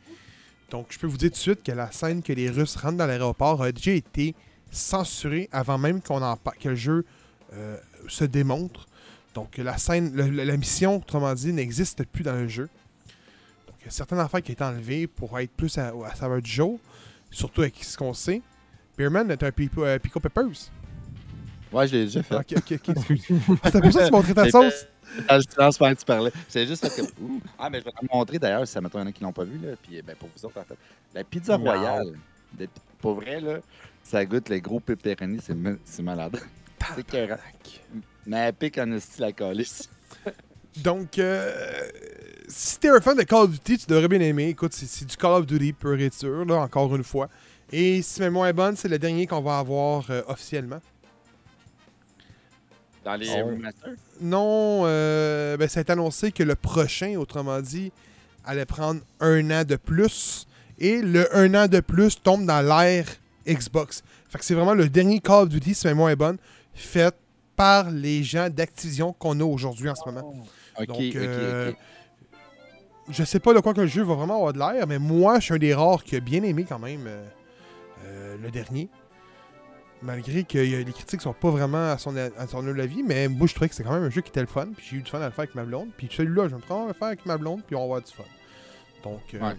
Donc, 0.69 0.87
je 0.89 0.99
peux 0.99 1.07
vous 1.07 1.17
dire 1.17 1.29
tout 1.29 1.35
de 1.35 1.39
suite 1.39 1.63
que 1.63 1.71
la 1.71 1.91
scène 1.91 2.21
que 2.21 2.33
les 2.33 2.49
Russes 2.49 2.75
rentrent 2.75 2.97
dans 2.97 3.05
l'aéroport 3.05 3.61
a 3.61 3.71
déjà 3.71 3.91
été 3.91 4.35
censurée 4.71 5.49
avant 5.51 5.77
même 5.77 6.01
qu'on 6.01 6.21
en 6.21 6.37
que 6.37 6.69
le 6.69 6.75
jeu 6.75 7.05
euh, 7.53 7.77
se 8.07 8.23
démontre. 8.23 8.87
Donc, 9.33 9.57
la 9.57 9.77
scène, 9.77 10.15
la 10.15 10.57
mission, 10.57 10.97
autrement 10.97 11.33
dit, 11.33 11.53
n'existe 11.53 12.05
plus 12.05 12.23
dans 12.23 12.35
le 12.35 12.47
jeu. 12.47 12.69
Donc, 13.67 13.75
il 13.81 13.85
y 13.85 13.87
a 13.87 13.91
certaines 13.91 14.19
affaires 14.19 14.41
qui 14.41 14.51
ont 14.51 14.53
été 14.53 14.63
enlevées 14.63 15.07
pour 15.07 15.37
être 15.39 15.51
plus 15.51 15.77
à, 15.77 15.93
à 16.05 16.15
saveur 16.15 16.41
du 16.41 16.51
jour, 16.51 16.79
surtout 17.29 17.61
avec 17.61 17.81
ce 17.83 17.97
qu'on 17.97 18.13
sait. 18.13 18.41
Beerman 18.97 19.31
est 19.31 19.43
un 19.43 19.51
Pico, 19.51 19.83
euh, 19.83 19.99
Pico 19.99 20.19
Peppers. 20.19 20.71
Ouais, 21.71 21.87
je 21.87 21.95
l'ai 21.95 22.05
déjà 22.05 22.21
fait. 22.23 22.35
Ok, 22.35 22.53
ok, 22.57 22.79
ok. 22.87 22.95
Ah, 23.63 23.69
C'est 23.71 23.81
pour 23.81 23.91
ça 23.93 23.99
que 24.01 24.05
tu 24.07 24.11
montrais 24.11 24.33
ta 24.33 24.49
sauce? 24.49 24.87
Dans 25.27 25.35
le 25.35 25.41
silence 25.41 25.77
pendant 25.77 25.93
que 25.93 25.99
tu 25.99 26.05
parlais. 26.05 26.31
C'est 26.47 26.65
juste 26.65 26.83
que. 26.95 27.01
Ah, 27.59 27.69
mais 27.69 27.79
je 27.79 27.85
vais 27.85 27.91
te 27.91 28.05
montrer 28.13 28.39
d'ailleurs, 28.39 28.65
si 28.65 28.73
ça 28.73 28.79
mettons, 28.81 28.99
il 28.99 29.01
y 29.01 29.05
en 29.05 29.07
a 29.07 29.11
qui 29.11 29.23
l'ont 29.23 29.33
pas 29.33 29.43
vu, 29.43 29.57
là. 29.65 29.73
Puis, 29.81 30.01
ben, 30.01 30.15
pour 30.15 30.29
vous 30.35 30.45
autres, 30.45 30.59
en 30.59 30.63
fait. 30.63 30.75
La 31.13 31.23
pizza 31.23 31.57
Non. 31.57 31.63
royale. 31.65 32.13
de- 32.57 32.67
pour 32.99 33.15
vrai, 33.15 33.39
là, 33.39 33.59
ça 34.03 34.25
goûte 34.25 34.49
les 34.49 34.59
gros 34.61 34.79
pepperoni, 34.81 35.39
c'est 35.41 35.53
ma- 35.55 35.75
c'est 35.85 36.03
malade. 36.03 36.37
C'est 36.95 36.99
écœurant. 37.01 37.37
Mais 38.25 38.37
elle 38.37 38.53
pique 38.53 38.77
en 38.77 38.91
esti 38.91 39.21
la 39.21 39.31
calice. 39.31 39.89
Donc, 40.83 41.17
euh, 41.19 41.51
si 42.47 42.77
t'es 42.79 42.89
un 42.89 42.99
fan 42.99 43.15
de 43.17 43.23
Call 43.23 43.39
of 43.43 43.51
Duty, 43.51 43.77
tu 43.79 43.85
devrais 43.87 44.07
bien 44.09 44.19
aimer. 44.21 44.49
Écoute, 44.49 44.73
c'est- 44.73 44.85
c'est 44.85 45.05
du 45.05 45.15
Call 45.15 45.31
of 45.31 45.45
Duty 45.45 45.73
pur 45.73 45.93
et 45.99 46.09
dur, 46.09 46.45
là, 46.45 46.55
encore 46.61 46.93
une 46.95 47.03
fois. 47.03 47.29
Et 47.71 48.01
si 48.01 48.19
ma 48.19 48.25
mémoire 48.27 48.47
est 48.47 48.53
bonne, 48.53 48.75
c'est 48.75 48.89
le 48.89 48.99
dernier 48.99 49.25
qu'on 49.27 49.41
va 49.41 49.57
avoir 49.59 50.09
euh, 50.09 50.21
officiellement. 50.27 50.79
Dans 53.03 53.15
les 53.15 53.29
Ah 53.29 53.43
remasters. 53.43 53.95
Non, 54.21 54.83
euh, 54.85 55.57
ben, 55.57 55.67
ça 55.67 55.79
a 55.79 55.81
été 55.81 55.91
annoncé 55.91 56.31
que 56.31 56.43
le 56.43 56.55
prochain, 56.55 57.15
autrement 57.17 57.59
dit, 57.59 57.91
allait 58.45 58.65
prendre 58.65 59.01
un 59.19 59.49
an 59.51 59.63
de 59.63 59.75
plus. 59.75 60.47
Et 60.79 61.01
le 61.01 61.35
un 61.35 61.53
an 61.55 61.67
de 61.67 61.79
plus 61.79 62.21
tombe 62.21 62.45
dans 62.45 62.61
l'ère 62.61 63.07
Xbox. 63.47 64.03
Fait 64.29 64.39
que 64.39 64.45
c'est 64.45 64.53
vraiment 64.53 64.73
le 64.73 64.87
dernier 64.89 65.19
Call 65.19 65.43
of 65.43 65.49
Duty, 65.49 65.73
si 65.73 65.87
ma 65.87 65.93
mémoire 65.93 66.09
est 66.11 66.15
bonne, 66.15 66.37
fait 66.73 67.13
par 67.55 67.89
les 67.91 68.23
gens 68.23 68.49
d'Activision 68.49 69.13
qu'on 69.13 69.39
a 69.39 69.43
aujourd'hui 69.43 69.89
en 69.89 69.95
ce 69.95 70.05
moment. 70.05 70.33
Donc, 70.87 70.99
euh. 71.15 71.71
Je 73.09 73.23
sais 73.23 73.39
pas 73.39 73.53
de 73.53 73.59
quoi 73.59 73.73
que 73.73 73.81
le 73.81 73.87
jeu 73.87 74.03
va 74.03 74.15
vraiment 74.15 74.35
avoir 74.35 74.53
de 74.53 74.59
l'air, 74.59 74.87
mais 74.87 74.99
moi, 74.99 75.39
je 75.39 75.45
suis 75.45 75.53
un 75.53 75.57
des 75.57 75.73
rares 75.73 76.03
qui 76.03 76.15
a 76.15 76.19
bien 76.19 76.43
aimé 76.43 76.65
quand 76.67 76.79
même 76.79 77.05
euh, 77.07 77.25
euh, 78.05 78.37
le 78.41 78.51
dernier. 78.51 78.89
Malgré 80.03 80.43
que 80.43 80.57
a- 80.57 80.83
les 80.83 80.91
critiques 80.93 81.21
sont 81.21 81.33
pas 81.33 81.51
vraiment 81.51 81.91
à 81.91 81.97
son, 81.99 82.15
à 82.17 82.47
son 82.47 82.65
avis, 82.79 83.03
mais 83.03 83.27
moi, 83.27 83.45
je 83.47 83.53
trouvais 83.53 83.69
que 83.69 83.75
c'était 83.75 83.87
quand 83.87 83.93
même 83.95 84.03
un 84.05 84.09
jeu 84.09 84.21
qui 84.21 84.29
était 84.29 84.41
le 84.41 84.47
fun. 84.47 84.67
Puis 84.75 84.87
j'ai 84.89 84.97
eu 84.97 85.01
du 85.01 85.09
fun 85.11 85.19
à 85.21 85.25
le 85.25 85.31
faire 85.31 85.43
avec 85.43 85.53
ma 85.55 85.63
blonde. 85.63 85.89
Puis 85.95 86.09
celui-là, 86.11 86.47
je 86.49 86.55
me 86.55 86.59
prendre 86.61 86.85
à 86.85 86.87
le 86.87 86.93
faire 86.93 87.07
avec 87.09 87.25
ma 87.25 87.37
blonde, 87.37 87.61
puis 87.67 87.75
on 87.75 87.79
va 87.79 87.83
avoir 87.85 88.01
du 88.01 88.11
fun. 88.11 88.23
Donc, 89.03 89.21
euh, 89.35 89.39
Ouais. 89.39 89.55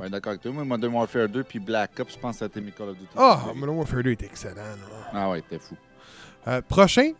Ouais, 0.00 0.10
d'accord 0.10 0.30
avec 0.30 0.42
toi. 0.42 0.50
Moi, 0.52 0.64
Modern 0.64 0.92
Warfare 0.94 1.28
2 1.28 1.44
puis 1.44 1.58
Black 1.60 1.92
Ops, 2.00 2.14
je 2.14 2.18
pense 2.18 2.32
que 2.34 2.38
ça 2.40 2.44
a 2.46 2.48
été 2.48 2.60
mes 2.60 2.72
Call 2.72 2.88
of 2.90 2.96
Duty. 2.96 3.08
ah, 3.16 3.42
Modern 3.54 3.76
Warfare 3.78 4.02
2 4.02 4.10
est 4.10 4.22
excellent. 4.24 4.56
là. 4.56 5.10
Ah 5.12 5.30
ouais, 5.30 5.42
t'es 5.48 5.58
fou. 5.58 5.76
Euh, 6.48 6.60
prochain, 6.62 7.12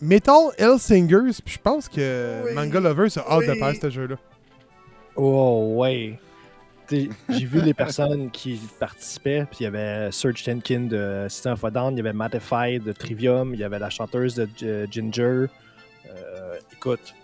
Metal 0.00 0.48
Hellsingers. 0.58 1.40
Puis 1.44 1.54
je 1.54 1.58
pense 1.58 1.88
que 1.88 2.42
Oui, 2.46 2.54
Manga 2.54 2.78
Lovers 2.80 3.16
a 3.18 3.20
hâte 3.32 3.46
de 3.48 3.54
faire 3.54 3.74
ce 3.80 3.90
jeu-là. 3.90 4.16
Oh, 5.16 5.74
ouais. 5.78 6.18
J'ai 6.90 7.44
vu 7.44 7.60
les 7.62 7.74
personnes 7.74 8.30
qui 8.30 8.60
participaient, 8.78 9.46
puis 9.50 9.58
il 9.60 9.64
y 9.64 9.66
avait 9.66 10.10
Serge 10.10 10.42
Tenkin 10.42 10.80
de 10.88 11.26
System 11.28 11.52
of 11.54 11.64
a 11.64 11.70
Down, 11.70 11.94
il 11.94 11.98
y 11.98 12.00
avait 12.00 12.12
Mattify 12.12 12.78
de 12.78 12.92
Trivium, 12.92 13.54
il 13.54 13.60
y 13.60 13.64
avait 13.64 13.78
la 13.78 13.90
chanteuse 13.90 14.34
de 14.34 14.48
G- 14.56 14.86
Ginger. 14.90 15.46
Euh, 16.08 16.56
écoute, 16.72 17.14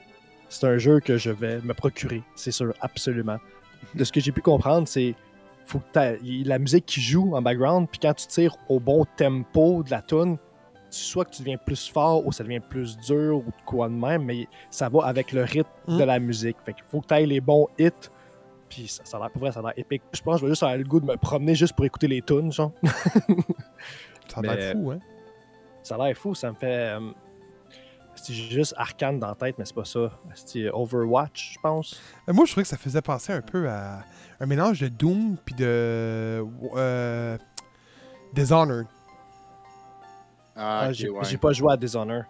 c'est 0.48 0.66
un 0.66 0.78
jeu 0.78 1.00
que 1.00 1.16
je 1.18 1.30
vais 1.30 1.60
me 1.62 1.74
procurer, 1.74 2.22
c'est 2.36 2.52
sûr, 2.52 2.72
absolument. 2.80 3.38
De 3.94 4.04
ce 4.04 4.12
que 4.12 4.20
j'ai 4.20 4.32
pu 4.32 4.40
comprendre, 4.42 4.86
c'est 4.86 5.14
faut 5.66 5.80
que 5.92 6.18
la 6.46 6.58
musique 6.60 6.86
qui 6.86 7.00
joue 7.00 7.34
en 7.34 7.42
background, 7.42 7.88
puis 7.90 7.98
quand 8.00 8.14
tu 8.14 8.26
tires 8.28 8.56
au 8.68 8.78
bon 8.78 9.04
tempo 9.16 9.82
de 9.82 9.90
la 9.90 10.00
tune, 10.02 10.36
soit 10.90 11.24
que 11.24 11.30
tu 11.32 11.42
deviens 11.42 11.56
plus 11.58 11.88
fort 11.88 12.24
ou 12.24 12.30
ça 12.30 12.44
devient 12.44 12.60
plus 12.60 12.96
dur 12.98 13.38
ou 13.38 13.46
de 13.50 13.64
quoi 13.66 13.88
de 13.88 13.94
même, 13.94 14.24
mais 14.24 14.46
ça 14.70 14.88
va 14.88 15.04
avec 15.06 15.32
le 15.32 15.42
rythme 15.42 15.68
Mm. 15.88 15.98
de 15.98 16.04
la 16.04 16.18
musique. 16.20 16.56
Fait 16.64 16.72
qu'il 16.72 16.84
faut 16.84 17.00
que 17.00 17.06
tu 17.08 17.14
ailles 17.14 17.26
les 17.26 17.40
bons 17.40 17.66
hits. 17.78 17.90
Puis 18.76 18.88
ça, 18.88 19.02
ça 19.06 19.16
a 19.16 19.20
l'air, 19.20 19.30
pour 19.30 19.40
vrai, 19.40 19.52
ça 19.52 19.60
a 19.60 19.62
l'air 19.62 19.72
épique. 19.76 20.02
Je 20.12 20.20
pense 20.20 20.34
que 20.34 20.40
je 20.40 20.44
vais 20.44 20.50
juste 20.50 20.62
avoir 20.62 20.76
le 20.76 20.84
goût 20.84 21.00
de 21.00 21.06
me 21.06 21.16
promener 21.16 21.54
juste 21.54 21.74
pour 21.74 21.86
écouter 21.86 22.08
les 22.08 22.20
tunes, 22.20 22.52
genre. 22.52 22.72
Ça 24.28 24.40
a 24.40 24.42
l'air 24.54 24.72
fou, 24.72 24.90
hein? 24.90 24.98
Ça 25.82 25.94
a 25.94 25.98
l'air 26.06 26.16
fou, 26.16 26.34
ça 26.34 26.50
me 26.50 26.56
fait. 26.56 26.94
euh, 26.98 27.10
c'est 28.16 28.34
juste 28.34 28.74
arcane 28.76 29.18
dans 29.18 29.28
la 29.28 29.34
tête, 29.34 29.56
mais 29.58 29.64
c'est 29.64 29.74
pas 29.74 29.84
ça. 29.84 30.10
C'est 30.34 30.68
Overwatch, 30.70 31.54
je 31.54 31.58
pense. 31.60 32.00
Euh, 32.28 32.32
Moi, 32.34 32.44
je 32.44 32.50
trouvais 32.50 32.64
que 32.64 32.68
ça 32.68 32.76
faisait 32.76 33.00
penser 33.02 33.32
un 33.32 33.40
peu 33.40 33.68
à 33.68 34.04
un 34.40 34.46
mélange 34.46 34.80
de 34.80 34.88
Doom 34.88 35.36
puis 35.44 35.54
de 35.54 36.44
euh, 36.76 37.38
Dishonored. 38.34 38.86
Ah, 40.54 40.80
Ah, 40.82 40.92
j'ai 40.92 41.08
ouais. 41.08 41.24
j'ai 41.24 41.38
pas 41.38 41.52
joué 41.52 41.72
à 41.72 41.76
Dishonor. 41.78 42.24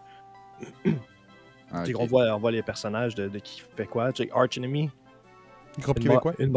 Ah. 1.72 1.82
On, 1.98 2.06
voit, 2.06 2.24
on 2.34 2.38
voit 2.38 2.50
les 2.52 2.62
personnages 2.62 3.14
de, 3.14 3.28
de 3.28 3.38
qui 3.40 3.62
fait 3.76 3.86
quoi. 3.86 4.10
Arch 4.32 4.58
Enemy. 4.58 4.90
Groupe 5.78 5.98
Une, 5.98 6.02
québécois? 6.04 6.32
une 6.38 6.52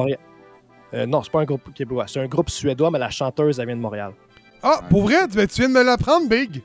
Euh, 0.93 1.05
non, 1.05 1.21
c'est 1.21 1.31
pas 1.31 1.41
un 1.41 1.45
groupe 1.45 1.73
québécois. 1.73 2.05
C'est 2.07 2.19
un 2.19 2.27
groupe 2.27 2.49
suédois, 2.49 2.89
mais 2.91 2.99
la 2.99 3.09
chanteuse, 3.09 3.59
elle 3.59 3.67
vient 3.67 3.75
de 3.75 3.81
Montréal. 3.81 4.13
Ah, 4.63 4.81
pour 4.89 5.03
vrai, 5.03 5.27
tu, 5.27 5.35
tu 5.47 5.61
viens 5.61 5.69
de 5.69 5.73
me 5.73 5.83
l'apprendre, 5.83 6.27
Big. 6.27 6.61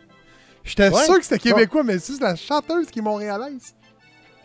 J'étais 0.64 0.88
Ouais. 0.88 1.04
sûr 1.04 1.16
que 1.18 1.24
c'était 1.24 1.38
québécois, 1.50 1.82
mais 1.82 1.98
c'est 1.98 2.20
la 2.20 2.34
chanteuse 2.36 2.90
qui 2.90 3.00
est 3.00 3.02
montréalaise. 3.02 3.74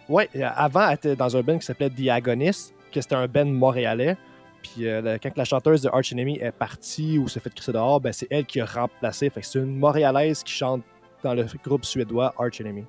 Ouais, 0.09 0.29
euh, 0.35 0.49
avant, 0.55 0.87
elle 0.89 0.95
était 0.95 1.15
dans 1.15 1.35
un 1.37 1.41
band 1.41 1.57
qui 1.59 1.65
s'appelait 1.65 1.89
The 1.89 2.09
Agonist, 2.09 2.73
que 2.91 2.99
c'était 2.99 3.15
un 3.15 3.27
band 3.27 3.45
montréalais. 3.45 4.17
Puis 4.61 4.87
euh, 4.87 5.17
quand 5.23 5.37
la 5.37 5.45
chanteuse 5.45 5.83
de 5.83 5.89
Arch 5.89 6.11
Enemy 6.11 6.39
est 6.41 6.51
partie 6.51 7.17
ou 7.17 7.29
s'est 7.29 7.39
fait 7.39 7.53
crisser 7.53 7.71
dehors, 7.71 8.01
ben, 8.01 8.11
c'est 8.11 8.27
elle 8.29 8.45
qui 8.45 8.59
a 8.59 8.65
remplacé. 8.65 9.29
Fait 9.29 9.39
que 9.39 9.45
c'est 9.47 9.59
une 9.59 9.77
montréalaise 9.77 10.43
qui 10.43 10.51
chante 10.51 10.81
dans 11.23 11.33
le 11.33 11.45
groupe 11.63 11.85
suédois 11.85 12.33
Arch 12.37 12.59
Enemy. 12.59 12.83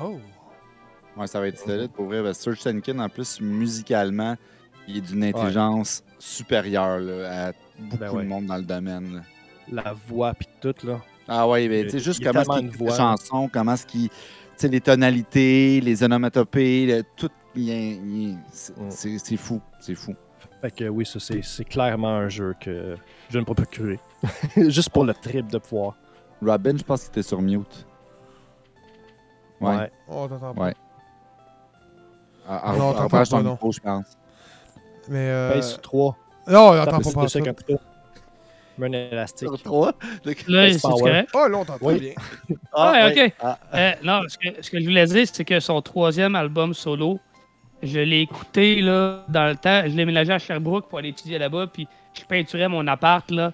Oh. 0.00 0.18
Ouais, 1.16 1.26
ça 1.26 1.40
va 1.40 1.48
être 1.48 1.58
solide 1.58 1.90
pour 1.92 2.06
vrai. 2.06 2.22
parce 2.22 2.38
que 2.38 2.44
Serge 2.44 2.60
Tankin, 2.60 2.98
en 2.98 3.08
plus, 3.08 3.40
musicalement, 3.40 4.36
il 4.88 4.96
est 4.98 5.00
d'une 5.00 5.24
intelligence 5.24 6.02
supérieure 6.18 6.98
là, 7.00 7.48
à 7.48 7.52
beaucoup 7.78 7.96
Ben 7.98 8.10
ouais. 8.10 8.22
de 8.24 8.28
monde 8.28 8.46
dans 8.46 8.56
le 8.56 8.62
domaine. 8.62 9.16
là. 9.16 9.20
La 9.84 9.92
voix, 9.92 10.34
puis 10.34 10.48
tout, 10.60 10.74
là. 10.86 11.00
Ah 11.26 11.48
ouais, 11.48 11.68
ben, 11.68 11.84
tu 11.84 11.90
sais, 11.92 11.98
juste 12.00 12.22
comment 12.22 12.40
est-ce 12.42 12.58
qu'il 12.76 12.86
les 12.86 12.94
chansons, 12.94 13.48
comment 13.52 13.72
est-ce 13.74 13.86
qu'il. 13.86 14.08
Tu 14.10 14.14
sais, 14.56 14.68
les 14.68 14.80
tonalités, 14.80 15.80
les 15.80 16.02
onomatopées, 16.02 16.86
le- 16.86 17.02
tout. 17.16 17.30
c'est- 18.52 18.72
Mm. 18.76 18.90
C'est 18.90 19.36
fou, 19.36 19.60
c'est 19.80 19.94
fou. 19.94 20.14
Fait 20.60 20.70
que 20.70 20.84
oui, 20.88 21.06
ça, 21.06 21.18
c'est 21.20 21.42
c'est 21.42 21.64
clairement 21.64 22.08
un 22.16 22.28
jeu 22.28 22.54
que 22.60 22.96
je 23.30 23.38
ne 23.38 23.44
peux 23.44 23.54
pas 23.54 23.62
procurer. 23.62 23.98
Juste 24.68 24.90
pour 24.90 25.04
le 25.04 25.14
trip 25.14 25.46
de 25.50 25.58
pouvoir. 25.58 25.96
Robin, 26.42 26.76
je 26.76 26.82
pense 26.82 27.02
qu'il 27.02 27.10
était 27.10 27.22
sur 27.22 27.40
mute. 27.40 27.86
Ouais. 29.60 29.76
Ouais. 29.76 29.90
Oh, 30.08 30.26
t'entends 30.28 30.52
pas. 30.54 30.72
Ouais. 32.48 32.56
Ah, 32.62 32.74
Non, 32.76 32.90
ah, 32.90 32.92
t'entends 32.92 33.04
repage 33.04 33.28
ton 33.28 33.36
pas, 33.38 33.42
non. 33.42 33.50
micro, 33.52 33.72
je 33.72 33.80
pense. 33.80 34.18
Mais. 35.08 35.28
Euh... 35.30 35.52
Pèse 35.54 35.70
sur 35.70 35.80
3. 35.80 36.16
Non, 36.48 36.72
le 36.72 36.84
pas 36.84 36.90
pas 37.12 37.28
ça. 37.28 37.38
un 38.80 38.92
élastique. 38.92 39.48
Sur 39.48 39.62
3. 39.62 39.92
Là, 40.48 40.72
c'est 40.72 40.80
correct. 40.80 41.30
Oh, 41.34 41.46
là, 41.48 41.58
on 41.58 41.64
t'entend 41.64 41.86
Oui. 41.86 42.00
bien. 42.00 42.12
Ah, 42.72 42.92
Ouais, 42.92 43.14
ouais. 43.14 43.26
ok. 43.28 43.32
Ah, 43.40 43.58
Euh, 43.74 43.92
non, 44.02 44.20
ce 44.28 44.36
que, 44.36 44.62
ce 44.62 44.70
que 44.70 44.80
je 44.80 44.84
voulais 44.84 45.06
dire, 45.06 45.26
c'est 45.32 45.44
que 45.44 45.60
son 45.60 45.80
troisième 45.80 46.34
album 46.34 46.74
solo, 46.74 47.18
je 47.82 48.00
l'ai 48.00 48.20
écouté 48.20 48.80
là, 48.82 49.24
dans 49.28 49.46
le 49.48 49.56
temps. 49.56 49.82
Je 49.84 49.94
l'ai 49.96 50.04
ménagé 50.04 50.32
à 50.32 50.38
Sherbrooke 50.38 50.88
pour 50.88 50.98
aller 50.98 51.10
étudier 51.10 51.38
là-bas. 51.38 51.68
Puis 51.72 51.86
je 52.14 52.24
peinturais 52.24 52.68
mon 52.68 52.86
appart. 52.88 53.30
là. 53.30 53.52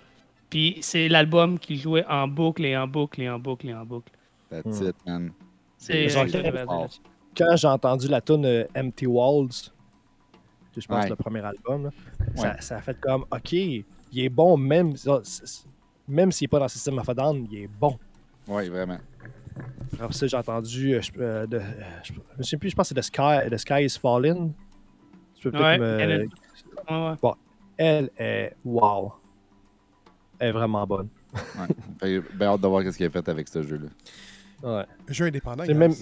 Puis 0.48 0.78
c'est 0.80 1.08
l'album 1.08 1.58
qui 1.60 1.76
jouait 1.76 2.04
en 2.08 2.26
boucle 2.26 2.64
et 2.64 2.76
en 2.76 2.88
boucle 2.88 3.20
et 3.22 3.30
en 3.30 3.38
boucle 3.38 3.68
et 3.68 3.74
en 3.74 3.84
boucle. 3.84 4.10
That's 4.50 4.80
Hmm. 4.80 4.88
it, 4.88 4.96
man. 5.06 5.32
C'est 5.78 6.06
que- 6.06 6.10
Quand 7.36 7.56
j'ai 7.56 7.68
entendu 7.68 8.08
la 8.08 8.20
tune 8.20 8.44
euh, 8.44 8.64
Empty 8.76 9.06
Walls, 9.06 9.48
que 10.74 10.80
je 10.80 10.86
pense 10.86 10.96
Ouais. 10.96 11.02
c'est 11.04 11.08
le 11.10 11.16
premier 11.16 11.40
album, 11.40 11.84
là, 11.84 11.90
Ouais. 12.36 12.42
ça, 12.42 12.60
ça 12.60 12.76
a 12.76 12.80
fait 12.80 12.98
comme, 13.00 13.24
ok, 13.30 13.52
il 13.52 13.84
est 14.14 14.28
bon 14.28 14.56
même, 14.56 14.94
même 16.08 16.32
s'il 16.32 16.44
n'est 16.44 16.48
pas 16.48 16.58
dans 16.58 16.64
le 16.64 16.68
système 16.68 16.98
of 16.98 17.08
a 17.08 17.14
Down, 17.14 17.46
il 17.50 17.58
est 17.64 17.68
bon. 17.68 17.98
Oui, 18.48 18.68
vraiment. 18.68 18.98
Après 20.00 20.12
ça, 20.12 20.26
j'ai 20.26 20.36
entendu, 20.36 20.94
euh, 20.94 21.00
je, 21.02 21.10
euh, 21.20 21.46
de, 21.46 21.60
je, 22.02 22.12
je 22.12 22.18
me 22.38 22.42
souviens 22.42 22.58
plus, 22.58 22.70
je 22.70 22.76
pense 22.76 22.88
que 22.88 22.94
c'est 22.94 23.00
The 23.00 23.04
Sky, 23.04 23.50
The 23.50 23.56
Sky 23.58 23.84
is 23.84 23.98
Falling. 24.00 24.52
Tu 25.34 25.42
peux 25.44 25.50
peut-être 25.52 25.62
Ouais, 25.64 25.78
me- 25.78 26.00
elle 26.00 26.28
ouais. 27.22 27.32
Elle 27.76 28.10
est 28.18 28.56
wow. 28.64 29.12
Elle 30.38 30.48
est 30.48 30.52
vraiment 30.52 30.86
bonne. 30.86 31.08
Ouais. 32.02 32.20
Ben, 32.34 32.46
hâte 32.48 32.60
de 32.60 32.66
voir 32.66 32.82
ce 32.82 32.96
qu'il 32.96 33.06
a 33.06 33.10
fait 33.10 33.28
avec 33.28 33.48
ce 33.48 33.62
jeu-là. 33.62 33.88
Ouais. 34.62 34.84
Jeu 35.08 35.26
indépendant. 35.26 35.64
Même, 35.66 35.92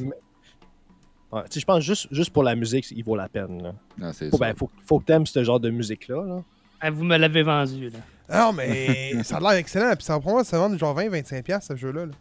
ouais, 1.32 1.42
tu 1.44 1.54
sais, 1.54 1.60
je 1.60 1.66
pense 1.66 1.82
juste, 1.82 2.08
juste 2.10 2.30
pour 2.30 2.42
la 2.42 2.54
musique, 2.54 2.90
il 2.90 3.02
vaut 3.04 3.16
la 3.16 3.28
peine. 3.28 3.62
Là. 3.62 3.74
Non, 3.98 4.12
c'est 4.12 4.30
Faut, 4.30 4.36
ça. 4.38 4.46
ben, 4.46 4.56
faut, 4.56 4.70
faut 4.86 4.98
que 5.00 5.04
t'aimes 5.04 5.26
ce 5.26 5.42
genre 5.44 5.60
de 5.60 5.70
musique-là. 5.70 6.24
Là. 6.24 6.42
Ah, 6.80 6.90
vous 6.90 7.04
me 7.04 7.16
l'avez 7.16 7.42
vendu. 7.42 7.90
Là. 7.90 7.98
Non, 8.46 8.52
mais 8.52 9.22
ça 9.24 9.36
a 9.38 9.40
l'air 9.40 9.50
excellent. 9.52 9.94
Puis 9.96 10.04
ça 10.04 10.14
va 10.14 10.20
probablement 10.20 10.44
se 10.44 10.56
vendre 10.56 10.78
genre 10.78 10.96
20-25$ 10.98 11.60
ce 11.62 11.76
jeu-là. 11.76 12.06
là. 12.06 12.12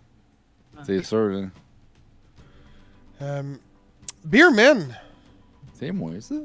C'est 0.85 1.03
sûr, 1.03 1.27
là. 1.29 1.47
Euh, 3.21 3.55
Beerman, 4.23 4.95
C'est 5.73 5.91
moi, 5.91 6.11
ça. 6.19 6.35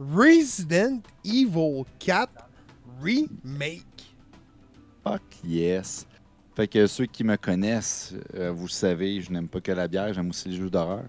Resident 0.00 1.00
Evil 1.24 1.84
4 1.98 2.30
Remake. 3.02 3.84
Fuck 5.04 5.22
yes. 5.44 6.06
Fait 6.56 6.66
que 6.66 6.86
ceux 6.86 7.06
qui 7.06 7.24
me 7.24 7.36
connaissent, 7.36 8.14
euh, 8.34 8.50
vous 8.50 8.64
le 8.66 8.70
savez, 8.70 9.20
je 9.20 9.30
n'aime 9.30 9.48
pas 9.48 9.60
que 9.60 9.70
la 9.72 9.86
bière, 9.86 10.12
j'aime 10.12 10.30
aussi 10.30 10.48
les 10.48 10.56
jeux 10.56 10.70
d'horreur. 10.70 11.04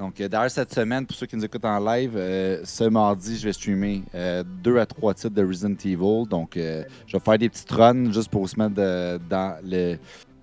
Donc, 0.00 0.18
euh, 0.18 0.28
d'ailleurs, 0.28 0.50
cette 0.50 0.72
semaine, 0.72 1.06
pour 1.06 1.14
ceux 1.14 1.26
qui 1.26 1.36
nous 1.36 1.44
écoutent 1.44 1.66
en 1.66 1.78
live, 1.78 2.14
euh, 2.16 2.62
ce 2.64 2.84
mardi, 2.84 3.36
je 3.36 3.44
vais 3.44 3.52
streamer 3.52 4.02
euh, 4.14 4.42
deux 4.64 4.78
à 4.78 4.86
trois 4.86 5.12
titres 5.12 5.34
de 5.34 5.44
Resident 5.44 5.76
Evil. 5.84 6.26
Donc, 6.26 6.52
je 6.54 6.86
vais 7.12 7.20
faire 7.22 7.36
des 7.36 7.50
petites 7.50 7.70
runs 7.70 8.10
juste 8.10 8.30
pour 8.30 8.48
se 8.48 8.58
mettre 8.58 8.74
dans 9.28 9.58
le, 9.62 9.98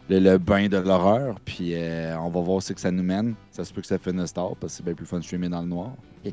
le, 0.10 0.20
le 0.20 0.38
bain 0.38 0.68
de 0.68 0.78
l'horreur. 0.78 1.40
Puis, 1.44 1.74
on 1.76 2.30
va 2.30 2.40
voir 2.40 2.62
ce 2.62 2.74
que 2.74 2.80
ça 2.80 2.92
nous 2.92 3.02
mène. 3.02 3.34
Ça 3.50 3.66
se 3.66 3.74
peut 3.74 3.82
que 3.82 3.88
ça 3.88 3.98
finisse 3.98 4.32
tard 4.32 4.56
parce 4.60 4.74
que 4.74 4.78
c'est 4.78 4.86
bien 4.86 4.94
plus 4.94 5.08
fun 5.08 5.18
de 5.18 5.24
streamer 5.24 5.50
dans 5.50 5.62
le 5.62 5.68
noir. 5.68 5.94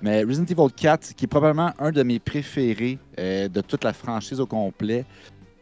Mais 0.00 0.22
Resident 0.22 0.46
Evil 0.46 0.72
4, 0.76 1.14
qui 1.14 1.24
est 1.24 1.28
probablement 1.28 1.72
un 1.80 1.90
de 1.90 2.04
mes 2.04 2.20
préférés 2.20 3.00
de 3.18 3.60
toute 3.62 3.82
la 3.82 3.92
franchise 3.92 4.38
au 4.38 4.46
complet. 4.46 5.04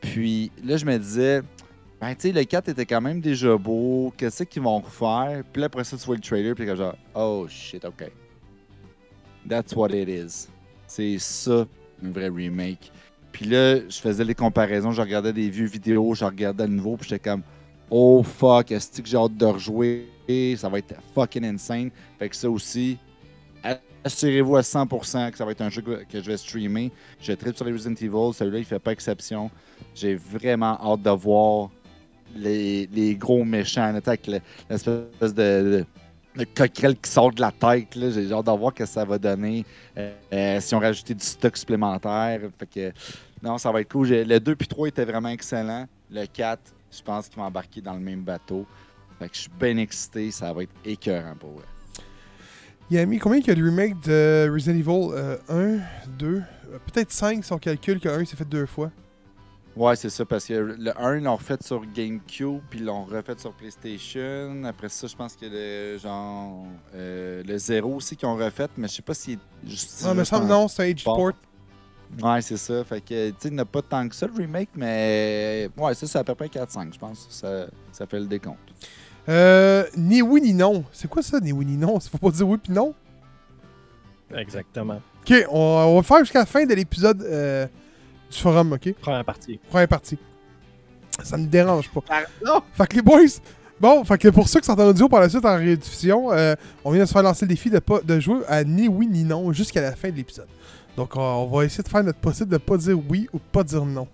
Puis 0.02 0.52
là, 0.62 0.76
je 0.76 0.84
me 0.84 0.98
disais, 0.98 1.40
ben, 2.00 2.14
tu 2.14 2.28
sais, 2.28 2.32
le 2.32 2.44
4 2.44 2.70
était 2.70 2.86
quand 2.86 3.00
même 3.00 3.20
déjà 3.20 3.56
beau. 3.56 4.12
Qu'est-ce 4.16 4.44
qu'ils 4.44 4.62
vont 4.62 4.78
refaire? 4.78 5.42
Puis 5.52 5.60
là, 5.60 5.66
après 5.66 5.84
ça, 5.84 5.96
tu 5.96 6.04
vois 6.06 6.14
le 6.14 6.22
trailer, 6.22 6.54
puis 6.54 6.66
comme 6.66 6.76
genre, 6.76 6.96
oh 7.14 7.46
shit, 7.48 7.84
ok. 7.84 8.10
That's 9.48 9.74
what 9.74 9.90
it 9.90 10.08
is. 10.08 10.48
C'est 10.86 11.18
ça, 11.18 11.66
un 12.02 12.10
vrai 12.10 12.28
remake. 12.28 12.90
Puis 13.32 13.44
là, 13.44 13.76
je 13.88 14.00
faisais 14.00 14.24
les 14.24 14.34
comparaisons, 14.34 14.92
je 14.92 15.00
regardais 15.00 15.32
des 15.32 15.50
vieux 15.50 15.66
vidéos, 15.66 16.14
je 16.14 16.24
regardais 16.24 16.64
à 16.64 16.66
nouveau, 16.66 16.96
puis 16.96 17.08
j'étais 17.08 17.30
comme, 17.30 17.42
oh 17.90 18.22
fuck, 18.22 18.72
est-ce 18.72 19.00
que 19.00 19.06
j'ai 19.06 19.16
hâte 19.16 19.36
de 19.36 19.46
rejouer? 19.46 20.08
Ça 20.56 20.68
va 20.68 20.78
être 20.78 20.94
fucking 21.14 21.44
insane. 21.44 21.90
Fait 22.18 22.28
que 22.28 22.36
ça 22.36 22.48
aussi, 22.48 22.98
assurez-vous 24.04 24.56
à 24.56 24.60
100% 24.60 25.32
que 25.32 25.36
ça 25.36 25.44
va 25.44 25.50
être 25.52 25.60
un 25.60 25.70
jeu 25.70 25.82
que 25.82 26.04
que 26.04 26.22
je 26.22 26.30
vais 26.30 26.36
streamer. 26.36 26.92
Je 27.20 27.32
tripe 27.32 27.56
sur 27.56 27.64
les 27.66 27.72
Resident 27.72 27.94
Evil, 27.94 28.32
celui-là, 28.32 28.58
il 28.58 28.64
fait 28.64 28.78
pas 28.78 28.92
exception. 28.92 29.50
J'ai 29.94 30.14
vraiment 30.14 30.78
hâte 30.80 31.02
de 31.02 31.10
voir 31.10 31.70
les, 32.36 33.16
gros 33.16 33.44
méchants, 33.44 33.94
avec 33.94 34.26
le- 34.26 34.40
l'espèce 34.68 35.34
de, 35.34 35.84
de, 36.36 36.66
qui 36.66 37.10
sort 37.10 37.32
de 37.32 37.40
la 37.40 37.52
tête. 37.52 37.88
J'ai 37.94 38.32
hâte 38.32 38.46
de 38.46 38.50
voir 38.52 38.72
que 38.74 38.86
ça 38.86 39.04
va 39.04 39.18
donner. 39.18 39.64
Euh, 39.96 40.12
euh, 40.32 40.60
si 40.60 40.74
on 40.74 40.78
rajoutait 40.80 41.14
du 41.14 41.24
stock 41.24 41.56
supplémentaire. 41.56 42.40
Fait 42.58 42.66
que, 42.66 42.92
non, 43.42 43.58
ça 43.58 43.72
va 43.72 43.80
être 43.80 43.90
cool. 43.90 44.08
Le 44.08 44.38
2 44.38 44.56
puis 44.56 44.68
3 44.68 44.88
étaient 44.88 45.04
vraiment 45.04 45.28
excellents. 45.30 45.86
Le 46.10 46.26
4, 46.26 46.60
je 46.90 47.02
pense 47.02 47.28
qu'il 47.28 47.38
va 47.38 47.46
embarquer 47.46 47.80
dans 47.80 47.94
le 47.94 48.00
même 48.00 48.22
bateau. 48.22 48.66
Fait 49.18 49.28
que 49.28 49.34
je 49.34 49.40
suis 49.42 49.50
bien 49.58 49.76
excité. 49.76 50.30
Ça 50.30 50.52
va 50.52 50.62
être 50.62 50.72
écœurant 50.84 51.34
pour 51.38 51.50
eux. 51.50 51.64
Yami, 52.90 53.18
combien 53.18 53.38
il 53.38 53.46
y 53.46 53.50
a 53.50 53.54
de 53.54 53.62
remake 53.62 54.00
de 54.00 54.50
Resident 54.52 54.76
Evil 54.76 55.10
euh, 55.14 55.36
1, 55.48 55.78
2, 56.18 56.26
euh, 56.26 56.42
peut-être 56.92 57.12
5 57.12 57.44
si 57.44 57.52
on 57.52 57.58
calcule 57.58 58.00
que 58.00 58.08
1 58.08 58.24
s'est 58.24 58.36
fait 58.36 58.44
deux 58.44 58.66
fois? 58.66 58.90
Ouais, 59.76 59.94
c'est 59.94 60.10
ça, 60.10 60.24
parce 60.24 60.46
que 60.46 60.52
le 60.54 61.00
1, 61.00 61.18
ils 61.18 61.22
l'ont 61.24 61.36
refait 61.36 61.56
sur 61.60 61.80
GameCube, 61.86 62.60
puis 62.68 62.80
ils 62.80 62.84
l'ont 62.84 63.04
refait 63.04 63.34
sur 63.38 63.52
PlayStation. 63.52 64.64
Après 64.64 64.88
ça, 64.88 65.06
je 65.06 65.14
pense 65.16 65.34
que 65.36 65.46
le 65.46 65.96
genre. 65.98 66.64
euh, 66.94 67.42
le 67.46 67.56
0 67.56 67.94
aussi 67.94 68.16
qu'ils 68.16 68.28
ont 68.28 68.36
refait, 68.36 68.66
mais 68.76 68.88
je 68.88 68.94
sais 68.94 69.02
pas 69.02 69.14
si. 69.14 69.38
juste- 69.64 70.02
Non, 70.04 70.14
mais 70.14 70.34
en- 70.34 70.40
non, 70.44 70.68
c'est 70.68 70.82
un 70.82 70.92
Age 70.92 71.04
Bon. 71.04 71.14
Port. 71.16 71.32
Ouais, 72.20 72.42
c'est 72.42 72.56
ça. 72.56 72.82
Fait 72.82 73.00
que, 73.00 73.30
tu 73.30 73.36
sais, 73.38 73.48
il 73.48 73.54
n'y 73.54 73.60
a 73.60 73.64
pas 73.64 73.80
tant 73.82 74.08
que 74.08 74.14
ça 74.16 74.26
le 74.26 74.32
remake, 74.32 74.70
mais. 74.74 75.70
Ouais, 75.76 75.94
ça, 75.94 76.06
c'est 76.08 76.18
à 76.18 76.24
peu 76.24 76.34
près 76.34 76.48
4-5, 76.48 76.92
je 76.92 76.98
pense. 76.98 77.28
Ça, 77.30 77.66
ça 77.92 78.06
fait 78.06 78.18
le 78.18 78.26
décompte. 78.26 78.58
Euh, 79.28 79.84
ni 79.96 80.20
oui 80.20 80.40
ni 80.40 80.52
non. 80.52 80.84
C'est 80.90 81.08
quoi 81.08 81.22
ça, 81.22 81.38
ni 81.38 81.52
oui 81.52 81.64
ni 81.64 81.76
non? 81.76 82.00
Faut 82.00 82.18
pas 82.18 82.30
dire 82.30 82.48
oui 82.48 82.58
puis 82.58 82.72
non? 82.72 82.92
Exactement. 84.34 85.00
Ok, 85.22 85.34
on, 85.50 85.58
on 85.58 85.96
va 85.96 86.02
faire 86.02 86.18
jusqu'à 86.20 86.40
la 86.40 86.46
fin 86.46 86.64
de 86.64 86.74
l'épisode 86.74 87.22
euh, 87.22 87.66
du 88.30 88.38
forum, 88.38 88.72
ok? 88.72 88.94
Première 89.00 89.24
partie. 89.24 89.58
Première 89.68 89.88
partie. 89.88 90.18
Ça 91.22 91.36
me 91.36 91.46
dérange 91.46 91.88
pas. 91.90 92.00
Non! 92.44 92.62
Fait 92.74 92.86
que 92.86 92.96
les 92.96 93.02
boys, 93.02 93.20
bon, 93.80 94.04
fait 94.04 94.16
que 94.18 94.28
pour 94.28 94.48
ceux 94.48 94.60
qui 94.60 94.66
sont 94.66 94.80
en 94.80 94.86
audio 94.88 95.08
par 95.08 95.20
la 95.20 95.28
suite 95.28 95.44
en 95.44 95.54
rediffusion, 95.56 96.32
euh, 96.32 96.54
on 96.84 96.92
vient 96.92 97.02
de 97.02 97.08
se 97.08 97.12
faire 97.12 97.22
lancer 97.22 97.44
le 97.44 97.50
défi 97.50 97.68
de, 97.68 97.78
pas, 97.78 98.00
de 98.00 98.18
jouer 98.20 98.40
à 98.48 98.64
ni 98.64 98.88
oui 98.88 99.06
ni 99.06 99.24
non 99.24 99.52
jusqu'à 99.52 99.82
la 99.82 99.92
fin 99.94 100.08
de 100.10 100.16
l'épisode. 100.16 100.46
Donc 100.96 101.16
on, 101.16 101.20
on 101.20 101.46
va 101.46 101.64
essayer 101.64 101.82
de 101.84 101.88
faire 101.88 102.02
notre 102.02 102.18
possible 102.20 102.50
de 102.50 102.56
pas 102.58 102.76
dire 102.76 102.96
oui 103.08 103.28
ou 103.32 103.38
pas 103.38 103.62
dire 103.64 103.84
non. 103.84 104.08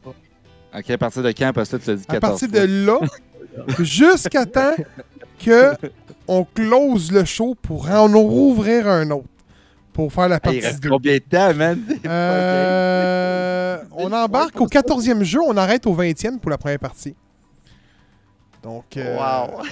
Ok, 0.77 0.91
à 0.91 0.99
partir 0.99 1.23
de 1.23 1.31
quand? 1.31 1.53
Parce 1.55 1.71
que 1.71 1.77
tu 1.77 1.91
as 1.91 1.95
dit 1.95 2.05
14 2.07 2.17
À 2.17 2.21
partir 2.21 2.49
fois. 2.51 2.61
de 2.67 2.87
là, 2.87 2.99
jusqu'à 3.85 4.45
temps 4.47 4.75
que 5.45 5.73
on 6.29 6.45
close 6.45 7.13
le 7.13 7.25
show 7.25 7.55
pour 7.55 7.89
en 7.91 8.09
rouvrir 8.09 8.89
un 8.89 9.11
autre. 9.13 9.29
Pour 9.97 10.13
faire 10.13 10.29
la 10.29 10.37
Hey, 10.37 10.41
il 10.43 10.43
partie 10.43 10.67
reste 10.67 10.83
2. 10.83 10.91
combien 10.91 11.15
de 11.15 11.21
temps, 11.21 11.55
man? 11.55 11.83
Euh, 12.05 13.83
on 13.93 14.13
embarque 14.13 14.61
au 14.61 14.67
14e 14.67 15.23
jeu, 15.23 15.41
on 15.41 15.57
arrête 15.57 15.87
au 15.87 15.97
20e 15.97 16.39
pour 16.39 16.51
la 16.51 16.59
première 16.59 16.79
partie. 16.79 17.17
Donc, 18.63 18.95
euh, 18.99 19.17
Wow! 19.17 19.63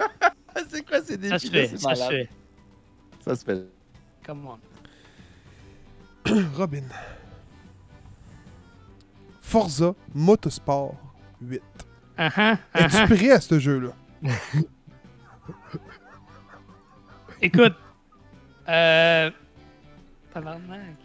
c'est 0.68 0.84
quoi 0.84 1.00
ces 1.00 1.16
défis? 1.16 1.30
Ça 1.30 1.38
se 1.38 1.46
fait, 1.48 1.68
ça 1.76 1.94
se 1.94 2.08
fait. 2.08 2.28
Ça 3.24 3.36
se 3.36 3.44
fait. 3.44 3.62
Come 4.26 4.48
on. 4.48 4.58
Robin. 6.56 6.88
Forza 9.40 9.94
Motorsport 10.12 10.96
8. 11.40 11.62
Ah 12.18 12.30
ah, 12.36 12.58
ah 12.74 12.80
Es-tu 12.80 12.96
ah. 12.96 13.06
prêt 13.06 13.30
à 13.30 13.40
ce 13.40 13.60
jeu-là? 13.60 13.92
Écoute, 17.40 17.76
euh. 18.68 19.30
Tabarnak. 20.32 20.96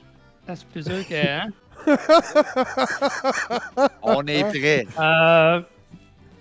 Ça, 0.45 0.55
C'est 0.55 0.67
plus 0.67 0.86
dur 0.86 1.07
que. 1.07 1.15
Hein? 1.15 1.47
On 4.01 4.25
est 4.25 4.43
prêt. 4.43 4.88
Euh, 4.99 5.61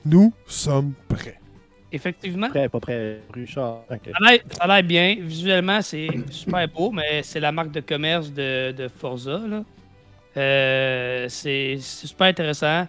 Nous 0.05 0.33
sommes 0.47 0.93
prêts. 1.09 1.39
effectivement, 1.93 2.49
Prêt, 2.49 2.69
pas 2.69 2.81
prêt, 2.81 3.21
Richard. 3.35 3.81
Ok. 3.91 4.01
ça 4.07 4.13
a 4.21 4.31
l'air- 4.31 4.41
ça 4.51 4.65
a 4.65 4.67
l'air 4.69 4.83
bien. 4.85 5.17
Visuellement, 5.21 5.81
c'est 5.83 6.09
super 6.31 6.67
beau, 6.69 6.91
mais 6.91 7.23
c'est 7.23 7.41
la 7.41 7.53
marque 7.53 7.73
de 7.73 7.81
commerce 7.81 8.33
de, 8.33 8.73
de 8.73 8.89
Forza. 8.89 9.41
là. 9.47 9.63
Euh, 10.37 11.27
c'est 11.29 11.79
c'est 11.81 12.07
super 12.07 12.27
intéressant. 12.29 12.87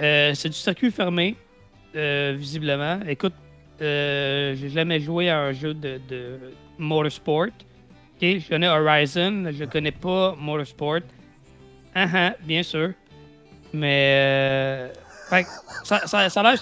Euh, 0.00 0.32
c'est 0.34 0.48
du 0.48 0.56
circuit 0.56 0.90
fermé, 0.90 1.36
euh, 1.94 2.34
visiblement. 2.36 3.00
Écoute, 3.06 3.34
euh, 3.80 4.54
j'ai 4.56 4.68
jamais 4.68 5.00
joué 5.00 5.30
à 5.30 5.38
un 5.40 5.52
jeu 5.52 5.74
de, 5.74 6.00
de 6.08 6.38
motorsport. 6.78 7.46
Ok, 8.20 8.26
je 8.40 8.48
connais 8.48 8.66
Horizon, 8.68 9.46
je 9.56 9.64
connais 9.64 9.92
pas 9.92 10.34
Motorsport. 10.38 11.00
Ah 11.94 12.06
ah, 12.14 12.34
bien 12.42 12.62
sûr. 12.64 12.90
Mais 13.72 14.12
euh, 14.16 14.88
fait 15.30 15.44
que 15.44 15.48
ça, 15.84 16.06
ça, 16.06 16.28
ça 16.28 16.40
a 16.40 16.42
l'air. 16.42 16.58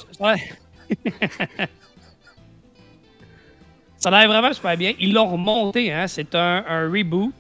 ça 3.97 4.09
a 4.09 4.11
l'air- 4.11 4.29
vraiment 4.29 4.53
super 4.53 4.77
bien. 4.77 4.93
Ils 4.99 5.13
l'ont 5.15 5.27
remonté, 5.31 5.93
hein. 5.93 6.07
C'est 6.07 6.35
un, 6.35 6.65
un 6.69 6.91
reboot. 6.91 7.33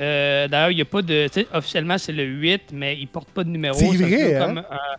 Euh, 0.00 0.46
D'ailleurs, 0.48 0.70
il 0.70 0.76
n'y 0.76 0.82
a 0.82 0.86
pas 0.86 1.02
de. 1.02 1.28
Officiellement, 1.52 1.98
c'est 1.98 2.12
le 2.12 2.24
8, 2.24 2.70
mais 2.72 2.96
il 2.98 3.08
porte 3.08 3.28
pas 3.30 3.42
de 3.44 3.48
numéro. 3.50 3.74
C'est 3.74 3.96
vrai, 3.96 4.36
hein? 4.36 4.46
comme 4.46 4.58
un- 4.58 4.96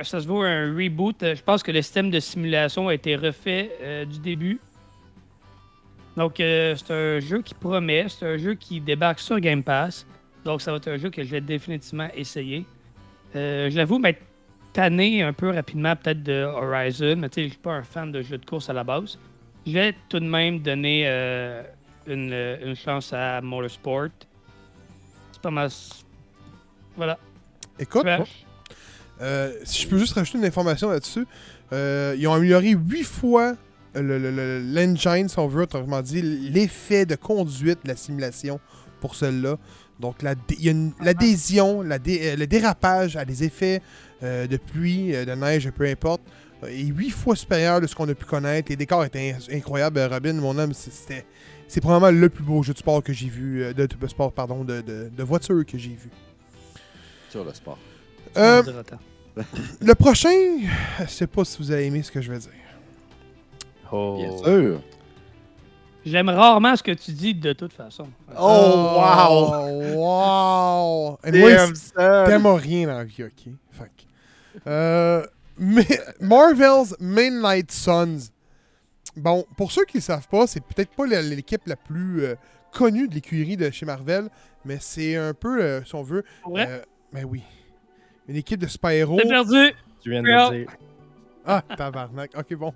un- 0.00 0.04
ça 0.04 0.20
se 0.20 0.26
voit 0.26 0.46
un 0.46 0.74
reboot. 0.76 1.22
Euh, 1.22 1.34
Je 1.34 1.42
pense 1.42 1.62
que 1.62 1.72
le 1.72 1.82
système 1.82 2.10
de 2.10 2.20
simulation 2.20 2.88
a 2.88 2.94
été 2.94 3.16
refait 3.16 3.70
euh, 3.82 4.04
du 4.04 4.18
début. 4.20 4.60
Donc, 6.16 6.40
euh, 6.40 6.74
c'est 6.76 6.92
un 6.92 7.20
jeu 7.20 7.42
qui 7.42 7.54
promet. 7.54 8.06
C'est 8.08 8.26
un 8.26 8.36
jeu 8.36 8.54
qui 8.54 8.80
débarque 8.80 9.20
sur 9.20 9.38
Game 9.40 9.62
Pass. 9.62 10.06
Donc, 10.44 10.60
ça 10.60 10.70
va 10.70 10.78
être 10.78 10.88
un 10.88 10.96
jeu 10.96 11.10
que 11.10 11.22
je 11.22 11.30
vais 11.30 11.40
définitivement 11.40 12.08
essayer. 12.14 12.64
Euh, 13.36 13.70
je 13.70 13.76
l'avoue, 13.76 13.98
m'être 13.98 14.20
tanné 14.72 15.22
un 15.22 15.32
peu 15.32 15.50
rapidement, 15.50 15.94
peut-être 15.96 16.22
de 16.22 16.44
Horizon, 16.44 17.16
mais 17.18 17.28
tu 17.28 17.34
sais, 17.34 17.44
je 17.44 17.48
suis 17.50 17.58
pas 17.58 17.72
un 17.72 17.82
fan 17.82 18.10
de 18.12 18.22
jeux 18.22 18.38
de 18.38 18.44
course 18.44 18.70
à 18.70 18.72
la 18.72 18.84
base. 18.84 19.18
Je 19.66 19.72
vais 19.72 19.94
tout 20.08 20.20
de 20.20 20.24
même 20.24 20.60
donner 20.60 21.04
euh, 21.06 21.62
une, 22.06 22.32
une 22.64 22.76
chance 22.76 23.12
à 23.12 23.40
Motorsport. 23.40 24.08
C'est 25.32 25.42
pas 25.42 25.50
mal. 25.50 25.70
Voilà. 26.96 27.18
Écoute, 27.78 28.06
si 29.64 29.82
je 29.82 29.88
peux 29.88 29.98
juste 29.98 30.14
rajouter 30.14 30.38
une 30.38 30.44
information 30.44 30.90
là-dessus, 30.90 31.26
ils 31.72 32.26
ont 32.26 32.32
amélioré 32.32 32.70
8 32.70 33.04
fois 33.04 33.56
le- 33.94 34.18
le- 34.18 34.30
le- 34.30 34.60
l'engine, 34.60 35.28
si 35.28 35.38
on 35.38 35.46
veut, 35.48 35.62
autrement 35.62 36.02
dit, 36.02 36.22
l'effet 36.22 37.06
de 37.06 37.14
conduite 37.16 37.78
de 37.84 37.88
la 37.88 37.96
simulation 37.96 38.60
pour 39.00 39.14
celle-là. 39.14 39.56
Donc, 39.98 40.22
la 40.22 40.34
dé- 40.34 40.56
il 40.58 40.64
y 40.64 40.68
a 40.68 40.72
une- 40.72 40.92
l'adhésion, 41.02 41.82
la 41.82 41.98
dé- 41.98 42.20
euh, 42.22 42.36
le 42.36 42.46
dérapage 42.46 43.16
à 43.16 43.24
des 43.24 43.44
effets 43.44 43.82
euh, 44.22 44.46
de 44.46 44.56
pluie, 44.58 45.14
euh, 45.14 45.24
de 45.24 45.32
neige, 45.32 45.70
peu 45.70 45.86
importe, 45.86 46.20
est 46.66 46.84
8 46.84 47.10
fois 47.10 47.34
supérieur 47.34 47.80
de 47.80 47.86
ce 47.86 47.94
qu'on 47.94 48.06
a 48.08 48.14
pu 48.14 48.26
connaître. 48.26 48.68
Les 48.70 48.76
décors 48.76 49.02
étaient 49.04 49.30
in- 49.34 49.56
incroyables. 49.56 49.98
Robin, 50.00 50.34
mon 50.34 50.56
homme, 50.58 50.74
c'est- 50.74 50.92
c'était. 50.92 51.24
C'est 51.68 51.80
probablement 51.80 52.10
le 52.20 52.28
plus 52.28 52.42
beau 52.44 52.62
jeu 52.62 52.72
de 52.74 52.78
sport 52.78 53.02
que 53.02 53.12
j'ai 53.12 53.28
vu, 53.28 53.62
euh, 53.62 53.72
de, 53.72 53.86
de 53.86 54.06
sport, 54.08 54.32
pardon, 54.32 54.64
de, 54.64 54.80
de, 54.80 55.08
de 55.16 55.22
voiture 55.22 55.64
que 55.64 55.78
j'ai 55.78 55.90
vu. 55.90 56.10
Sur 57.30 57.44
le 57.44 57.54
sport. 57.54 57.78
Euh, 58.36 58.62
le 59.80 59.94
prochain, 59.94 60.28
je 61.00 61.06
sais 61.06 61.26
pas 61.28 61.44
si 61.44 61.56
vous 61.58 61.70
avez 61.70 61.86
aimé 61.86 62.02
ce 62.02 62.10
que 62.10 62.20
je 62.20 62.30
vais 62.32 62.38
dire. 62.40 62.50
Oh. 63.92 64.16
Bien 64.16 64.36
sûr. 64.38 64.80
J'aime 66.04 66.30
rarement 66.30 66.76
ce 66.76 66.82
que 66.82 66.92
tu 66.92 67.12
dis 67.12 67.34
de 67.34 67.52
toute 67.52 67.72
façon. 67.72 68.08
Oh, 68.38 68.96
wow! 68.96 69.52
Oh, 69.52 71.18
wow! 71.18 71.18
Damn, 71.30 71.72
t'aimes 72.26 72.46
rien 72.46 72.86
dans 72.86 72.98
la 72.98 73.04
vie, 73.04 73.24
ok? 73.24 73.52
Fait 73.70 73.84
que, 73.84 74.60
euh, 74.66 75.26
mais 75.58 75.86
Marvel's 76.20 76.96
Midnight 77.00 77.70
Suns. 77.70 78.30
Bon, 79.16 79.44
pour 79.56 79.72
ceux 79.72 79.84
qui 79.84 79.98
ne 79.98 80.02
savent 80.02 80.28
pas, 80.28 80.46
c'est 80.46 80.64
peut-être 80.64 80.90
pas 80.94 81.04
l'équipe 81.04 81.66
la 81.66 81.76
plus 81.76 82.24
euh, 82.24 82.34
connue 82.72 83.08
de 83.08 83.14
l'écurie 83.14 83.56
de 83.56 83.70
chez 83.70 83.84
Marvel, 83.84 84.28
mais 84.64 84.78
c'est 84.80 85.16
un 85.16 85.34
peu, 85.34 85.62
euh, 85.62 85.84
si 85.84 85.94
on 85.94 86.02
veut. 86.02 86.24
Euh, 86.56 86.80
mais 87.12 87.24
oui. 87.24 87.42
Une 88.28 88.36
équipe 88.36 88.60
de 88.60 88.66
super-héros. 88.66 89.18
Perdu. 89.28 89.74
Tu 90.02 90.10
viens 90.10 90.22
de 90.22 90.28
le 90.28 90.58
dire. 90.60 90.70
Ah, 91.46 91.62
tabarnak. 91.76 92.32
Ok, 92.36 92.54
bon. 92.56 92.72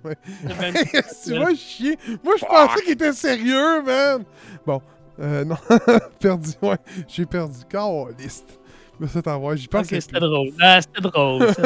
Tu 1.23 1.33
vas 1.37 1.53
chier. 1.55 1.97
Moi, 2.23 2.33
je 2.39 2.45
pensais 2.45 2.81
qu'il 2.83 2.93
était 2.93 3.13
sérieux, 3.13 3.81
man. 3.83 4.23
Bon, 4.65 4.81
euh, 5.19 5.45
non, 5.45 5.55
perdu, 6.19 6.49
ouais. 6.61 6.77
J'ai 7.07 7.25
perdu. 7.25 7.59
Caliste. 7.69 8.59
Mais 8.99 9.07
ça 9.07 9.21
t'en 9.21 9.39
va, 9.39 9.55
j'y 9.57 9.67
pense. 9.67 9.81
Ok, 9.91 9.97
c'était 10.01 10.19
drôle. 10.19 10.49
Ah, 10.61 10.79
c'était 10.81 11.01
drôle. 11.01 11.47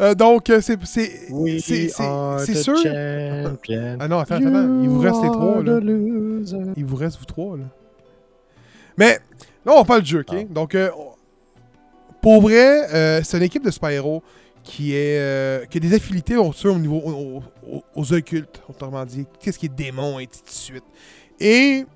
Euh, 0.00 0.14
donc, 0.14 0.50
euh, 0.50 0.60
c'est. 0.60 0.76
C'est 0.84 1.06
c'est- 1.60 1.88
c'est- 1.88 2.38
c'est 2.44 2.54
sûr. 2.54 2.76
champion. 2.76 3.96
Ah 4.00 4.08
non, 4.08 4.18
attends, 4.18 4.34
attends, 4.36 4.46
attends. 4.48 4.82
Il 4.82 4.88
vous 4.88 4.98
reste 5.00 5.22
les 5.22 5.28
trois, 5.30 5.62
là. 5.62 5.80
Il 6.76 6.84
vous 6.84 6.96
reste 6.96 7.18
vous 7.18 7.24
trois, 7.24 7.56
là. 7.56 7.64
Mais, 8.96 9.18
là, 9.64 9.72
on 9.76 9.84
parle 9.84 10.02
de 10.02 10.06
jeu, 10.06 10.20
ok? 10.20 10.34
Ah. 10.36 10.44
Donc, 10.50 10.74
euh, 10.74 10.90
pour 12.20 12.42
vrai, 12.42 12.92
euh, 12.92 13.20
c'est 13.22 13.36
une 13.38 13.44
équipe 13.44 13.64
de 13.64 13.70
super-héros 13.70 14.22
qui, 14.68 14.92
est, 14.94 15.18
euh, 15.18 15.64
qui 15.64 15.78
a 15.78 15.80
des 15.80 15.94
affinités 15.94 16.36
au, 16.36 16.52
au 16.52 16.78
niveau 16.78 16.98
au- 16.98 17.42
au- 17.66 17.82
aux 17.94 18.12
occultes, 18.12 18.60
autrement 18.68 19.04
dit. 19.06 19.24
Qu'est-ce 19.40 19.58
qui 19.58 19.66
est 19.66 19.74
démon, 19.74 20.18
et 20.20 20.28
ainsi 20.30 20.42
de 20.44 20.50
suite. 20.50 20.84
Et 21.40 21.86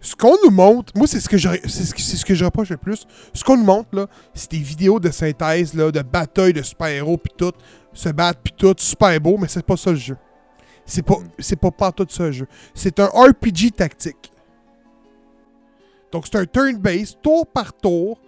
ce 0.00 0.16
qu'on 0.16 0.36
nous 0.42 0.50
montre, 0.50 0.92
moi, 0.96 1.06
c'est 1.06 1.20
ce 1.20 1.28
que 1.28 1.36
je, 1.36 1.50
c'est 1.64 1.84
ce, 1.84 1.94
que- 1.94 2.00
c'est 2.00 2.16
ce 2.16 2.24
que 2.24 2.34
je 2.34 2.44
reproche 2.46 2.70
le 2.70 2.78
plus. 2.78 3.06
Ce 3.34 3.44
qu'on 3.44 3.58
nous 3.58 3.64
montre, 3.64 3.90
là, 3.92 4.06
c'est 4.32 4.50
des 4.52 4.58
vidéos 4.58 4.98
de 4.98 5.10
synthèse, 5.10 5.74
là, 5.74 5.90
de 5.92 6.00
bataille 6.00 6.54
de 6.54 6.62
super-héros, 6.62 7.18
puis 7.18 7.32
tout, 7.36 7.52
se 7.92 8.08
battre, 8.08 8.40
puis 8.42 8.54
tout, 8.56 8.74
super 8.78 9.20
beau, 9.20 9.36
mais 9.36 9.48
c'est 9.48 9.64
pas 9.64 9.76
ça 9.76 9.90
le 9.90 9.96
jeu. 9.96 10.16
C'est 10.86 11.02
pas, 11.02 11.16
c'est 11.38 11.56
pas 11.60 11.92
tout 11.92 12.06
ça 12.08 12.24
le 12.24 12.32
jeu. 12.32 12.46
C'est 12.74 12.98
un 13.00 13.06
RPG 13.06 13.70
tactique. 13.76 14.32
Donc, 16.10 16.26
c'est 16.26 16.38
un 16.38 16.44
turn-based, 16.46 17.18
tour 17.22 17.46
par 17.46 17.72
tour, 17.74 18.18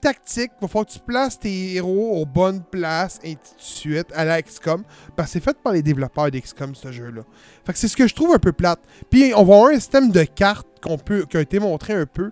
tactique. 0.00 0.50
Il 0.58 0.62
va 0.62 0.68
falloir 0.68 0.86
que 0.86 0.92
tu 0.92 0.98
places 1.00 1.38
tes 1.38 1.74
héros 1.74 2.20
aux 2.20 2.26
bonnes 2.26 2.62
places, 2.62 3.18
et 3.22 3.30
ainsi 3.30 3.54
de 3.56 3.62
suite, 3.62 4.06
à 4.14 4.24
la 4.24 4.40
XCOM. 4.42 4.82
Parce 5.16 5.28
que 5.28 5.32
c'est 5.34 5.44
fait 5.44 5.56
par 5.62 5.72
les 5.72 5.82
développeurs 5.82 6.30
d'XCOM, 6.30 6.74
ce 6.74 6.92
jeu-là. 6.92 7.22
Fait 7.64 7.72
que 7.72 7.78
c'est 7.78 7.88
ce 7.88 7.96
que 7.96 8.06
je 8.06 8.14
trouve 8.14 8.34
un 8.34 8.38
peu 8.38 8.52
plate. 8.52 8.80
Puis, 9.10 9.32
on 9.34 9.44
va 9.44 9.54
avoir 9.54 9.70
un 9.70 9.74
système 9.74 10.10
de 10.10 10.24
cartes 10.24 10.66
qu'on 10.82 10.98
peut, 10.98 11.26
qui 11.28 11.36
a 11.36 11.40
été 11.40 11.58
montré 11.58 11.94
un 11.94 12.06
peu 12.06 12.30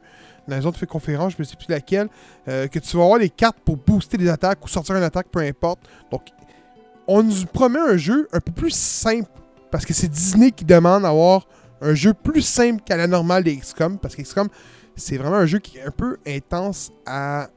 dans 0.49 0.57
les 0.57 0.67
autres 0.67 0.85
conférences, 0.87 1.33
je 1.37 1.43
ne 1.43 1.45
sais 1.45 1.57
plus 1.57 1.67
laquelle, 1.69 2.09
euh, 2.49 2.69
que 2.69 2.79
tu 2.79 2.97
vas 2.97 3.05
avoir 3.05 3.19
les 3.19 3.31
cartes 3.31 3.59
pour 3.64 3.77
booster 3.77 4.17
des 4.17 4.29
attaques 4.29 4.64
ou 4.64 4.69
sortir 4.69 4.95
une 4.97 5.03
attaque, 5.03 5.27
peu 5.31 5.41
importe. 5.41 5.81
Donc, 6.11 6.23
on 7.07 7.23
nous 7.23 7.45
promet 7.53 7.79
un 7.79 7.97
jeu 7.97 8.29
un 8.33 8.41
peu 8.41 8.53
plus 8.53 8.71
simple. 8.71 9.31
Parce 9.71 9.85
que 9.85 9.93
c'est 9.93 10.09
Disney 10.09 10.53
qui 10.53 10.64
demande 10.64 11.03
d'avoir 11.03 11.47
un 11.81 11.95
jeu 11.95 12.14
plus 12.14 12.43
simple 12.43 12.83
qu'à 12.85 12.97
la 12.97 13.07
normale 13.07 13.45
des 13.45 13.57
XCOM. 13.57 13.99
Parce 13.99 14.14
que 14.14 14.23
XCOM, 14.23 14.49
c'est 14.95 15.17
vraiment 15.17 15.37
un 15.37 15.47
jeu 15.47 15.59
qui 15.59 15.79
est 15.79 15.83
un 15.83 15.91
peu 15.91 16.17
intense 16.27 16.91
à, 17.05 17.49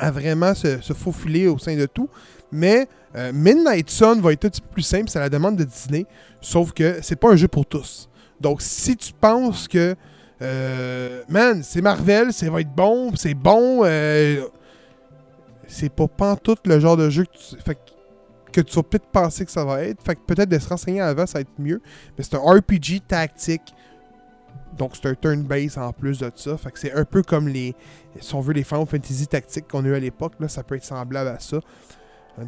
à 0.00 0.10
vraiment 0.10 0.54
se, 0.54 0.78
faufiler 0.94 1.46
au 1.46 1.58
sein 1.58 1.76
de 1.76 1.86
tout. 1.86 2.08
Mais 2.50 2.88
euh, 3.14 3.32
Midnight 3.32 3.90
Sun 3.90 4.20
va 4.20 4.32
être 4.32 4.46
un 4.46 4.48
petit 4.48 4.60
peu 4.60 4.68
plus 4.72 4.82
simple, 4.82 5.08
c'est 5.08 5.20
la 5.20 5.28
demande 5.28 5.56
de 5.56 5.64
Disney. 5.64 6.06
Sauf 6.40 6.72
que 6.72 6.98
c'est 7.02 7.16
pas 7.16 7.30
un 7.30 7.36
jeu 7.36 7.48
pour 7.48 7.66
tous. 7.66 8.08
Donc 8.40 8.62
si 8.62 8.96
tu 8.96 9.12
penses 9.12 9.68
que 9.68 9.94
euh, 10.42 11.22
man, 11.28 11.62
c'est 11.62 11.82
Marvel, 11.82 12.32
ça 12.32 12.50
va 12.50 12.62
être 12.62 12.74
bon, 12.74 13.14
c'est 13.14 13.34
bon, 13.34 13.82
euh, 13.84 14.42
c'est 15.68 15.92
pas 15.92 16.08
pantoute 16.08 16.66
le 16.66 16.80
genre 16.80 16.96
de 16.96 17.10
jeu 17.10 17.24
que 17.24 17.36
tu, 17.36 17.62
fait 17.62 17.78
que 18.50 18.62
tu 18.62 18.74
vas 18.74 18.82
peut-être 18.82 19.06
penser 19.06 19.44
que 19.44 19.52
ça 19.52 19.64
va 19.64 19.82
être. 19.84 20.02
Fait 20.02 20.14
que 20.14 20.20
peut-être 20.26 20.48
de 20.48 20.58
se 20.58 20.68
renseigner 20.68 21.02
avant, 21.02 21.26
ça 21.26 21.34
va 21.34 21.40
être 21.42 21.58
mieux. 21.58 21.80
Mais 22.16 22.24
c'est 22.24 22.34
un 22.34 22.40
RPG 22.40 23.02
tactique. 23.06 23.74
Donc 24.76 24.92
c'est 24.96 25.06
un 25.08 25.14
turn-based 25.14 25.78
en 25.78 25.92
plus 25.92 26.18
de 26.18 26.30
ça. 26.34 26.56
Fait 26.56 26.70
que 26.70 26.78
c'est 26.78 26.92
un 26.92 27.04
peu 27.04 27.22
comme 27.22 27.48
les. 27.48 27.74
Si 28.20 28.34
on 28.34 28.40
veut 28.40 28.52
les 28.54 28.64
Final 28.64 28.86
Fantasy 28.86 29.26
tactiques 29.26 29.68
qu'on 29.68 29.84
a 29.84 29.88
eu 29.88 29.94
à 29.94 30.00
l'époque, 30.00 30.32
là, 30.40 30.48
ça 30.48 30.62
peut 30.62 30.76
être 30.76 30.84
semblable 30.84 31.28
à 31.30 31.38
ça. 31.40 31.58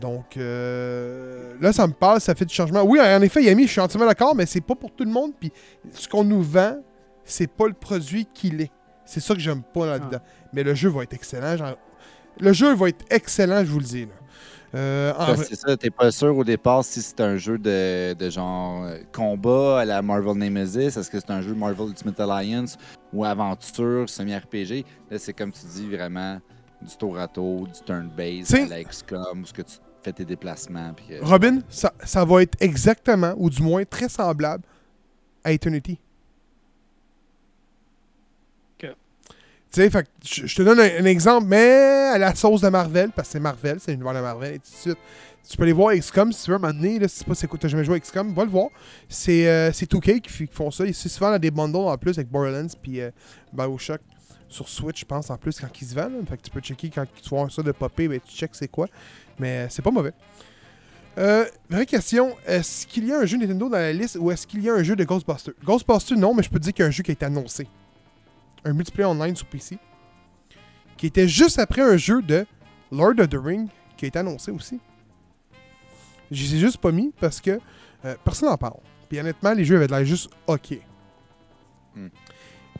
Donc 0.00 0.36
euh, 0.36 1.54
là, 1.60 1.72
ça 1.72 1.86
me 1.86 1.92
parle, 1.92 2.20
ça 2.20 2.34
fait 2.34 2.44
du 2.44 2.54
changement. 2.54 2.82
Oui, 2.82 2.98
en 3.00 3.20
effet, 3.22 3.42
Yami, 3.42 3.66
je 3.66 3.72
suis 3.72 3.80
entièrement 3.80 4.06
d'accord, 4.06 4.34
mais 4.34 4.46
c'est 4.46 4.60
pas 4.60 4.74
pour 4.74 4.90
tout 4.92 5.04
le 5.04 5.10
monde. 5.10 5.32
Puis 5.38 5.52
ce 5.92 6.08
qu'on 6.08 6.24
nous 6.24 6.42
vend, 6.42 6.78
c'est 7.24 7.48
pas 7.50 7.66
le 7.66 7.74
produit 7.74 8.26
qu'il 8.32 8.60
est. 8.62 8.70
C'est 9.04 9.20
ça 9.20 9.34
que 9.34 9.40
j'aime 9.40 9.62
pas 9.62 9.86
là-dedans. 9.86 10.20
Mais 10.52 10.62
le 10.62 10.74
jeu 10.74 10.88
va 10.88 11.02
être 11.02 11.12
excellent. 11.12 11.56
genre- 11.56 11.76
Le 12.40 12.52
jeu 12.52 12.74
va 12.74 12.88
être 12.88 13.04
excellent, 13.10 13.64
je 13.64 13.70
vous 13.70 13.80
le 13.80 13.84
dis. 13.84 14.06
Là. 14.06 14.12
Euh, 14.74 15.12
en 15.18 15.36
c'est 15.36 15.54
ça, 15.54 15.76
t'es 15.76 15.90
pas 15.90 16.10
sûr 16.10 16.36
au 16.36 16.44
départ 16.44 16.82
si 16.84 17.02
c'est 17.02 17.20
un 17.20 17.36
jeu 17.36 17.58
de, 17.58 18.14
de 18.14 18.30
genre 18.30 18.84
euh, 18.84 18.98
combat 19.12 19.80
à 19.80 19.84
la 19.84 20.00
Marvel 20.00 20.38
Nemesis, 20.38 20.96
est-ce 20.96 21.10
que 21.10 21.20
c'est 21.20 21.30
un 21.30 21.42
jeu 21.42 21.54
Marvel 21.54 21.88
Ultimate 21.88 22.18
Alliance 22.20 22.78
ou 23.12 23.24
aventure, 23.24 24.08
semi-RPG. 24.08 24.84
Là, 25.10 25.18
c'est 25.18 25.34
comme 25.34 25.52
tu 25.52 25.66
dis, 25.66 25.88
vraiment 25.88 26.40
du 26.80 26.96
tour 26.96 27.18
à 27.18 27.28
tour, 27.28 27.68
du 27.68 27.80
turn-based, 27.84 28.54
à 28.54 28.66
la 28.66 28.82
XCOM, 28.84 29.44
ce 29.44 29.52
que 29.52 29.62
tu 29.62 29.74
fais 30.02 30.12
tes 30.12 30.24
déplacements. 30.24 30.92
Puis, 30.94 31.18
Robin, 31.20 31.58
ça, 31.68 31.92
ça 32.04 32.24
va 32.24 32.42
être 32.42 32.56
exactement, 32.60 33.34
ou 33.36 33.50
du 33.50 33.62
moins 33.62 33.84
très 33.84 34.08
semblable 34.08 34.64
à 35.44 35.52
Eternity. 35.52 35.98
Tu 39.72 39.80
sais, 39.80 40.04
je 40.46 40.54
te 40.54 40.62
donne 40.62 40.80
un, 40.80 41.04
exemple, 41.06 41.46
mais 41.48 42.10
à 42.12 42.18
la 42.18 42.34
sauce 42.34 42.60
de 42.60 42.68
Marvel, 42.68 43.10
parce 43.10 43.28
que 43.28 43.32
c'est 43.32 43.40
Marvel, 43.40 43.78
c'est 43.80 43.92
l'univers 43.92 44.14
de 44.14 44.20
Marvel, 44.20 44.54
et 44.54 44.58
tout 44.58 44.70
de 44.70 44.76
suite. 44.76 44.98
Tu 45.48 45.56
peux 45.56 45.64
aller 45.64 45.72
voir 45.72 45.94
XCOM 45.94 46.30
si 46.30 46.44
tu 46.44 46.50
veux, 46.50 46.56
un 46.56 46.60
moment 46.60 46.74
donné, 46.74 46.98
là, 46.98 47.08
si 47.08 47.24
quoi, 47.24 47.58
t'as 47.58 47.68
jamais 47.68 47.84
joué 47.84 47.96
à 47.96 48.00
XCOM, 48.00 48.32
va 48.32 48.44
le 48.44 48.50
voir. 48.50 48.68
C'est 49.08 49.48
euh, 49.48 49.72
c'est 49.72 49.90
2K 49.90 50.20
qui, 50.20 50.46
font 50.52 50.70
ça. 50.70 50.84
C'est 50.92 51.08
souvent 51.08 51.30
dans 51.30 51.38
des 51.38 51.50
bundles 51.50 51.76
en 51.76 51.98
plus 51.98 52.16
avec 52.18 52.30
Borderlands 52.30 52.68
puis 52.80 53.00
euh, 53.00 53.10
Bioshock 53.52 54.00
sur 54.52 54.68
Switch, 54.68 55.00
je 55.00 55.04
pense, 55.04 55.30
en 55.30 55.36
plus, 55.36 55.58
quand 55.58 55.68
ils 55.80 55.86
se 55.86 55.94
vendent. 55.94 56.12
là. 56.12 56.18
Fait 56.28 56.36
que 56.36 56.42
tu 56.42 56.50
peux 56.50 56.60
checker 56.60 56.90
quand 56.90 57.06
tu 57.20 57.28
vois 57.30 57.48
ça 57.50 57.62
de 57.62 57.72
popper, 57.72 58.08
ben, 58.08 58.20
tu 58.20 58.34
check 58.36 58.50
c'est 58.52 58.68
quoi. 58.68 58.86
Mais 59.38 59.64
euh, 59.64 59.66
c'est 59.70 59.82
pas 59.82 59.90
mauvais. 59.90 60.12
Euh, 61.18 61.44
vraie 61.68 61.86
question, 61.86 62.36
est-ce 62.46 62.86
qu'il 62.86 63.06
y 63.06 63.12
a 63.12 63.18
un 63.18 63.26
jeu 63.26 63.36
Nintendo 63.36 63.68
dans 63.68 63.76
la 63.76 63.92
liste 63.92 64.16
ou 64.18 64.30
est-ce 64.30 64.46
qu'il 64.46 64.62
y 64.62 64.70
a 64.70 64.74
un 64.74 64.82
jeu 64.82 64.96
de 64.96 65.04
Ghostbusters? 65.04 65.54
Ghostbusters, 65.64 66.16
non, 66.16 66.34
mais 66.34 66.42
je 66.42 66.50
peux 66.50 66.58
te 66.58 66.64
dire 66.64 66.72
qu'il 66.72 66.82
y 66.82 66.86
a 66.86 66.88
un 66.88 66.92
jeu 66.92 67.02
qui 67.02 67.10
a 67.10 67.12
été 67.12 67.24
annoncé. 67.24 67.66
Un 68.64 68.72
multiplayer 68.72 69.08
online 69.08 69.36
sur 69.36 69.46
PC. 69.46 69.78
Qui 70.96 71.06
était 71.06 71.28
juste 71.28 71.58
après 71.58 71.82
un 71.82 71.96
jeu 71.96 72.22
de 72.22 72.46
Lord 72.90 73.14
of 73.18 73.28
the 73.28 73.38
Ring 73.42 73.68
qui 73.96 74.04
a 74.04 74.08
été 74.08 74.18
annoncé 74.18 74.50
aussi. 74.50 74.80
Je 76.30 76.42
les 76.42 76.56
ai 76.56 76.58
juste 76.60 76.78
pas 76.78 76.92
mis 76.92 77.12
parce 77.20 77.40
que 77.40 77.58
euh, 78.04 78.14
personne 78.24 78.48
n'en 78.48 78.56
parle. 78.56 78.80
Puis 79.08 79.20
honnêtement, 79.20 79.52
les 79.52 79.64
jeux 79.64 79.76
avaient 79.76 79.86
de 79.86 79.92
l'air 79.92 80.04
juste 80.04 80.30
ok. 80.46 80.78
Hmm. 81.94 82.08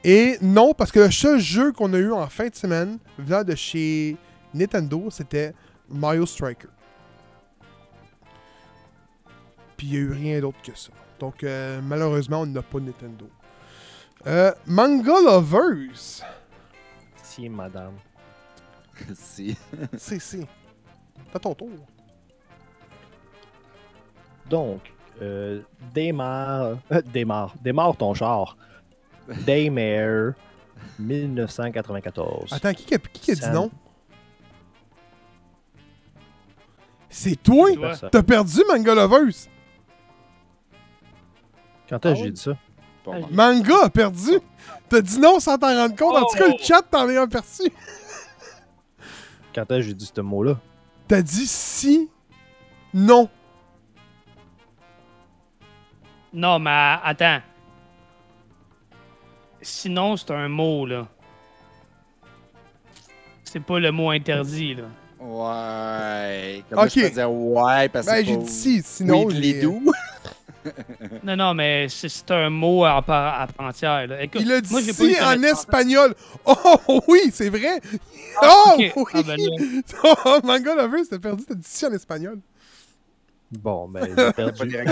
Et 0.04 0.38
non, 0.40 0.74
parce 0.74 0.90
que 0.90 1.00
le 1.00 1.10
seul 1.10 1.38
jeu 1.38 1.72
qu'on 1.72 1.92
a 1.92 1.98
eu 1.98 2.12
en 2.12 2.26
fin 2.28 2.48
de 2.48 2.54
semaine, 2.54 2.98
venant 3.18 3.44
de 3.44 3.54
chez 3.54 4.16
Nintendo, 4.52 5.08
c'était 5.10 5.54
Mario 5.88 6.26
Striker. 6.26 6.68
Puis 9.76 9.86
il 9.86 9.90
n'y 9.90 9.96
a 9.96 10.00
eu 10.00 10.12
rien 10.12 10.40
d'autre 10.40 10.58
que 10.62 10.76
ça. 10.76 10.90
Donc 11.20 11.44
euh, 11.44 11.80
malheureusement, 11.82 12.40
on 12.40 12.46
n'a 12.46 12.62
pas 12.62 12.80
de 12.80 12.86
Nintendo. 12.86 13.28
Euh, 14.26 14.52
Manga 14.66 15.20
Lovers. 15.20 16.22
Si, 17.22 17.48
madame. 17.48 17.94
si. 19.14 19.56
C'est, 19.96 20.18
c'est. 20.20 20.46
T'as 21.32 21.38
ton 21.38 21.54
tour. 21.54 21.70
Donc, 24.48 24.92
euh, 25.20 25.62
démarre. 25.94 26.76
euh, 26.92 27.02
démarre. 27.02 27.54
Démarre 27.60 27.96
ton 27.96 28.14
char. 28.14 28.56
Daymare 29.46 30.34
1994. 30.98 32.52
Attends, 32.52 32.74
qui, 32.74 32.84
qui 32.84 32.94
a, 32.94 32.98
qui 32.98 33.20
qui 33.20 33.30
a 33.30 33.34
dit 33.34 33.40
Sam. 33.40 33.54
non? 33.54 33.70
C'est 37.08 37.36
toi? 37.42 37.68
T'as 38.10 38.22
perdu 38.22 38.60
Manga 38.68 38.94
Lovers? 38.94 39.48
Quand 41.88 42.06
est-ce 42.06 42.08
Ah 42.08 42.12
que 42.12 42.14
j'ai 42.14 42.22
oui? 42.24 42.32
dit 42.32 42.40
ça? 42.40 42.56
Pas 43.04 43.12
Ah, 43.14 43.20
mal. 43.20 43.30
Manga 43.56 43.84
a 43.84 43.90
perdu? 43.90 44.38
T'as 44.88 45.00
dit 45.00 45.18
non 45.18 45.40
sans 45.40 45.58
t'en 45.58 45.74
rendre 45.74 45.96
compte? 45.96 46.16
En 46.16 46.26
tout 46.26 46.36
cas, 46.38 46.46
le 46.48 46.54
Oh! 46.54 46.62
chat 46.62 46.82
t'en 46.82 47.08
est 47.08 47.16
aperçu. 47.16 47.62
Quand 49.54 49.62
est-ce 49.62 49.78
que 49.78 49.80
j'ai 49.82 49.94
dit 49.94 50.10
ce 50.14 50.20
mot-là? 50.20 50.56
T'as 51.08 51.20
dit 51.22 51.46
si, 51.46 52.08
non. 52.94 53.28
Non, 56.32 56.58
mais 56.58 56.96
attends. 57.02 57.40
Sinon, 59.60 60.16
c'est 60.16 60.30
un 60.30 60.48
mot, 60.48 60.86
là. 60.86 61.06
C'est 63.44 63.60
pas 63.60 63.78
le 63.78 63.92
mot 63.92 64.10
interdit, 64.10 64.74
là. 64.74 64.84
Ouais. 65.20 66.64
Comment 66.70 66.82
Ok. 66.82 66.90
je 66.96 67.00
peux 67.02 67.10
dire 67.10 67.30
ouais 67.30 67.88
parce 67.90 68.06
que. 68.06 68.10
Ben, 68.12 68.16
c'est 68.18 68.24
j'ai 68.24 68.36
pas- 68.36 68.42
dit 68.44 68.50
si, 68.50 68.82
sinon. 68.82 69.24
Oui, 69.26 69.34
j'ai- 69.34 69.40
les 69.40 69.60
doux. 69.60 69.92
Non, 71.24 71.36
non, 71.36 71.54
mais 71.54 71.88
c'est- 71.88 72.30
un 72.30 72.50
mot 72.50 72.84
à 72.84 73.00
part, 73.02 73.40
à 73.40 73.46
part 73.46 73.66
entière, 73.66 74.06
là. 74.06 74.22
Écoute, 74.22 74.40
Il 74.44 74.52
a 74.52 74.60
dit 74.60 74.70
moi, 74.72 74.80
j'ai 74.80 74.92
pas 74.92 75.04
si 75.04 75.22
en 75.22 75.42
espagnol. 75.42 76.14
Oh 76.44 77.00
oui, 77.08 77.30
c'est 77.32 77.48
vrai. 77.48 77.80
Oh 78.42 78.74
ok. 78.74 78.92
oui. 78.96 79.02
Ah, 79.14 79.22
ben. 79.22 79.36
Oh, 80.24 80.38
Manga 80.44 80.74
t'as 81.08 81.18
perdu, 81.18 81.44
t'as 81.44 81.54
dit 81.54 81.66
si 81.66 81.86
en 81.86 81.92
espagnol. 81.92 82.38
Bon, 83.50 83.88
ben, 83.88 84.06
j'ai 84.16 84.32
perdu. 84.32 84.76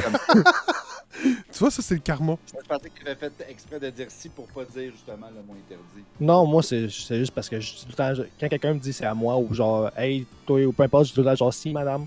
Tu 1.53 1.59
vois, 1.59 1.71
ça, 1.71 1.83
c'est 1.83 1.95
le 1.95 2.01
karma. 2.01 2.37
Je 2.47 2.67
pensais 2.67 2.89
que 2.89 3.01
tu 3.01 3.07
avais 3.07 3.17
fait 3.17 3.33
exprès 3.49 3.81
de 3.81 3.91
dire 3.91 4.07
si 4.09 4.29
pour 4.29 4.47
pas 4.47 4.65
dire 4.65 4.93
justement 4.93 5.27
le 5.29 5.43
mot 5.43 5.55
interdit. 5.55 6.05
Non, 6.21 6.47
moi, 6.47 6.63
c'est 6.63 6.89
c'est 6.89 7.19
juste 7.19 7.33
parce 7.33 7.49
que 7.49 7.59
je 7.61 7.75
dis 7.75 7.83
tout 7.83 7.89
le 7.91 7.95
temps, 7.95 8.13
quand 8.39 8.49
quelqu'un 8.49 8.75
me 8.75 8.79
dit 8.79 8.93
c'est 8.93 9.05
à 9.05 9.15
moi 9.15 9.37
ou 9.37 9.53
genre, 9.53 9.91
hey, 9.97 10.25
toi, 10.47 10.65
ou 10.65 10.73
peu 10.73 10.83
importe, 10.85 11.07
je 11.07 11.09
dis 11.11 11.15
tout 11.17 11.21
le 11.23 11.27
temps 11.27 11.35
genre, 11.35 11.53
si, 11.53 11.73
madame. 11.73 12.07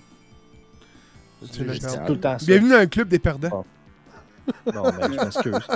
Tu 1.52 1.60
Je 1.60 1.64
le 1.64 1.74
dis 1.74 1.80
gardes. 1.80 2.06
tout 2.08 2.14
le 2.14 2.20
temps 2.20 2.40
ça. 2.40 2.46
Bienvenue 2.46 2.70
dans 2.72 2.80
le 2.80 2.86
club 2.88 3.08
des 3.10 3.20
perdants. 3.20 3.66
Non, 4.74 4.84
mais 4.98 5.04
je 5.18 5.24
m'excuse. 5.24 5.68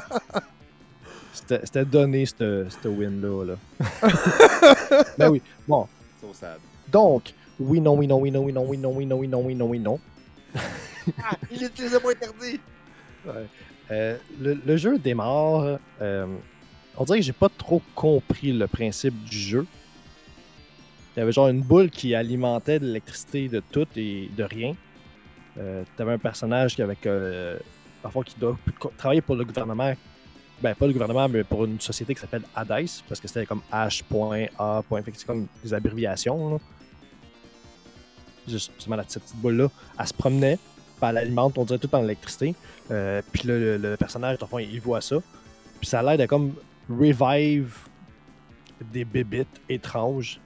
C'était 1.33 1.61
c'était 1.65 1.85
donné, 1.85 2.25
ce 2.25 2.65
win-là. 2.87 3.45
Là. 3.45 3.55
ben 5.17 5.29
oui. 5.29 5.41
Bon, 5.67 5.87
So 6.21 6.33
sad. 6.33 6.57
donc, 6.91 7.33
oui, 7.59 7.79
non, 7.79 7.95
oui, 7.95 8.07
non, 8.07 8.17
oui, 8.19 8.31
non, 8.31 8.41
oui, 8.43 8.51
non, 8.53 8.65
oui, 8.67 8.77
non, 8.77 8.91
oui, 8.95 9.05
non, 9.05 9.17
oui, 9.17 9.27
non, 9.27 9.41
oui, 9.45 9.55
non, 9.55 9.65
oui, 9.67 9.79
non. 9.79 9.99
Ah, 11.23 11.37
il 11.49 11.63
utilise 11.63 11.93
le 11.93 11.99
mot 12.01 12.09
interdit! 12.09 12.59
Euh, 13.91 14.17
le, 14.41 14.55
le 14.65 14.75
jeu 14.77 14.97
démarre. 14.99 15.79
euh, 16.01 16.25
on 16.97 17.03
dirait 17.05 17.19
que 17.19 17.25
j'ai 17.25 17.31
pas 17.31 17.47
trop 17.47 17.81
compris 17.95 18.51
le 18.51 18.67
principe 18.67 19.23
du 19.23 19.37
jeu. 19.37 19.65
Il 21.15 21.19
y 21.19 21.23
avait 21.23 21.31
genre 21.31 21.47
une 21.47 21.61
boule 21.61 21.89
qui 21.89 22.13
alimentait 22.13 22.79
de 22.79 22.85
l'électricité 22.87 23.47
de 23.47 23.61
tout 23.71 23.87
et 23.95 24.29
de 24.35 24.43
rien. 24.43 24.75
Euh, 25.57 25.83
T'avais 25.95 26.13
un 26.13 26.17
personnage 26.19 26.75
qui 26.75 26.81
avec 26.81 27.05
euh, 27.05 27.57
parfois 28.01 28.23
qui 28.23 28.35
doit 28.39 28.57
travailler 28.97 29.21
pour 29.21 29.35
le 29.35 29.43
gouvernement. 29.45 29.93
Ben 30.61 30.73
pas 30.73 30.87
le 30.87 30.93
gouvernement, 30.93 31.29
mais 31.29 31.43
pour 31.43 31.65
une 31.65 31.79
société 31.79 32.15
qui 32.15 32.21
s'appelle 32.21 32.41
Hades, 32.55 32.87
parce 33.07 33.19
que 33.21 33.27
c'était 33.27 33.45
comme 33.45 33.61
H.A. 33.71 34.81
C'est 35.13 35.25
comme 35.25 35.47
des 35.63 35.73
abréviations. 35.73 36.51
là. 36.53 36.57
Juste- 38.47 38.71
Justement, 38.75 38.95
la 38.95 39.03
petite 39.03 39.35
boule-là, 39.35 39.69
elle 39.99 40.07
se 40.07 40.13
promenait, 40.13 40.57
puis 40.57 41.09
elle 41.09 41.17
alimente, 41.17 41.57
on 41.57 41.65
dirait 41.65 41.77
tout 41.79 41.93
en 41.93 42.03
électricité. 42.03 42.55
Euh, 42.89 43.21
puis 43.31 43.47
là, 43.47 43.57
le, 43.57 43.77
le 43.77 43.97
personnage, 43.97 44.37
fond, 44.49 44.57
il 44.59 44.79
voit 44.81 45.01
ça. 45.01 45.17
Puis 45.79 45.87
ça 45.89 45.99
a 45.99 46.03
l'air 46.03 46.17
de 46.17 46.25
comme 46.25 46.53
revive 46.89 47.75
des 48.81 49.05
bébites 49.05 49.61
étranges. 49.69 50.39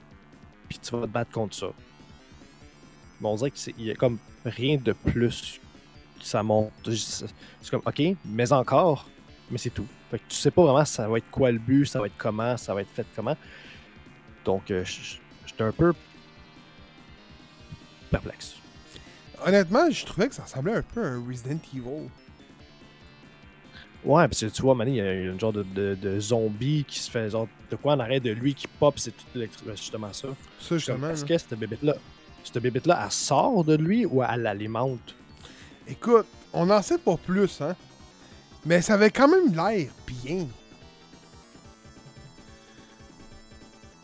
Puis 0.68 0.78
tu 0.78 0.90
vas 0.94 1.02
te 1.02 1.12
battre 1.12 1.30
contre 1.30 1.54
ça. 1.54 1.68
Mais 3.20 3.28
on 3.28 3.36
dirait 3.36 3.50
qu'il 3.50 3.80
y 3.82 3.90
a 3.90 3.94
comme 3.94 4.18
rien 4.44 4.76
de 4.76 4.92
plus 4.92 5.60
ça 6.22 6.42
monte. 6.42 6.72
C'est 6.88 7.70
comme, 7.70 7.82
ok, 7.84 8.02
mais 8.24 8.52
encore, 8.52 9.08
mais 9.50 9.58
c'est 9.58 9.70
tout. 9.70 9.86
Fait 10.10 10.18
que 10.18 10.24
tu 10.28 10.36
sais 10.36 10.50
pas 10.50 10.62
vraiment 10.62 10.84
ça 10.84 11.08
va 11.08 11.18
être 11.18 11.30
quoi 11.30 11.50
le 11.50 11.58
but, 11.58 11.86
ça 11.86 12.00
va 12.00 12.06
être 12.06 12.16
comment, 12.16 12.56
ça 12.56 12.74
va 12.74 12.82
être 12.82 12.90
fait 12.90 13.06
comment. 13.14 13.36
Donc, 14.44 14.70
euh, 14.70 14.84
j'étais 14.84 15.62
un 15.62 15.72
peu 15.72 15.92
perplexe. 18.10 18.56
Honnêtement, 19.44 19.90
je 19.90 20.04
trouvais 20.04 20.28
que 20.28 20.34
ça 20.34 20.44
ressemblait 20.44 20.74
un 20.74 20.82
peu 20.82 21.04
à 21.04 21.08
un 21.08 21.26
Resident 21.26 21.58
Evil. 21.74 22.08
Ouais, 24.04 24.26
parce 24.26 24.40
que 24.40 24.46
tu 24.46 24.62
vois, 24.62 24.74
Manny, 24.74 24.92
il 24.92 24.96
y 24.96 25.00
a 25.00 25.12
une 25.12 25.38
genre 25.38 25.52
de, 25.52 25.62
de, 25.62 25.94
de 25.94 26.18
zombie 26.18 26.84
qui 26.86 26.98
se 26.98 27.08
fait 27.08 27.30
genre 27.30 27.46
de 27.70 27.76
quoi 27.76 27.94
en 27.94 28.00
arrêt 28.00 28.18
de 28.18 28.30
lui 28.30 28.52
qui 28.52 28.66
pop, 28.66 28.98
c'est 28.98 29.12
tout 29.12 29.24
ben, 29.34 29.48
justement 29.76 30.12
ça. 30.12 30.28
Ça, 30.60 30.76
justement. 30.76 31.10
Est-ce 31.10 31.24
que 31.24 31.38
cette 31.38 31.54
bébête-là, 31.54 31.94
cette 32.44 32.62
bébête-là, 32.62 33.00
elle 33.04 33.10
sort 33.12 33.64
de 33.64 33.76
lui 33.76 34.04
ou 34.06 34.22
elle 34.22 34.42
l'alimente? 34.42 35.14
Écoute, 35.88 36.26
on 36.52 36.66
n'en 36.66 36.82
sait 36.82 36.98
pas 36.98 37.16
plus, 37.16 37.60
hein. 37.60 37.74
Mais 38.64 38.80
ça 38.82 38.94
avait 38.94 39.10
quand 39.10 39.28
même 39.28 39.52
l'air 39.54 39.88
bien. 40.06 40.46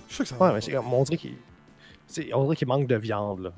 Je 0.09 0.15
sûr 0.15 0.25
que 0.25 0.29
ça 0.31 0.37
va. 0.37 0.49
Ouais, 0.49 0.55
mais 0.55 0.61
c'est 0.61 0.73
comme, 0.73 0.93
on 0.93 1.05
dirait 1.05 1.17
qu'il 1.19 1.35
c'est- 2.07 2.33
on 2.35 2.45
dirait 2.45 2.57
qu'il 2.57 2.67
manque 2.69 2.87
de 2.89 2.97
viande, 2.97 3.41
là. 3.41 3.53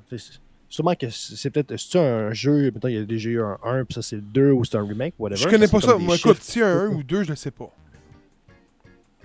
Sûrement 0.68 0.94
que 0.94 1.08
c'est 1.10 1.50
peut-être, 1.50 1.76
c'est 1.76 1.98
un 1.98 2.32
jeu, 2.32 2.70
maintenant 2.70 2.88
il 2.90 2.94
y 2.96 2.98
a 2.98 3.04
déjà 3.04 3.28
eu 3.30 3.42
un 3.42 3.58
1, 3.64 3.84
puis 3.84 3.94
ça 3.94 4.02
c'est 4.02 4.16
le 4.16 4.22
2, 4.22 4.52
ou 4.52 4.64
c'est 4.64 4.76
un 4.76 4.86
remake, 4.86 5.14
whatever. 5.18 5.40
Je 5.42 5.48
connais 5.48 5.66
pas 5.68 5.80
ça. 5.80 5.96
Moi, 5.96 6.16
écoute, 6.16 6.38
a 6.58 6.66
un 6.66 6.86
1 6.86 6.88
ou 6.90 7.02
2, 7.02 7.24
je 7.24 7.30
le 7.30 7.36
sais 7.36 7.50
pas. 7.50 7.72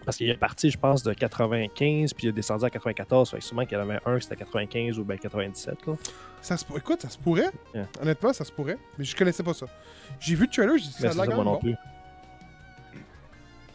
Parce 0.05 0.17
qu'il 0.17 0.29
est 0.29 0.37
parti, 0.37 0.69
je 0.69 0.77
pense, 0.77 1.01
de 1.03 1.13
95, 1.13 2.13
puis 2.13 2.27
il 2.27 2.29
est 2.29 2.33
descendu 2.33 2.63
à 2.63 2.69
94, 2.69 3.31
fait 3.31 3.37
que 3.39 3.43
sûrement 3.43 3.65
qu'il 3.65 3.77
y 3.77 3.81
en 3.81 3.83
avait 3.89 3.99
un, 4.05 4.19
c'était 4.19 4.35
95 4.35 4.99
ou 4.99 5.03
ben 5.03 5.17
97, 5.17 5.87
là. 5.87 5.93
Ça 6.41 6.57
se... 6.57 6.63
pour- 6.65 6.77
Écoute, 6.77 7.01
ça 7.01 7.09
se 7.09 7.17
pourrait. 7.17 7.49
Yeah. 7.73 7.87
Honnêtement, 8.01 8.31
ça 8.33 8.45
se 8.45 8.51
pourrait. 8.51 8.77
Mais 8.99 9.03
je 9.05 9.15
connaissais 9.15 9.41
pas 9.43 9.53
ça. 9.55 9.65
J'ai 10.19 10.35
vu 10.35 10.45
le 10.45 10.51
trailer, 10.51 10.77
j'ai 10.77 10.85
dit 10.85 10.91
ça 10.91 10.99
c'est 10.99 11.07
a 11.07 11.11
ça, 11.11 11.25
l'air 11.25 11.35
moi 11.35 11.43
quand 11.43 11.43
non 11.43 11.51
même 11.63 11.75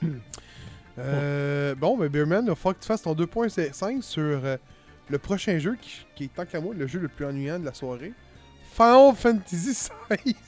plus. 0.00 0.08
bon. 0.08 0.14
Euh, 0.98 1.74
bon, 1.76 1.96
ben 1.96 2.08
Beerman, 2.08 2.44
il 2.44 2.48
va 2.48 2.54
falloir 2.54 2.74
que 2.76 2.82
tu 2.82 2.86
fasses 2.88 3.00
ton 3.00 3.14
2.5 3.14 4.02
sur 4.02 4.22
euh, 4.22 4.58
le 5.08 5.18
prochain 5.18 5.58
jeu 5.58 5.78
qui, 5.80 6.04
qui 6.14 6.24
est 6.24 6.34
tant 6.34 6.44
qu'à 6.44 6.60
moi 6.60 6.74
le 6.74 6.86
jeu 6.86 6.98
le 6.98 7.08
plus 7.08 7.24
ennuyant 7.24 7.58
de 7.58 7.64
la 7.64 7.72
soirée. 7.72 8.12
Final 8.74 9.14
Fantasy 9.16 9.70
XVI. 9.72 10.36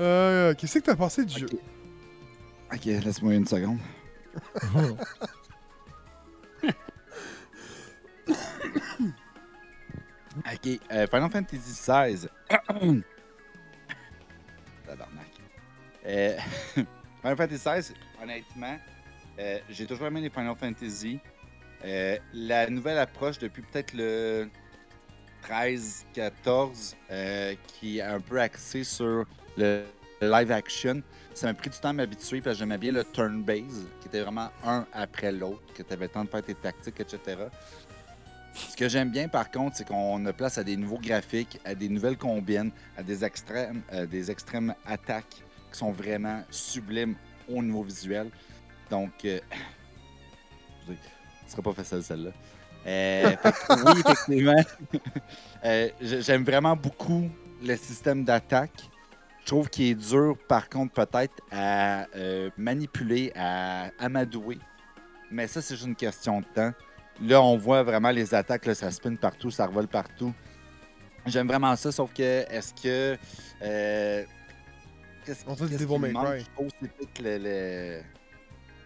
Euh, 0.00 0.54
Qu'est-ce 0.54 0.78
que 0.78 0.84
t'as 0.84 0.96
pensé 0.96 1.24
du 1.24 1.38
jeu? 1.40 1.46
Ok. 2.72 2.84
Laisse-moi 2.84 3.34
une 3.34 3.46
seconde. 3.46 3.78
Ok, 10.38 10.80
euh, 10.92 11.06
Final 11.06 11.30
Fantasy 11.30 11.58
XVI. 11.58 12.28
Tabarnak. 14.86 15.26
Euh, 16.06 16.36
Final 17.20 17.36
Fantasy 17.36 17.68
XVI, 17.68 17.94
honnêtement, 18.22 18.78
euh, 19.38 19.58
j'ai 19.68 19.86
toujours 19.86 20.06
aimé 20.06 20.20
les 20.20 20.30
Final 20.30 20.56
Fantasy. 20.56 21.20
Euh, 21.84 22.16
la 22.32 22.68
nouvelle 22.68 22.98
approche 22.98 23.38
depuis 23.38 23.62
peut-être 23.62 23.92
le 23.94 24.48
13-14, 25.48 26.94
euh, 27.10 27.54
qui 27.66 27.98
est 27.98 28.02
un 28.02 28.20
peu 28.20 28.40
axé 28.40 28.84
sur 28.84 29.24
le 29.56 29.84
live 30.20 30.52
action, 30.52 31.02
ça 31.34 31.46
m'a 31.46 31.54
pris 31.54 31.70
du 31.70 31.78
temps 31.78 31.90
à 31.90 31.92
m'habituer 31.92 32.40
parce 32.40 32.56
que 32.56 32.60
j'aimais 32.60 32.78
bien 32.78 32.92
le 32.92 33.04
turn-base, 33.04 33.86
qui 34.00 34.08
était 34.08 34.20
vraiment 34.20 34.48
un 34.64 34.86
après 34.92 35.32
l'autre, 35.32 35.62
que 35.74 35.82
tu 35.82 35.92
avais 35.92 36.06
le 36.06 36.10
temps 36.10 36.24
de 36.24 36.28
faire 36.28 36.42
tes 36.42 36.54
tactiques, 36.54 37.00
etc. 37.00 37.36
Ce 38.54 38.76
que 38.76 38.88
j'aime 38.88 39.10
bien, 39.10 39.28
par 39.28 39.50
contre, 39.50 39.76
c'est 39.76 39.86
qu'on 39.86 40.24
a 40.26 40.32
place 40.32 40.58
à 40.58 40.64
des 40.64 40.76
nouveaux 40.76 40.98
graphiques, 40.98 41.58
à 41.64 41.74
des 41.74 41.88
nouvelles 41.88 42.18
combines, 42.18 42.70
à 42.96 43.02
des 43.02 43.24
extrêmes, 43.24 43.82
euh, 43.92 44.06
des 44.06 44.30
extrêmes 44.30 44.74
attaques 44.86 45.42
qui 45.72 45.78
sont 45.78 45.92
vraiment 45.92 46.42
sublimes 46.50 47.14
au 47.48 47.62
niveau 47.62 47.82
visuel. 47.82 48.28
Donc, 48.90 49.12
euh, 49.24 49.38
ce 51.46 51.52
sera 51.52 51.62
pas 51.62 51.72
facile 51.72 52.02
celle-là. 52.02 52.30
Euh, 52.86 53.36
oui, 53.70 54.00
effectivement, 54.06 54.64
euh, 55.64 55.88
j'aime 56.00 56.44
vraiment 56.44 56.76
beaucoup 56.76 57.28
le 57.62 57.76
système 57.76 58.24
d'attaque. 58.24 58.89
Je 59.50 59.56
trouve 59.56 59.68
qu'il 59.68 59.86
est 59.86 59.94
dur, 59.96 60.36
par 60.46 60.68
contre, 60.68 60.92
peut-être 60.94 61.42
à 61.50 62.06
euh, 62.14 62.50
manipuler, 62.56 63.32
à 63.34 63.90
amadouer. 63.98 64.60
Mais 65.28 65.48
ça, 65.48 65.60
c'est 65.60 65.74
juste 65.74 65.88
une 65.88 65.96
question 65.96 66.38
de 66.38 66.46
temps. 66.54 66.72
Là, 67.20 67.42
on 67.42 67.56
voit 67.56 67.82
vraiment 67.82 68.10
les 68.12 68.32
attaques, 68.32 68.64
là, 68.64 68.76
ça 68.76 68.92
spin 68.92 69.16
partout, 69.16 69.50
ça 69.50 69.66
revole 69.66 69.88
partout. 69.88 70.32
J'aime 71.26 71.48
vraiment 71.48 71.74
ça, 71.74 71.90
sauf 71.90 72.12
que 72.14 72.22
est-ce 72.48 72.72
que. 72.80 73.18
euh, 73.62 74.24
qu'est-ce 75.26 75.42
On 75.48 75.56
qu'est-ce 75.56 75.84
manque? 75.84 76.36
Je 76.38 76.44
trouve 76.54 76.68
que 76.68 76.86
c'est 77.16 77.38
le- 77.40 78.02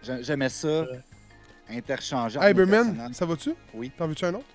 le- 0.07 0.23
J'aimais 0.23 0.49
ça, 0.49 0.83
interchanger. 1.69 2.39
Hey, 2.41 2.55
Berman, 2.55 3.13
ça 3.13 3.27
va-tu? 3.27 3.53
Oui. 3.71 3.91
T'en 3.95 4.07
veux-tu 4.07 4.25
un 4.25 4.33
autre? 4.33 4.47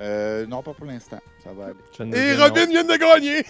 Euh, 0.00 0.46
non, 0.46 0.62
pas 0.62 0.74
pour 0.74 0.86
l'instant. 0.86 1.20
Ça 1.42 1.52
va 1.52 1.66
aller. 1.66 2.16
Et. 2.16 2.34
Robin 2.34 2.66
vient 2.66 2.84
de 2.84 2.96
gagner! 2.96 3.44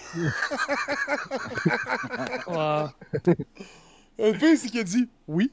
Le 4.17 4.31
pire, 4.37 4.57
c'est 4.57 4.69
qu'il 4.69 4.79
a 4.79 4.83
dit 4.83 5.09
oui. 5.27 5.51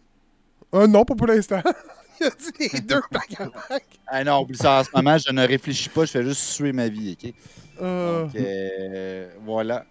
Un 0.72 0.86
non, 0.86 1.04
pas 1.04 1.14
pour 1.14 1.26
l'instant. 1.26 1.62
il 2.20 2.26
a 2.26 2.30
dit 2.30 2.68
les 2.72 2.80
deux 2.80 3.00
back 3.10 3.40
à 3.40 3.46
back. 3.46 3.84
Ah 4.06 4.24
non, 4.24 4.42
oublie 4.42 4.56
ça 4.56 4.80
en 4.80 4.84
ce 4.84 4.90
moment, 4.94 5.18
je 5.18 5.32
ne 5.32 5.46
réfléchis 5.46 5.88
pas, 5.88 6.04
je 6.04 6.12
fais 6.12 6.22
juste 6.22 6.40
suer 6.40 6.72
ma 6.72 6.88
vie, 6.88 7.16
ok? 7.18 7.32
Euh, 7.80 8.24
Donc, 8.24 8.36
euh, 8.36 9.30
voilà. 9.44 9.84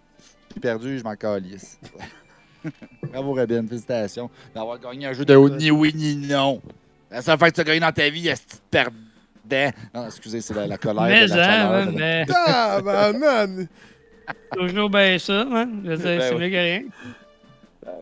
J'ai 0.54 0.60
perdu, 0.60 0.98
je 0.98 1.04
m'en 1.04 1.16
calisse. 1.16 1.78
Bravo, 3.02 3.34
Robin, 3.34 3.66
félicitations 3.66 4.30
d'avoir 4.54 4.78
gagné 4.78 5.06
un 5.06 5.12
jeu 5.12 5.24
de 5.24 5.36
ni 5.56 5.70
oui 5.70 5.92
ni 5.94 6.16
non. 6.16 6.62
La 7.10 7.20
seule 7.20 7.38
fois 7.38 7.50
que 7.50 7.56
tu 7.56 7.60
as 7.60 7.64
gagné 7.64 7.80
dans 7.80 7.92
ta 7.92 8.08
vie, 8.08 8.28
est-ce 8.28 8.42
que 8.42 8.52
tu 8.70 8.78
Non, 9.94 10.06
excusez, 10.06 10.40
c'est 10.40 10.54
la, 10.54 10.66
la 10.66 10.78
colère. 10.78 11.02
Mais, 11.04 11.26
de 11.28 11.34
la 11.34 11.44
hein, 11.44 11.46
chaleur, 11.46 11.84
man, 11.86 11.94
de- 11.94 11.98
mais 12.00 12.26
Tabarnak! 12.26 13.50
toujours 14.56 14.88
bien 14.90 15.18
ça, 15.18 15.44
man. 15.44 15.80
Je 15.84 15.90
veux 15.90 15.96
dire, 15.96 16.04
Ben 16.06 16.20
c'est 16.20 16.34
oui. 16.34 16.40
mieux 16.40 16.50
que 16.50 16.54
rien. 16.56 16.82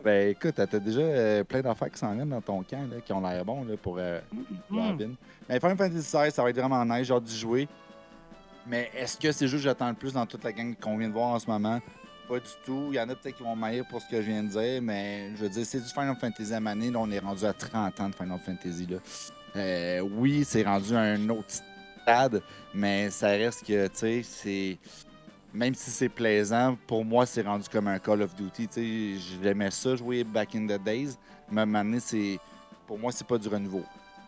Ben 0.03 0.29
écoute, 0.29 0.53
t'as 0.55 0.67
déjà 0.79 1.01
euh, 1.01 1.43
plein 1.43 1.61
d'affaires 1.61 1.89
qui 1.89 1.97
s'en 1.97 2.13
viennent 2.13 2.29
dans 2.29 2.41
ton 2.41 2.61
camp, 2.63 2.87
là, 2.91 3.01
qui 3.03 3.11
ont 3.13 3.21
l'air 3.21 3.43
bons 3.43 3.63
là, 3.65 3.75
pour 3.81 3.97
euh, 3.99 4.19
Hmm. 4.69 4.77
Robin. 4.77 5.09
Mais 5.49 5.59
Final 5.59 5.75
Fantasy 5.77 5.95
XVI, 6.17 6.31
ça 6.31 6.43
va 6.43 6.49
être 6.51 6.59
vraiment 6.59 6.85
nice, 6.85 7.07
j'ai 7.07 7.13
hâte 7.13 7.23
d'y 7.23 7.37
jouer. 7.37 7.67
Mais 8.67 8.91
est-ce 8.95 9.17
que 9.17 9.31
c'est 9.31 9.47
juste 9.47 9.63
que 9.63 9.69
j'attends 9.69 9.89
le 9.89 9.95
plus 9.95 10.13
dans 10.13 10.25
toute 10.27 10.43
la 10.43 10.51
gang 10.53 10.75
qu'on 10.79 10.97
vient 10.97 11.07
de 11.09 11.13
voir 11.13 11.29
en 11.29 11.39
ce 11.39 11.47
moment? 11.47 11.79
Pas 12.29 12.35
du 12.37 12.45
tout. 12.63 12.89
Il 12.91 12.95
y 12.95 12.99
en 12.99 13.09
a 13.09 13.15
peut-être 13.15 13.35
qui 13.35 13.43
vont 13.43 13.55
m'haïr 13.55 13.83
pour 13.89 13.99
ce 14.01 14.07
que 14.07 14.21
je 14.21 14.27
viens 14.27 14.43
de 14.43 14.49
dire, 14.49 14.81
mais 14.83 15.31
je 15.35 15.41
veux 15.41 15.49
dire, 15.49 15.65
c'est 15.65 15.79
du 15.79 15.89
Final 15.89 16.15
Fantasy 16.15 16.53
à 16.53 16.59
maner. 16.59 16.91
Là, 16.91 16.99
on 16.99 17.09
est 17.11 17.19
rendu 17.19 17.43
à 17.43 17.51
30 17.53 17.99
ans 17.99 18.09
de 18.09 18.15
Final 18.15 18.39
Fantasy. 18.45 18.85
Là. 18.87 18.97
Euh, 19.55 19.99
oui, 20.01 20.43
c'est 20.45 20.63
rendu 20.63 20.95
à 20.95 21.01
un 21.01 21.29
autre 21.29 21.49
stade, 22.01 22.41
mais 22.73 23.09
ça 23.09 23.27
reste 23.27 23.65
que, 23.65 23.87
tu 23.87 23.95
sais, 23.95 24.21
c'est. 24.23 24.77
Même 25.53 25.75
si 25.75 25.89
c'est 25.91 26.07
plaisant, 26.07 26.77
pour 26.87 27.03
moi, 27.03 27.25
c'est 27.25 27.41
rendu 27.41 27.67
comme 27.69 27.87
un 27.87 27.99
Call 27.99 28.21
of 28.21 28.33
Duty. 28.35 28.67
Tu 28.67 29.17
sais, 29.17 29.37
j'aimais 29.43 29.69
ça 29.71 29.95
jouer 29.95 30.23
back 30.23 30.55
in 30.55 30.65
the 30.65 30.81
days, 30.81 31.17
mais 31.51 31.65
maintenant, 31.65 31.99
c'est. 31.99 32.39
Pour 32.87 32.97
moi, 32.97 33.11
c'est 33.11 33.27
pas 33.27 33.37
du 33.37 33.47
renouveau. 33.47 33.83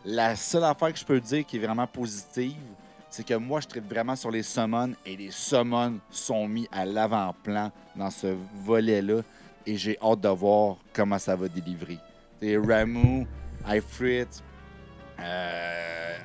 La 0.05 0.35
seule 0.35 0.65
affaire 0.65 0.91
que 0.91 0.99
je 0.99 1.05
peux 1.05 1.19
dire 1.19 1.45
qui 1.45 1.57
est 1.57 1.65
vraiment 1.65 1.87
positive, 1.87 2.55
c'est 3.09 3.25
que 3.25 3.35
moi, 3.35 3.61
je 3.61 3.67
traite 3.67 3.87
vraiment 3.87 4.15
sur 4.15 4.31
les 4.31 4.43
summons 4.43 4.93
et 5.05 5.15
les 5.15 5.31
summons 5.31 5.99
sont 6.09 6.47
mis 6.47 6.67
à 6.71 6.85
l'avant-plan 6.85 7.71
dans 7.95 8.09
ce 8.09 8.35
volet-là 8.65 9.21
et 9.65 9.77
j'ai 9.77 9.97
hâte 10.01 10.21
de 10.21 10.29
voir 10.29 10.77
comment 10.93 11.19
ça 11.19 11.35
va 11.35 11.47
délivrer. 11.47 11.99
C'est 12.41 12.57
Ramu, 12.57 13.25
Ifrit, 13.69 14.27
euh, 15.23 16.17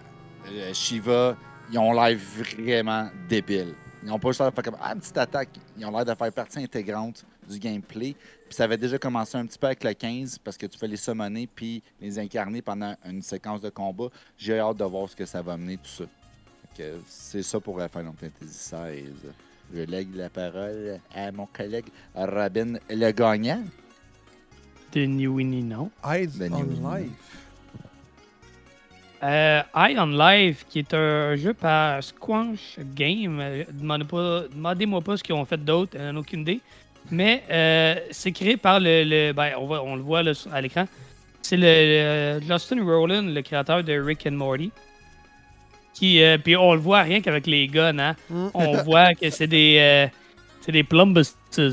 euh, 0.51 0.75
Shiva, 0.75 1.37
ils 1.71 1.79
ont 1.79 1.93
l'air 1.93 2.17
vraiment 2.19 3.09
débiles. 3.29 3.75
Ils 4.03 4.09
n'ont 4.09 4.19
pas 4.19 4.29
juste 4.29 4.41
l'air 4.41 4.51
de 4.51 4.55
faire 4.55 4.65
comme 4.65 4.81
ah, 4.81 4.93
une 4.93 5.01
petite 5.01 5.19
attaque. 5.19 5.51
Ils 5.77 5.85
ont 5.85 5.91
l'air 5.91 6.05
de 6.05 6.15
faire 6.15 6.33
partie 6.33 6.59
intégrante 6.61 7.25
du 7.49 7.59
gameplay. 7.59 8.15
Puis 8.47 8.55
ça 8.55 8.65
avait 8.65 8.77
déjà 8.77 8.99
commencé 8.99 9.37
un 9.37 9.47
petit 9.47 9.59
peu 9.59 9.67
avec 9.67 9.83
le 9.85 9.93
15 9.93 10.39
parce 10.39 10.57
que 10.57 10.67
tu 10.67 10.79
fais 10.79 10.89
les 10.89 10.97
summoner 10.97 11.47
puis 11.47 11.83
les 12.01 12.19
incarner 12.19 12.63
pendant 12.63 12.95
une 13.05 13.23
séquence 13.23 13.61
de 13.61 13.71
combat. 13.71 14.09
J'ai 14.37 14.59
hâte 14.59 14.77
de 14.77 14.85
voir 14.85 15.09
ce 15.09 15.17
que 15.17 15.27
ça 15.27 15.43
va 15.43 15.55
amener 15.55 15.77
tout 15.77 15.91
ça. 15.91 16.05
C'est 17.07 17.43
ça 17.43 17.59
pour 17.59 17.81
euh, 17.81 17.89
Final 17.89 18.13
Fantasy 18.17 18.71
XVI. 18.71 19.05
Je 19.75 19.81
lègue 19.83 20.15
la 20.15 20.31
parole 20.31 21.01
à 21.15 21.33
mon 21.33 21.47
collègue 21.47 21.87
Robin 22.15 22.75
le 22.89 23.11
gagnant. 23.11 23.65
Ni 24.95 25.63
non. 25.63 25.91
Eyes 26.05 26.31
on. 26.41 26.97
Life. 26.97 27.48
Euh, 29.23 29.63
Eye 29.75 29.97
on 29.99 30.07
Life, 30.07 30.65
qui 30.69 30.79
est 30.81 30.95
un 30.95 31.35
jeu 31.37 31.53
par 31.53 32.03
Squanch 32.03 32.79
Game. 32.95 33.39
Euh, 33.41 33.65
Demandez-moi 33.73 35.01
pas 35.01 35.17
ce 35.17 35.23
qu'ils 35.25 35.35
ont 35.35 35.45
fait 35.45 35.63
d'autre, 35.63 35.97
euh, 35.99 36.15
aucune 36.15 36.41
idée. 36.43 36.61
Mais 37.11 37.43
euh, 37.51 37.97
c'est 38.11 38.33
créé 38.33 38.57
par 38.57 38.79
le. 38.81 39.03
le- 39.05 39.33
ben, 39.33 39.53
on, 39.59 39.67
va- 39.67 39.83
on 39.83 39.97
le 39.97 40.03
voit 40.03 40.23
là, 40.23 40.33
à 40.53 40.61
l'écran. 40.61 40.87
C'est 41.43 41.57
le, 41.57 42.39
le- 42.39 42.47
Justin 42.47 42.85
Rowland, 42.85 43.23
le 43.35 43.43
créateur 43.43 43.83
de 43.83 43.93
Rick 43.99 44.27
and 44.27 44.33
Morty. 44.33 44.71
Qui, 45.95 46.23
euh, 46.23 46.39
puis 46.39 46.55
on 46.57 46.75
le 46.75 46.81
voit 46.81 47.03
rien 47.03 47.21
qu'avec 47.21 47.47
les 47.47 47.67
guns, 47.67 47.99
hein. 47.99 48.15
Mm. 48.31 48.49
On 48.55 48.73
voit 48.85 49.15
que 49.15 49.31
c'est 49.31 49.47
des. 49.49 49.79
euh, 49.81 50.07
c'est 50.61 50.71
des 50.73 50.85
plumbers. 50.85 51.25
Tu 51.51 51.71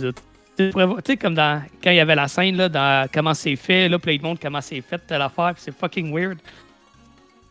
sais, 1.06 1.18
comme 1.18 1.36
dans, 1.36 1.62
quand 1.84 1.92
il 1.92 1.98
y 1.98 2.00
avait 2.00 2.16
la 2.16 2.28
scène, 2.30 2.56
là, 2.56 2.70
dans 2.70 3.08
comment 3.14 3.34
c'est 3.34 3.58
fait, 3.58 3.90
là, 3.90 4.00
puis 4.00 4.16
il 4.16 4.20
te 4.20 4.24
montre 4.26 4.42
comment 4.42 4.62
c'est 4.62 4.80
fait, 4.82 4.98
telle 5.06 5.22
affaire, 5.22 5.52
puis 5.54 5.62
c'est 5.66 5.76
fucking 5.78 6.14
weird. 6.16 6.38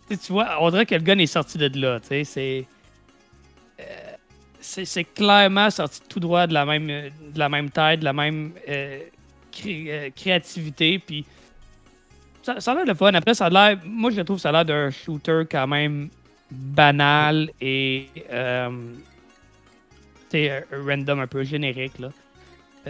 Tu 0.09 0.33
vois, 0.33 0.59
on 0.61 0.71
dirait 0.71 0.87
que 0.87 0.95
le 0.95 1.01
gun 1.01 1.19
est 1.19 1.27
sorti 1.27 1.57
de 1.59 1.81
là, 1.81 1.99
tu 2.01 2.09
sais, 2.09 2.25
c'est... 2.25 2.67
euh, 3.81 3.85
c'est 4.61 4.85
c'est 4.85 5.05
clairement 5.05 5.71
sorti 5.71 6.01
tout 6.09 6.21
droit 6.21 6.47
de 6.47 6.53
la 6.55 6.65
même, 6.67 6.87
de 6.87 7.39
la 7.39 7.49
même 7.49 7.71
taille, 7.71 7.99
de 7.99 8.05
la 8.05 8.13
même 8.13 8.53
euh, 8.69 9.01
cré- 9.51 9.87
euh, 9.89 10.11
créativité, 10.15 10.99
puis 10.99 11.25
ça, 12.43 12.61
ça 12.61 12.73
a 12.73 12.75
l'air 12.75 12.85
de 12.87 12.93
fun. 12.95 13.15
Après, 13.15 13.33
ça 13.35 13.47
a 13.47 13.51
l'air... 13.51 13.79
Moi, 13.85 14.11
je 14.11 14.21
trouve 14.21 14.39
ça 14.39 14.51
a 14.51 14.53
l'air 14.53 14.65
d'un 14.67 14.91
shooter 14.91 15.43
quand 15.51 15.67
même 15.67 16.11
banal 16.51 17.51
et... 17.61 18.09
euh, 18.31 18.71
random, 20.73 21.21
un 21.21 21.27
peu 21.27 21.45
générique, 21.45 21.99
là. 21.99 22.09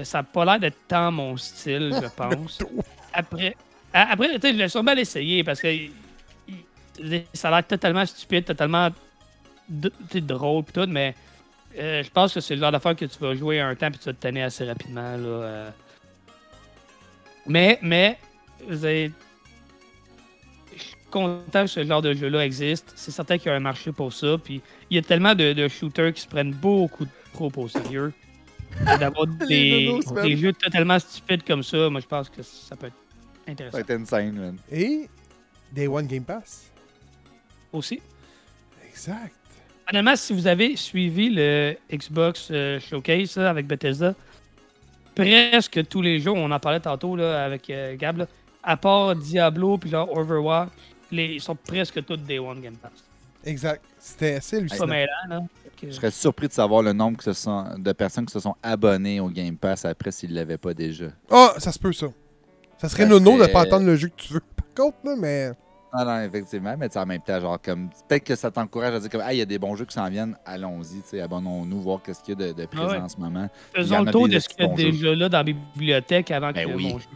Ça 0.02 0.18
n'a 0.18 0.22
pas 0.24 0.44
l'air 0.44 0.58
d'être 0.58 0.78
tant 0.88 1.12
mon 1.12 1.36
style, 1.36 1.94
je 2.02 2.08
pense. 2.16 2.58
Après, 3.12 3.54
après 3.92 4.34
tu 4.34 4.40
sais, 4.40 4.52
je 4.52 4.58
l'ai 4.58 4.68
sûrement 4.68 4.92
essayé 4.92 5.44
parce 5.44 5.60
que 5.60 5.68
ça 7.32 7.48
a 7.48 7.50
l'air 7.50 7.66
totalement 7.66 8.06
stupide, 8.06 8.44
totalement 8.44 8.90
drôle 9.68 10.64
pis 10.64 10.72
tout, 10.72 10.86
mais 10.86 11.14
euh, 11.78 12.02
je 12.02 12.10
pense 12.10 12.34
que 12.34 12.40
c'est 12.40 12.54
le 12.54 12.60
genre 12.60 12.72
d'affaire 12.72 12.94
que 12.94 13.04
tu 13.04 13.18
vas 13.18 13.34
jouer 13.34 13.60
un 13.60 13.74
temps 13.74 13.90
puis 13.90 13.98
tu 13.98 14.06
vas 14.06 14.12
te 14.12 14.20
tenir 14.20 14.46
assez 14.46 14.64
rapidement. 14.64 15.16
Là, 15.16 15.26
euh. 15.26 15.70
Mais, 17.46 17.78
mais, 17.82 18.18
vous 18.68 18.84
avez- 18.84 19.12
je 20.76 20.82
suis 20.82 20.96
content 21.10 21.62
que 21.62 21.66
ce 21.66 21.84
genre 21.84 22.02
de 22.02 22.14
jeu-là 22.14 22.44
existe. 22.44 22.92
C'est 22.96 23.10
certain 23.10 23.38
qu'il 23.38 23.48
y 23.48 23.50
a 23.50 23.56
un 23.56 23.60
marché 23.60 23.92
pour 23.92 24.12
ça. 24.12 24.38
Puis 24.42 24.62
il 24.90 24.96
y 24.96 24.98
a 24.98 25.02
tellement 25.02 25.34
de, 25.34 25.52
de 25.52 25.68
shooters 25.68 26.12
qui 26.12 26.22
se 26.22 26.28
prennent 26.28 26.52
beaucoup 26.52 27.06
trop 27.32 27.50
au 27.56 27.68
sérieux. 27.68 28.12
D'avoir 28.98 29.26
des, 29.48 30.36
jeux 30.36 30.52
totalement 30.52 30.98
stupides 30.98 31.44
comme 31.44 31.62
ça, 31.62 31.88
moi 31.90 32.00
je 32.00 32.06
pense 32.06 32.28
que 32.28 32.42
ça 32.42 32.74
peut 32.74 32.86
être 32.86 32.96
Ça 33.46 33.52
intéressant 33.52 33.76
va 33.76 33.80
être 33.80 33.90
insane, 33.90 34.32
man. 34.32 34.56
Et 34.70 35.08
Day 35.72 35.86
One 35.86 36.06
Game 36.06 36.24
Pass. 36.24 36.73
Aussi. 37.74 38.00
Exact. 38.88 39.34
Honnêtement, 39.90 40.16
si 40.16 40.32
vous 40.32 40.46
avez 40.46 40.76
suivi 40.76 41.28
le 41.30 41.76
Xbox 41.92 42.48
euh, 42.50 42.80
Showcase 42.80 43.36
là, 43.36 43.50
avec 43.50 43.66
Bethesda, 43.66 44.14
presque 45.14 45.86
tous 45.88 46.00
les 46.02 46.20
jeux, 46.20 46.30
on 46.30 46.50
en 46.50 46.58
parlait 46.58 46.80
tantôt 46.80 47.16
là, 47.16 47.44
avec 47.44 47.68
euh, 47.70 47.96
Gab, 47.96 48.18
là, 48.18 48.26
à 48.62 48.76
part 48.76 49.14
Diablo 49.14 49.76
puis 49.78 49.90
genre 49.90 50.10
Overwatch, 50.16 50.70
les, 51.10 51.34
ils 51.34 51.40
sont 51.40 51.54
presque 51.54 52.04
tous 52.04 52.16
Day 52.16 52.38
One 52.38 52.60
Game 52.60 52.76
Pass. 52.76 52.92
Exact. 53.44 53.82
C'était 53.98 54.34
assez 54.36 54.66
C'est 54.68 54.80
hallucinant. 54.82 55.48
Je 55.82 55.90
serais 55.90 56.10
surpris 56.10 56.48
de 56.48 56.52
savoir 56.52 56.82
le 56.82 56.94
nombre 56.94 57.18
que 57.18 57.24
ce 57.24 57.34
sont, 57.34 57.66
de 57.76 57.92
personnes 57.92 58.24
qui 58.24 58.32
se 58.32 58.40
sont 58.40 58.54
abonnées 58.62 59.20
au 59.20 59.28
Game 59.28 59.56
Pass 59.56 59.84
après 59.84 60.12
s'ils 60.12 60.30
ne 60.30 60.36
l'avaient 60.36 60.56
pas 60.56 60.72
déjà. 60.72 61.06
Ah, 61.30 61.54
ça 61.58 61.72
se 61.72 61.78
peut, 61.78 61.92
ça. 61.92 62.06
Ça 62.78 62.88
serait 62.88 63.04
nono 63.06 63.32
de 63.32 63.42
serait- 63.42 63.52
pas 63.52 63.60
attendre 63.62 63.84
le 63.84 63.96
jeu 63.96 64.08
que 64.08 64.14
tu 64.16 64.32
veux. 64.32 64.40
Par 64.40 64.66
contre, 64.74 64.96
là, 65.04 65.14
mais. 65.18 65.52
Non, 65.96 66.04
non, 66.04 66.20
effectivement, 66.22 66.74
mais 66.76 66.88
tu 66.88 66.94
sais, 66.94 66.98
en 66.98 67.06
même 67.06 67.20
temps, 67.20 67.40
genre, 67.40 67.60
comme, 67.62 67.88
peut-être 68.08 68.24
que 68.24 68.34
ça 68.34 68.50
t'encourage 68.50 68.94
à 68.94 69.00
dire, 69.00 69.10
comme, 69.10 69.22
ah, 69.24 69.32
il 69.32 69.38
y 69.38 69.42
a 69.42 69.46
des 69.46 69.58
bons 69.58 69.76
jeux 69.76 69.84
qui 69.84 69.94
s'en 69.94 70.08
viennent, 70.08 70.36
allons-y, 70.44 71.02
tu 71.02 71.08
sais, 71.10 71.20
abonnons-nous, 71.20 71.80
voir 71.80 72.02
qu'est-ce 72.02 72.22
qu'il 72.22 72.38
y 72.38 72.42
a 72.42 72.48
de, 72.48 72.52
de 72.62 72.66
présent 72.66 72.86
Ah 72.88 72.92
ouais. 72.92 72.98
en 72.98 73.08
ce 73.08 73.16
moment. 73.18 73.48
Faisons 73.74 74.02
le 74.02 74.10
tour 74.10 74.28
de 74.28 74.38
ce 74.38 74.48
qu'il 74.48 74.66
y 74.66 74.68
a 74.68 74.74
déjà 74.74 75.14
là 75.14 75.28
dans 75.28 75.38
la 75.38 75.44
bibliothèque 75.44 76.30
avant 76.32 76.50
Ben 76.50 76.68
que 76.68 76.74
oui. 76.74 76.92
mon 76.92 76.98
jeu 76.98 77.06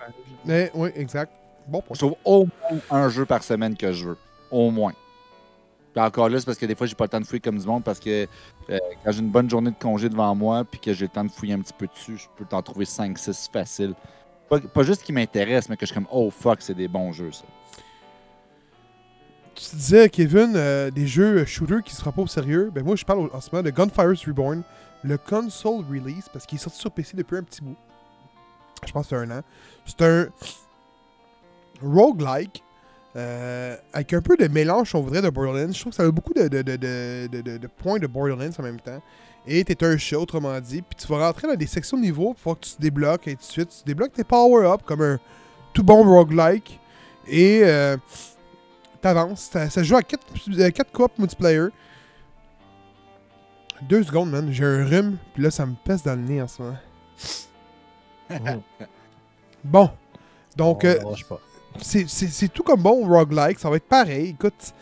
mais 0.44 0.70
oui, 0.74 0.90
exact. 0.94 1.32
Bon. 1.66 1.82
Je 1.90 1.98
trouve 1.98 2.14
au 2.24 2.46
moins 2.46 2.80
un 2.90 3.08
jeu 3.08 3.26
par 3.26 3.42
semaine 3.42 3.76
que 3.76 3.92
je 3.92 4.08
veux. 4.08 4.16
Au 4.50 4.70
moins. 4.70 4.92
Puis 5.92 6.02
encore 6.02 6.28
là, 6.28 6.38
c'est 6.38 6.46
parce 6.46 6.56
que 6.58 6.64
des 6.66 6.74
fois, 6.74 6.86
j'ai 6.86 6.94
pas 6.94 7.04
le 7.04 7.08
temps 7.10 7.20
de 7.20 7.26
fouiller 7.26 7.40
comme 7.40 7.58
du 7.58 7.66
monde 7.66 7.82
parce 7.84 7.98
que 7.98 8.26
euh, 8.70 8.78
quand 9.04 9.10
j'ai 9.12 9.20
une 9.20 9.30
bonne 9.30 9.50
journée 9.50 9.70
de 9.70 9.76
congé 9.78 10.08
devant 10.08 10.34
moi 10.34 10.64
puis 10.64 10.80
que 10.80 10.94
j'ai 10.94 11.06
le 11.06 11.10
temps 11.10 11.24
de 11.24 11.30
fouiller 11.30 11.54
un 11.54 11.60
petit 11.60 11.74
peu 11.76 11.86
dessus, 11.86 12.16
je 12.16 12.26
peux 12.36 12.44
t'en 12.44 12.62
trouver 12.62 12.84
5-6 12.84 13.50
faciles. 13.52 13.94
Pas, 14.48 14.60
pas 14.60 14.82
juste 14.82 15.02
qui 15.02 15.12
m'intéresse, 15.12 15.68
mais 15.68 15.76
que 15.76 15.84
je 15.84 15.92
suis 15.92 15.94
comme, 15.94 16.08
oh 16.10 16.30
fuck, 16.30 16.62
c'est 16.62 16.74
des 16.74 16.88
bons 16.88 17.12
jeux, 17.12 17.32
ça. 17.32 17.44
Tu 19.58 19.74
disais, 19.74 20.08
Kevin, 20.08 20.52
euh, 20.54 20.88
des 20.92 21.08
jeux 21.08 21.44
shooters 21.44 21.82
qui 21.82 21.92
se 21.92 22.00
prennent 22.00 22.12
pas 22.12 22.22
au 22.22 22.28
sérieux. 22.28 22.70
Ben 22.72 22.84
moi, 22.84 22.94
je 22.94 23.04
parle 23.04 23.28
en 23.32 23.40
ce 23.40 23.50
moment 23.50 23.64
de 23.64 23.70
Gunfire's 23.70 24.24
Reborn, 24.24 24.62
le 25.02 25.18
console 25.18 25.84
release, 25.90 26.28
parce 26.32 26.46
qu'il 26.46 26.58
est 26.58 26.62
sorti 26.62 26.78
sur 26.78 26.92
PC 26.92 27.16
depuis 27.16 27.36
un 27.36 27.42
petit 27.42 27.60
bout. 27.62 27.76
je 28.86 28.92
pense 28.92 29.08
que 29.08 29.16
c'est 29.16 29.22
un 29.22 29.38
an. 29.38 29.42
C'est 29.84 30.02
un 30.02 30.28
roguelike 31.82 32.62
euh, 33.16 33.76
avec 33.92 34.12
un 34.12 34.20
peu 34.20 34.36
de 34.36 34.46
mélange, 34.46 34.94
on 34.94 35.00
voudrait, 35.00 35.22
de 35.22 35.28
Borderlands. 35.28 35.72
Je 35.72 35.80
trouve 35.80 35.90
que 35.90 35.96
ça 35.96 36.04
a 36.04 36.10
beaucoup 36.10 36.34
de, 36.34 37.66
points 37.78 37.98
de 37.98 38.06
Borderlands 38.06 38.52
en 38.56 38.62
même 38.62 38.80
temps. 38.80 39.02
Et 39.44 39.64
t'es 39.64 39.84
un 39.84 39.96
chat, 39.98 40.20
autrement 40.20 40.60
dit. 40.60 40.82
Puis 40.82 41.04
tu 41.04 41.08
vas 41.08 41.26
rentrer 41.26 41.48
dans 41.48 41.56
des 41.56 41.66
sections 41.66 41.96
de 41.96 42.02
niveau 42.02 42.36
pour 42.40 42.60
que 42.60 42.64
tu 42.64 42.76
te 42.76 42.80
débloques 42.80 43.26
et 43.26 43.34
tout 43.34 43.40
de 43.40 43.52
suite. 43.52 43.70
Tu 43.70 43.84
débloques 43.86 44.12
tes 44.12 44.22
power-up 44.22 44.82
comme 44.84 45.02
un 45.02 45.18
tout 45.72 45.82
bon 45.82 46.04
roguelike. 46.04 46.78
Et 47.26 47.62
euh, 47.64 47.96
t'avances. 49.00 49.48
Ça, 49.52 49.68
ça 49.70 49.82
joue 49.82 49.96
à 49.96 50.02
4 50.02 50.92
coop 50.92 51.18
multiplayer. 51.18 51.68
Deux 53.82 54.02
secondes, 54.02 54.30
man. 54.30 54.48
J'ai 54.52 54.64
un 54.64 54.84
rhume. 54.84 55.18
Puis 55.34 55.42
là, 55.42 55.50
ça 55.50 55.64
me 55.66 55.74
pèse 55.84 56.02
dans 56.02 56.14
le 56.16 56.22
nez 56.22 56.42
en 56.42 56.48
ce 56.48 56.62
moment. 56.62 56.76
Bon. 59.64 59.90
Donc, 60.56 60.82
On 60.84 60.86
euh, 60.88 61.14
c'est- 61.80 62.48
tout 62.52 62.62
comme 62.62 62.82
bon 62.82 63.06
roguelike, 63.06 63.58
ça 63.58 63.70
va 63.70 63.76
être 63.76 63.88
pareil. 63.88 64.30
Écoute, 64.30 64.72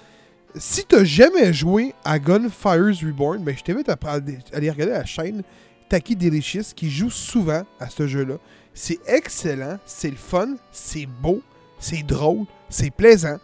si 0.55 0.85
t'as 0.85 1.05
jamais 1.05 1.53
joué 1.53 1.95
à 2.05 2.19
Gunfire's 2.19 3.03
Reborn, 3.03 3.43
ben 3.43 3.57
je 3.57 3.62
t'invite 3.62 3.89
à 3.89 3.97
à 4.05 4.12
aller 4.53 4.71
regarder 4.71 4.93
la 4.93 5.05
chaîne 5.05 5.43
Taki 5.89 6.17
Delicious 6.17 6.73
qui 6.75 6.91
joue 6.91 7.11
souvent 7.11 7.62
à 7.81 7.89
ce 7.89 8.07
jeu-là. 8.07 8.37
C'est 8.75 8.99
excellent, 9.07 9.79
c'est 9.87 10.11
le 10.11 10.17
fun, 10.17 10.57
c'est 10.73 11.07
beau, 11.07 11.41
c'est 11.79 12.03
drôle, 12.03 12.45
c'est 12.69 12.91
plaisant. 12.91 13.39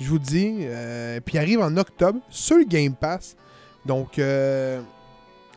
Je 0.00 0.08
vous 0.08 0.18
dis, 0.18 0.58
euh, 0.62 1.20
puis 1.20 1.38
arrive 1.38 1.60
en 1.60 1.76
octobre 1.76 2.20
sur 2.28 2.56
le 2.56 2.64
Game 2.64 2.94
Pass. 2.94 3.36
Donc, 3.84 4.18
euh, 4.18 4.80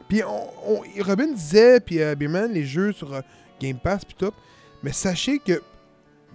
puis 0.08 0.22
Robin 0.22 1.32
disait, 1.34 1.80
puis 1.80 2.02
euh, 2.02 2.16
les 2.48 2.66
jeux 2.66 2.92
sur 2.92 3.14
euh, 3.14 3.22
Game 3.60 3.78
Pass, 3.78 4.06
puis 4.06 4.16
tout. 4.18 4.32
Mais 4.84 4.92
sachez 4.92 5.40
que 5.40 5.62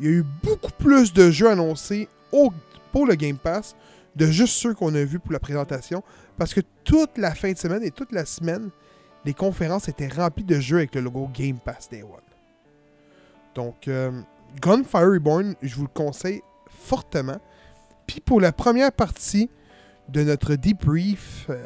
il 0.01 0.07
y 0.07 0.09
a 0.09 0.13
eu 0.13 0.25
beaucoup 0.43 0.73
plus 0.79 1.13
de 1.13 1.31
jeux 1.31 1.51
annoncés 1.51 2.09
pour 2.91 3.07
le 3.07 3.15
Game 3.15 3.37
Pass 3.37 3.77
de 4.17 4.27
juste 4.27 4.55
ceux 4.55 4.75
qu'on 4.75 4.95
a 4.95 5.05
vus 5.05 5.19
pour 5.19 5.33
la 5.33 5.39
présentation. 5.39 6.03
Parce 6.39 6.55
que 6.55 6.61
toute 6.85 7.19
la 7.19 7.35
fin 7.35 7.53
de 7.53 7.59
semaine 7.59 7.83
et 7.85 7.91
toute 7.91 8.13
la 8.13 8.25
semaine, 8.25 8.71
les 9.25 9.35
conférences 9.35 9.89
étaient 9.89 10.09
remplies 10.09 10.45
de 10.45 10.59
jeux 10.59 10.79
avec 10.79 10.95
le 10.95 11.03
logo 11.03 11.29
Game 11.35 11.59
Pass 11.59 11.89
Day 11.91 12.03
One. 12.03 12.21
Donc, 13.55 13.89
euh, 13.89 14.11
Gunfire 14.61 15.13
Reborn, 15.13 15.55
je 15.61 15.75
vous 15.75 15.83
le 15.83 15.89
conseille 15.93 16.41
fortement. 16.69 17.39
Puis 18.11 18.21
pour 18.21 18.41
la 18.41 18.51
première 18.51 18.91
partie 18.91 19.49
de 20.09 20.25
notre 20.25 20.57
debrief 20.57 21.47
euh, 21.49 21.63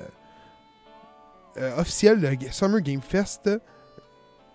euh, 1.56 1.76
officiel 1.78 2.20
de 2.20 2.36
Summer 2.50 2.82
Game 2.82 3.00
Fest, 3.00 3.48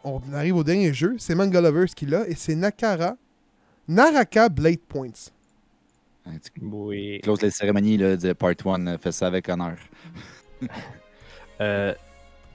on 0.03 0.21
arrive 0.31 0.55
au 0.57 0.63
dernier 0.63 0.93
jeu. 0.93 1.15
C'est 1.17 1.33
Manga 1.33 1.59
Lovers 1.59 1.87
qui 1.95 2.05
l'a 2.05 2.27
et 2.27 2.35
c'est 2.35 2.53
Nakara. 2.53 3.15
Naraka 3.87 4.49
Blade 4.49 4.81
Points. 4.81 5.31
Tu 6.25 6.61
Oui. 6.61 7.19
closes 7.23 7.41
les 7.41 7.49
cérémonies 7.49 7.97
là, 7.97 8.15
de 8.15 8.33
Part 8.33 8.53
1, 8.63 8.99
fais 8.99 9.11
ça 9.11 9.25
avec 9.27 9.49
honneur. 9.49 9.77
Euh, 11.61 11.93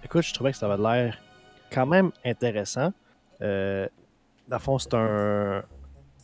écoute, 0.03 0.22
je 0.22 0.32
trouvais 0.32 0.53
que 0.53 0.57
ça 0.57 0.64
avait 0.72 0.82
l'air 0.82 1.18
quand 1.70 1.85
même 1.85 2.11
intéressant. 2.24 2.91
Euh, 3.43 3.87
dans 4.49 4.57
le 4.57 4.62
fond, 4.62 4.78
c'est 4.78 4.95
un, 4.95 5.62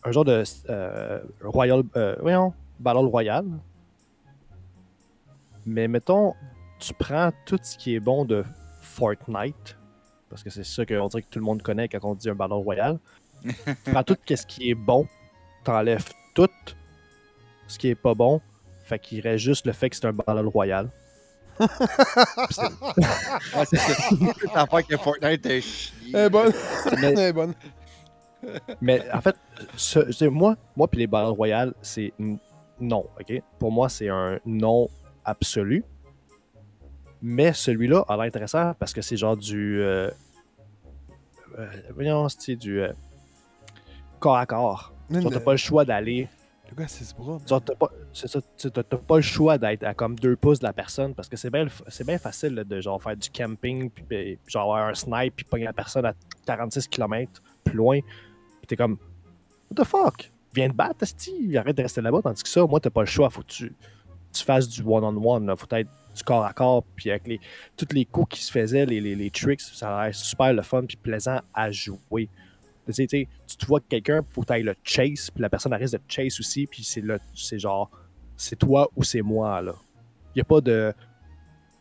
un 0.03 0.11
genre 0.13 0.25
de 0.25 0.43
euh, 0.71 1.21
Royal. 1.45 1.83
Euh, 1.97 2.17
voyons, 2.23 2.55
Battle 2.81 3.07
Royale. 3.07 3.47
Mais 5.67 5.87
mettons, 5.89 6.35
tu 6.79 6.95
prends 6.95 7.31
tout 7.47 7.59
ce 7.63 7.77
qui 7.77 7.95
est 7.95 8.01
bon 8.01 8.25
de 8.25 8.45
Fortnite, 8.81 9.77
parce 10.29 10.43
que 10.43 10.51
c'est 10.51 10.65
ça 10.65 10.85
qu'on 10.87 11.07
dirait 11.09 11.23
que 11.23 11.29
tout 11.29 11.39
le 11.39 11.45
monde 11.45 11.63
connaît 11.63 11.89
quand 11.89 12.05
on 12.05 12.15
dit 12.15 12.29
un 12.31 12.35
Battle 12.35 12.55
Royale. 12.55 12.99
tu 13.45 13.53
prends 13.93 14.03
tout 14.03 14.17
ce 14.29 14.47
qui 14.47 14.71
est 14.71 14.75
bon, 14.75 15.07
t'enlèves 15.65 16.09
tout 16.35 16.49
ce 17.69 17.79
qui 17.79 17.89
est 17.89 17.95
pas 17.95 18.15
bon, 18.15 18.41
fait 18.85 18.99
qu'il 18.99 19.21
reste 19.21 19.45
juste 19.45 19.67
le 19.67 19.73
fait 19.73 19.91
que 19.91 19.97
c'est 19.97 20.07
un 20.07 20.13
Battle 20.13 20.47
Royale. 20.47 20.89
C'est- 21.59 22.63
Ah, 23.55 23.65
c'est 23.67 23.77
ça. 23.77 23.93
Que 24.89 24.97
Fortnite 24.97 25.45
est 25.47 25.61
chier. 25.61 26.11
Elle 26.15 26.21
est 26.27 26.31
bonne. 26.31 26.53
Mais- 27.01 27.33
bonne. 27.33 27.55
Mais 28.81 29.03
en 29.13 29.21
fait, 29.21 29.37
ce- 29.77 30.25
moi, 30.25 30.57
moi 30.75 30.89
puis 30.89 31.01
les 31.01 31.07
Battle 31.07 31.33
Royale, 31.33 31.75
c'est 31.83 32.13
n- 32.19 32.39
non, 32.81 33.07
ok? 33.21 33.43
Pour 33.59 33.71
moi, 33.73 33.89
c'est 33.89 34.09
un 34.09 34.39
non 34.47 34.89
absolu. 35.25 35.85
Mais 37.23 37.53
celui-là 37.53 38.05
a 38.09 38.17
l'air 38.17 38.25
intéressant 38.27 38.73
parce 38.79 38.93
que 38.93 39.03
c'est 39.03 39.17
genre 39.17 39.37
du. 39.37 39.81
Euh, 39.83 40.11
euh, 41.59 41.67
voyons, 41.95 42.29
c'est 42.29 42.57
du. 42.57 42.81
euh, 42.81 42.93
corps 44.19 44.37
à 44.37 44.47
corps. 44.47 44.93
T'as 45.23 45.29
le- 45.39 45.45
pas 45.45 45.51
le 45.53 45.57
choix 45.59 45.85
d'aller. 45.85 46.29
Le 46.71 46.77
gars, 46.77 46.89
c'est 46.89 47.05
ce 47.05 47.15
bras. 47.15 47.39
T'as 47.47 47.75
pas, 47.75 47.89
t'as 48.89 48.97
pas 48.97 49.17
le 49.17 49.23
choix 49.23 49.59
d'être 49.59 49.83
à 49.83 49.93
comme 49.93 50.15
deux 50.17 50.37
pouces 50.37 50.61
de 50.61 50.65
la 50.67 50.73
personne 50.73 51.15
parce 51.15 51.29
que 51.29 51.37
c'est 51.37 51.51
bien, 51.51 51.67
c'est 51.89 52.07
bien 52.07 52.17
facile 52.17 52.55
là, 52.55 52.63
de 52.65 52.81
genre 52.81 53.03
faire 53.03 53.17
du 53.17 53.29
camping 53.29 53.91
puis, 53.91 54.05
puis 54.05 54.39
genre 54.47 54.63
avoir 54.73 54.87
un 54.89 54.95
snipe 54.95 55.35
puis 55.35 55.45
pogner 55.45 55.65
la 55.65 55.73
personne 55.73 56.07
à 56.07 56.15
46 56.47 56.87
km 56.87 57.43
plus 57.65 57.75
loin. 57.77 57.99
Puis 58.01 58.67
t'es 58.69 58.77
comme, 58.77 58.99
what 59.71 59.83
the 59.83 59.87
fuck? 59.87 60.31
Viens 60.53 60.69
te 60.69 60.75
battre, 60.75 61.03
Asti, 61.03 61.57
arrête 61.57 61.77
de 61.77 61.83
rester 61.83 62.01
là-bas. 62.01 62.23
Tandis 62.23 62.43
que 62.43 62.49
ça, 62.49 62.65
moi, 62.67 62.81
t'as 62.81 62.91
pas 62.91 63.03
le 63.03 63.07
choix. 63.07 63.31
Faut 63.31 63.43
que 63.43 63.47
tu, 63.47 63.75
tu 64.33 64.45
fasses 64.45 64.69
du 64.69 64.83
one-on-one. 64.83 65.55
Faut 65.57 65.67
être 65.71 65.91
du 66.15 66.23
corps 66.25 66.45
à 66.45 66.53
corps. 66.53 66.85
Puis 66.97 67.11
avec 67.11 67.27
les, 67.27 67.41
tous 67.77 67.93
les 67.93 68.05
coups 68.05 68.37
qui 68.37 68.45
se 68.45 68.51
faisaient, 68.51 68.87
les, 68.87 69.01
les, 69.01 69.15
les 69.15 69.31
tricks, 69.31 69.61
ça 69.61 69.97
a 69.97 70.05
l'air 70.07 70.15
super 70.15 70.53
le 70.53 70.63
fun 70.63 70.85
puis 70.85 70.97
plaisant 70.97 71.41
à 71.55 71.71
jouer. 71.71 72.29
Tu 72.87 72.93
sais, 72.93 73.07
tu 73.07 73.19
sais, 73.19 73.29
tu 73.47 73.57
te 73.57 73.67
vois 73.67 73.81
que 73.81 73.87
quelqu'un, 73.89 74.23
faut 74.31 74.41
que 74.41 74.47
tu 74.47 74.53
ailles 74.53 74.63
le 74.63 74.75
chase, 74.83 75.31
puis 75.31 75.43
la 75.43 75.49
personne 75.49 75.73
risque 75.75 75.95
de 75.95 76.01
chase 76.09 76.41
aussi, 76.41 76.67
puis 76.67 76.83
c'est 76.83 77.01
le, 77.01 77.21
c'est 77.35 77.59
genre, 77.59 77.91
c'est 78.37 78.57
toi 78.57 78.89
ou 78.97 79.05
c'est 79.05 79.23
moi, 79.23 79.61
là. 79.63 79.75
Il 80.35 80.41
a 80.41 80.45
pas 80.45 80.61
de. 80.61 80.93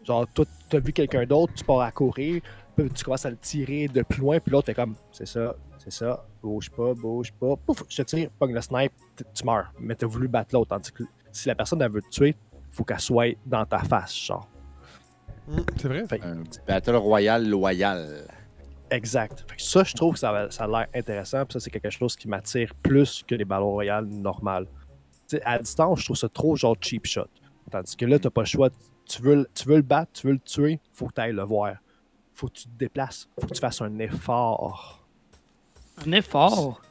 Genre, 0.03 0.27
toi, 0.33 0.45
tu 0.69 0.75
as 0.75 0.79
vu 0.79 0.93
quelqu'un 0.93 1.25
d'autre, 1.25 1.53
tu 1.55 1.63
pars 1.63 1.81
à 1.81 1.91
courir, 1.91 2.41
tu 2.77 3.03
commences 3.03 3.25
à 3.25 3.29
le 3.29 3.37
tirer 3.37 3.87
de 3.87 4.01
plus 4.03 4.19
loin, 4.19 4.39
puis 4.39 4.51
l'autre 4.51 4.67
fait 4.67 4.73
comme, 4.73 4.95
c'est 5.11 5.27
ça, 5.27 5.55
c'est 5.77 5.91
ça, 5.91 6.25
bouge 6.41 6.69
pas, 6.71 6.93
bouge 6.93 7.31
pas, 7.33 7.55
pouf, 7.57 7.83
je 7.89 7.97
te 7.97 8.01
tire, 8.03 8.29
pogne 8.39 8.53
le 8.53 8.61
snipe, 8.61 8.93
tu 9.33 9.45
meurs. 9.45 9.71
Mais 9.79 9.95
tu 9.95 10.05
as 10.05 10.07
voulu 10.07 10.27
battre 10.27 10.55
l'autre, 10.55 10.69
tandis 10.69 10.91
que 10.91 11.03
si 11.31 11.47
la 11.47 11.55
personne, 11.55 11.81
elle 11.81 11.91
veut 11.91 12.01
te 12.01 12.09
tuer, 12.09 12.35
faut 12.71 12.83
qu'elle 12.83 12.99
soit 12.99 13.35
dans 13.45 13.65
ta 13.65 13.79
face, 13.79 14.15
genre. 14.15 14.47
Mm, 15.47 15.57
c'est 15.77 15.87
vrai. 15.87 16.07
Fait 16.07 16.21
Un 16.23 16.43
Battle 16.67 16.95
Royale 16.95 17.49
loyal. 17.49 18.27
Exact. 18.91 19.45
Fait 19.49 19.55
que 19.57 19.61
ça, 19.61 19.83
je 19.83 19.93
trouve 19.93 20.13
que 20.13 20.19
ça, 20.19 20.31
a- 20.31 20.51
ça 20.51 20.63
a 20.63 20.67
l'air 20.67 20.87
intéressant. 20.95 21.45
Puis 21.45 21.53
ça, 21.53 21.59
c'est 21.59 21.69
quelque 21.69 21.89
chose 21.89 22.15
qui 22.15 22.27
m'attire 22.27 22.73
plus 22.81 23.23
que 23.27 23.35
les 23.35 23.45
Battle 23.45 23.63
Royale 23.63 24.05
normales. 24.05 24.65
Tu 25.27 25.37
sais, 25.37 25.41
à 25.43 25.59
distance, 25.59 25.99
je 25.99 26.05
trouve 26.05 26.17
ça 26.17 26.29
trop 26.29 26.55
genre 26.55 26.75
cheap 26.79 27.05
shot. 27.05 27.25
Tandis 27.69 27.95
que 27.95 28.05
là, 28.05 28.17
t'as 28.17 28.31
pas 28.31 28.41
le 28.41 28.47
choix. 28.47 28.69
Tu 29.05 29.21
veux, 29.21 29.35
le- 29.35 29.49
tu 29.53 29.67
veux 29.67 29.75
le 29.75 29.81
battre, 29.83 30.11
tu 30.13 30.25
veux 30.27 30.33
le 30.33 30.39
tuer, 30.39 30.79
faut 30.91 31.07
que 31.07 31.13
tu 31.13 31.21
ailles 31.21 31.33
le 31.33 31.43
voir. 31.43 31.75
Faut 32.33 32.47
que 32.47 32.53
tu 32.53 32.63
te 32.63 32.77
déplaces. 32.77 33.27
Faut 33.39 33.45
que 33.47 33.53
tu 33.53 33.59
fasses 33.61 33.81
un 33.81 33.97
effort. 33.99 34.98
Un 36.05 36.11
effort. 36.13 36.81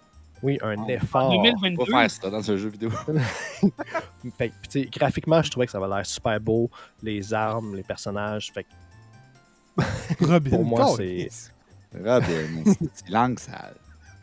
Oui, 0.43 0.59
un 0.63 0.77
En 0.77 0.89
effort. 0.89 1.31
On 1.31 1.43
2022. 1.43 1.91
va 1.93 2.01
faire 2.01 2.11
ça 2.11 2.31
dans 2.31 2.43
ce 2.43 2.57
jeu 2.57 2.69
vidéo. 2.69 2.91
Fait 4.39 4.53
graphiquement, 4.91 5.43
je 5.43 5.51
trouvais 5.51 5.67
que 5.67 5.73
ça 5.73 5.79
avait 5.79 5.89
l'air 5.89 6.07
super 6.07 6.41
beau. 6.41 6.71
Les 7.03 7.35
armes, 7.35 7.75
les 7.75 7.83
personnages. 7.83 8.53
Fait 8.53 8.65
que 8.65 10.25
Robin. 10.25 10.51
Pour 10.51 10.65
moi, 10.65 10.97
câlisse. 10.97 11.53
Robin, 11.95 12.65
c'est 12.95 13.09
langue 13.09 13.39
sale. 13.39 13.77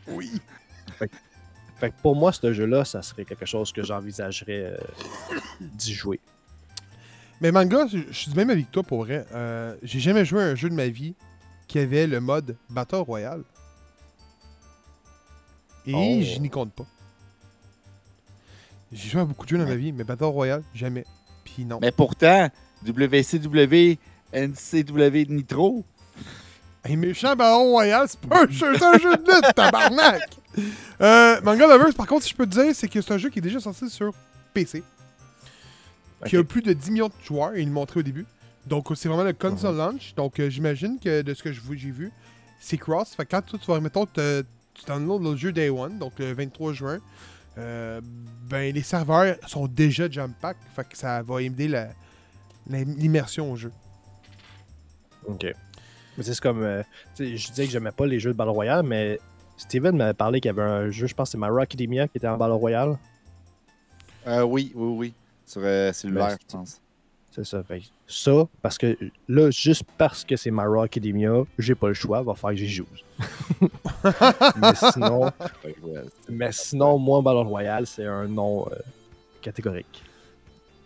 Oui. 0.08 0.40
Fait 1.78 1.90
que 1.90 1.94
pour 2.00 2.16
moi, 2.16 2.32
ce 2.32 2.52
jeu-là, 2.52 2.84
ça 2.84 3.02
serait 3.02 3.24
quelque 3.24 3.44
chose 3.44 3.70
que 3.72 3.82
j'envisagerais 3.82 4.76
euh, 4.76 4.76
d'y 5.60 5.92
jouer. 5.92 6.20
Mais 7.42 7.52
manga, 7.52 7.86
je 7.86 8.10
suis 8.12 8.30
du 8.30 8.36
même 8.36 8.48
avis 8.48 8.64
que 8.64 8.70
toi 8.70 8.82
pour 8.82 9.04
vrai. 9.04 9.26
Euh, 9.34 9.76
J'ai 9.82 10.00
jamais 10.00 10.24
joué 10.24 10.42
à 10.42 10.46
un 10.46 10.54
jeu 10.54 10.70
de 10.70 10.74
ma 10.74 10.88
vie 10.88 11.14
qui 11.66 11.78
avait 11.78 12.06
le 12.06 12.20
mode 12.20 12.56
Battle 12.70 12.96
Royale. 12.96 13.42
Et 15.86 15.94
Oh. 15.94 16.20
je 16.22 16.38
n'y 16.40 16.50
compte 16.50 16.72
pas. 16.72 16.86
J'ai 18.92 19.08
joué 19.10 19.20
à 19.20 19.24
beaucoup 19.24 19.44
de 19.44 19.50
jeux 19.50 19.58
dans 19.58 19.66
ma 19.66 19.74
vie, 19.74 19.92
mais 19.92 20.04
Battle 20.04 20.24
Royale, 20.24 20.62
jamais. 20.74 21.04
Puis 21.44 21.64
non. 21.64 21.78
Mais 21.80 21.90
pourtant, 21.92 22.48
WCW, 22.86 23.98
NCW 24.32 25.26
Nitro, 25.28 25.84
Un 26.88 26.96
méchant 26.96 27.34
Battle 27.34 27.68
Royale, 27.68 28.06
c'est 28.08 28.20
pas 28.20 28.44
un 28.44 28.48
jeu, 28.48 28.74
c'est 28.78 28.84
un 28.84 28.98
jeu 28.98 29.16
de 29.16 29.22
lutte, 29.32 29.54
tabarnak! 29.54 30.22
Euh, 31.02 31.38
Manga 31.42 31.66
Lovers, 31.66 31.92
par 31.94 32.06
contre, 32.06 32.22
si 32.24 32.30
je 32.30 32.34
peux 32.34 32.46
te 32.46 32.52
dire, 32.58 32.74
c'est 32.74 32.88
que 32.88 33.02
c'est 33.02 33.12
un 33.12 33.18
jeu 33.18 33.28
qui 33.28 33.40
est 33.40 33.42
déjà 33.42 33.60
sorti 33.60 33.90
sur 33.90 34.14
PC. 34.54 34.82
Qui 36.24 36.38
a 36.38 36.42
plus 36.44 36.62
de 36.62 36.72
10 36.72 36.90
millions 36.92 37.08
de 37.08 37.12
joueurs, 37.22 37.54
il 37.58 37.66
le 37.66 37.70
montrait 37.72 38.00
au 38.00 38.02
début. 38.02 38.24
Donc, 38.64 38.86
c'est 38.94 39.06
vraiment 39.06 39.22
le 39.24 39.34
console 39.34 39.72
Mhm. 39.72 39.78
launch. 39.78 40.14
Donc, 40.14 40.40
euh, 40.40 40.48
j'imagine 40.48 40.98
que 40.98 41.20
de 41.20 41.34
ce 41.34 41.42
que 41.42 41.52
j'ai 41.52 41.90
vu, 41.90 42.10
c'est 42.58 42.78
cross. 42.78 43.14
Fait 43.14 43.26
que 43.26 43.32
quand 43.32 43.42
toi, 43.42 43.58
tu 43.62 43.70
vas, 43.70 43.80
mettons, 43.80 44.06
te- 44.06 44.42
downloads 44.86 45.18
le 45.30 45.36
jeu 45.36 45.52
Day 45.52 45.68
One, 45.70 45.98
donc 45.98 46.18
le 46.18 46.32
23 46.32 46.72
juin, 46.72 46.98
euh, 47.58 48.00
ben, 48.48 48.74
les 48.74 48.82
serveurs 48.82 49.36
sont 49.46 49.66
déjà 49.66 50.10
jump 50.10 50.34
pack. 50.40 50.56
Fait 50.74 50.86
que 50.88 50.96
ça 50.96 51.22
va 51.22 51.40
aider 51.42 51.68
la- 51.68 51.88
la- 52.68 52.82
l'immersion 52.84 53.50
au 53.52 53.56
jeu. 53.56 53.72
Ok. 55.26 55.46
Mais 56.16 56.22
c'est 56.24 56.38
comme. 56.40 56.62
euh, 56.62 56.82
tu 57.14 57.24
sais, 57.26 57.36
je 57.36 57.48
disais 57.48 57.66
que 57.66 57.70
j'aimais 57.72 57.92
pas 57.92 58.06
les 58.06 58.18
jeux 58.20 58.32
de 58.32 58.36
Battle 58.36 58.50
Royale, 58.50 58.82
mais 58.84 59.18
Steven 59.56 59.96
m'avait 59.96 60.14
parlé 60.14 60.40
qu'il 60.40 60.48
y 60.48 60.50
avait 60.50 60.62
un 60.62 60.90
jeu, 60.90 61.06
je 61.06 61.14
pense 61.14 61.28
que 61.32 61.38
c'est 61.38 61.38
My 61.38 61.60
Academia 61.62 62.08
qui 62.08 62.18
était 62.18 62.28
en 62.28 62.36
Battle 62.36 62.52
Royale. 62.54 62.98
Euh, 64.26 64.42
oui, 64.42 64.72
oui, 64.74 64.94
oui. 64.98 65.14
Sur 65.44 65.62
euh, 65.64 65.92
cellulaire, 65.92 66.28
Ben, 66.28 66.36
je 66.50 66.56
pense. 66.56 66.80
C'est 67.36 67.44
ça. 67.44 67.62
Fait 67.62 67.82
ça, 68.06 68.48
parce 68.62 68.78
que 68.78 68.96
là, 69.28 69.50
juste 69.50 69.82
parce 69.98 70.24
que 70.24 70.36
c'est 70.36 70.50
My 70.50 70.62
Academia, 70.82 71.42
j'ai 71.58 71.74
pas 71.74 71.88
le 71.88 71.94
choix, 71.94 72.22
va 72.22 72.34
faire 72.34 72.50
que 72.50 72.56
j'y 72.56 72.68
joue. 72.68 72.86
sinon, 74.92 75.30
mais 76.30 76.50
sinon, 76.52 76.98
moi, 76.98 77.20
Battle 77.20 77.46
Royale, 77.46 77.86
c'est 77.86 78.06
un 78.06 78.26
nom 78.26 78.66
euh, 78.72 78.76
catégorique. 79.42 80.02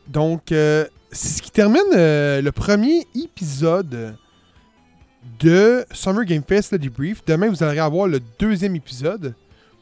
Donc, 0.09 0.51
euh, 0.51 0.87
c'est 1.13 1.39
ce 1.39 1.43
qui 1.43 1.53
termine 1.53 1.81
euh, 1.95 2.43
le 2.43 2.51
premier 2.51 3.07
épisode 3.15 4.17
de 5.39 5.85
Summer 5.93 6.25
Game 6.25 6.43
Fest, 6.43 6.73
le 6.73 6.81
debrief. 6.81 7.25
Demain, 7.25 7.49
vous 7.49 7.63
allez 7.63 7.79
avoir 7.79 8.09
le 8.09 8.19
deuxième 8.41 8.75
épisode. 8.75 9.35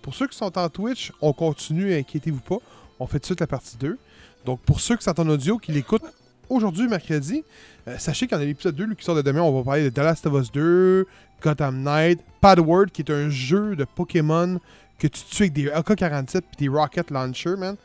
Pour 0.03 0.14
ceux 0.14 0.29
qui 0.29 0.37
sont 0.37 0.59
en 0.59 0.69
Twitch, 0.69 1.12
on 1.23 1.33
continue, 1.33 1.95
inquiétez-vous 1.95 2.41
pas. 2.41 2.59
On 3.01 3.07
fait 3.07 3.21
tout 3.21 3.21
de 3.21 3.27
suite 3.27 3.41
la 3.41 3.47
partie 3.47 3.79
2. 3.79 3.97
Donc, 4.45 4.61
pour 4.61 4.81
ceux 4.81 4.97
qui 4.97 5.05
sont 5.05 5.19
en 5.19 5.29
audio, 5.31 5.57
qui 5.57 5.73
l'écoutent 5.73 6.05
aujourd'hui, 6.51 6.89
mercredi, 6.89 7.45
euh, 7.87 7.97
sachez 7.99 8.27
qu'il 8.27 8.37
y 8.37 8.41
en 8.41 8.43
a 8.43 8.47
l'épisode 8.47 8.75
2 8.75 8.85
lui, 8.87 8.97
qui 8.97 9.05
sort 9.05 9.15
de 9.17 9.23
demain. 9.23 9.43
On 9.43 9.57
va 9.57 9.65
parler 9.65 9.85
de 9.85 9.91
The 9.91 9.99
Last 9.99 10.27
of 10.27 10.35
Us 10.41 10.51
2, 10.53 11.07
Gotham 11.43 11.83
Knight, 11.83 12.21
Padward, 12.41 12.91
qui 12.91 13.03
est 13.03 13.11
un 13.11 13.29
jeu 13.31 13.77
de 13.77 13.85
Pokémon 13.85 14.59
que 14.99 15.07
tu 15.07 15.23
tues 15.25 15.43
avec 15.45 15.53
des 15.53 15.71
AK-47 15.71 16.37
et 16.39 16.43
des 16.59 16.69
Rocket 16.69 17.11
Launcher, 17.11 17.55
man. 17.57 17.77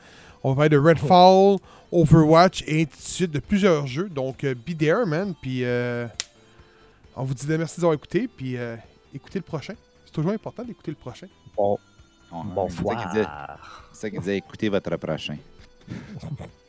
On 0.43 0.49
va 0.49 0.55
parler 0.55 0.69
de 0.69 0.77
Redfall, 0.77 1.57
Overwatch 1.91 2.63
et 2.67 2.81
ainsi 2.81 2.87
de 2.87 3.01
suite, 3.01 3.31
de 3.31 3.39
plusieurs 3.39 3.85
jeux. 3.87 4.09
Donc, 4.09 4.43
euh, 4.43 4.55
be 4.55 4.75
there, 4.77 5.05
man. 5.05 5.33
Puis, 5.41 5.63
euh, 5.63 6.07
on 7.15 7.23
vous 7.23 7.33
dit 7.33 7.45
de 7.45 7.55
merci 7.55 7.79
d'avoir 7.79 7.93
écouté. 7.93 8.27
Puis, 8.27 8.57
euh, 8.57 8.75
écoutez 9.13 9.39
le 9.39 9.43
prochain. 9.43 9.75
C'est 10.05 10.11
toujours 10.11 10.31
important 10.31 10.63
d'écouter 10.63 10.91
le 10.91 10.97
prochain. 10.97 11.27
Bon, 11.55 11.77
on- 12.31 12.43
bon 12.43 12.67
c'est 12.69 12.83
ça 12.83 12.95
qu'il 12.95 13.07
disait- 13.09 13.23
foire. 13.23 13.89
c'est 13.93 14.01
ça 14.01 14.09
qu'il 14.09 14.19
disait, 14.19 14.37
écoutez 14.37 14.69
votre 14.69 14.97
prochain. 14.97 15.37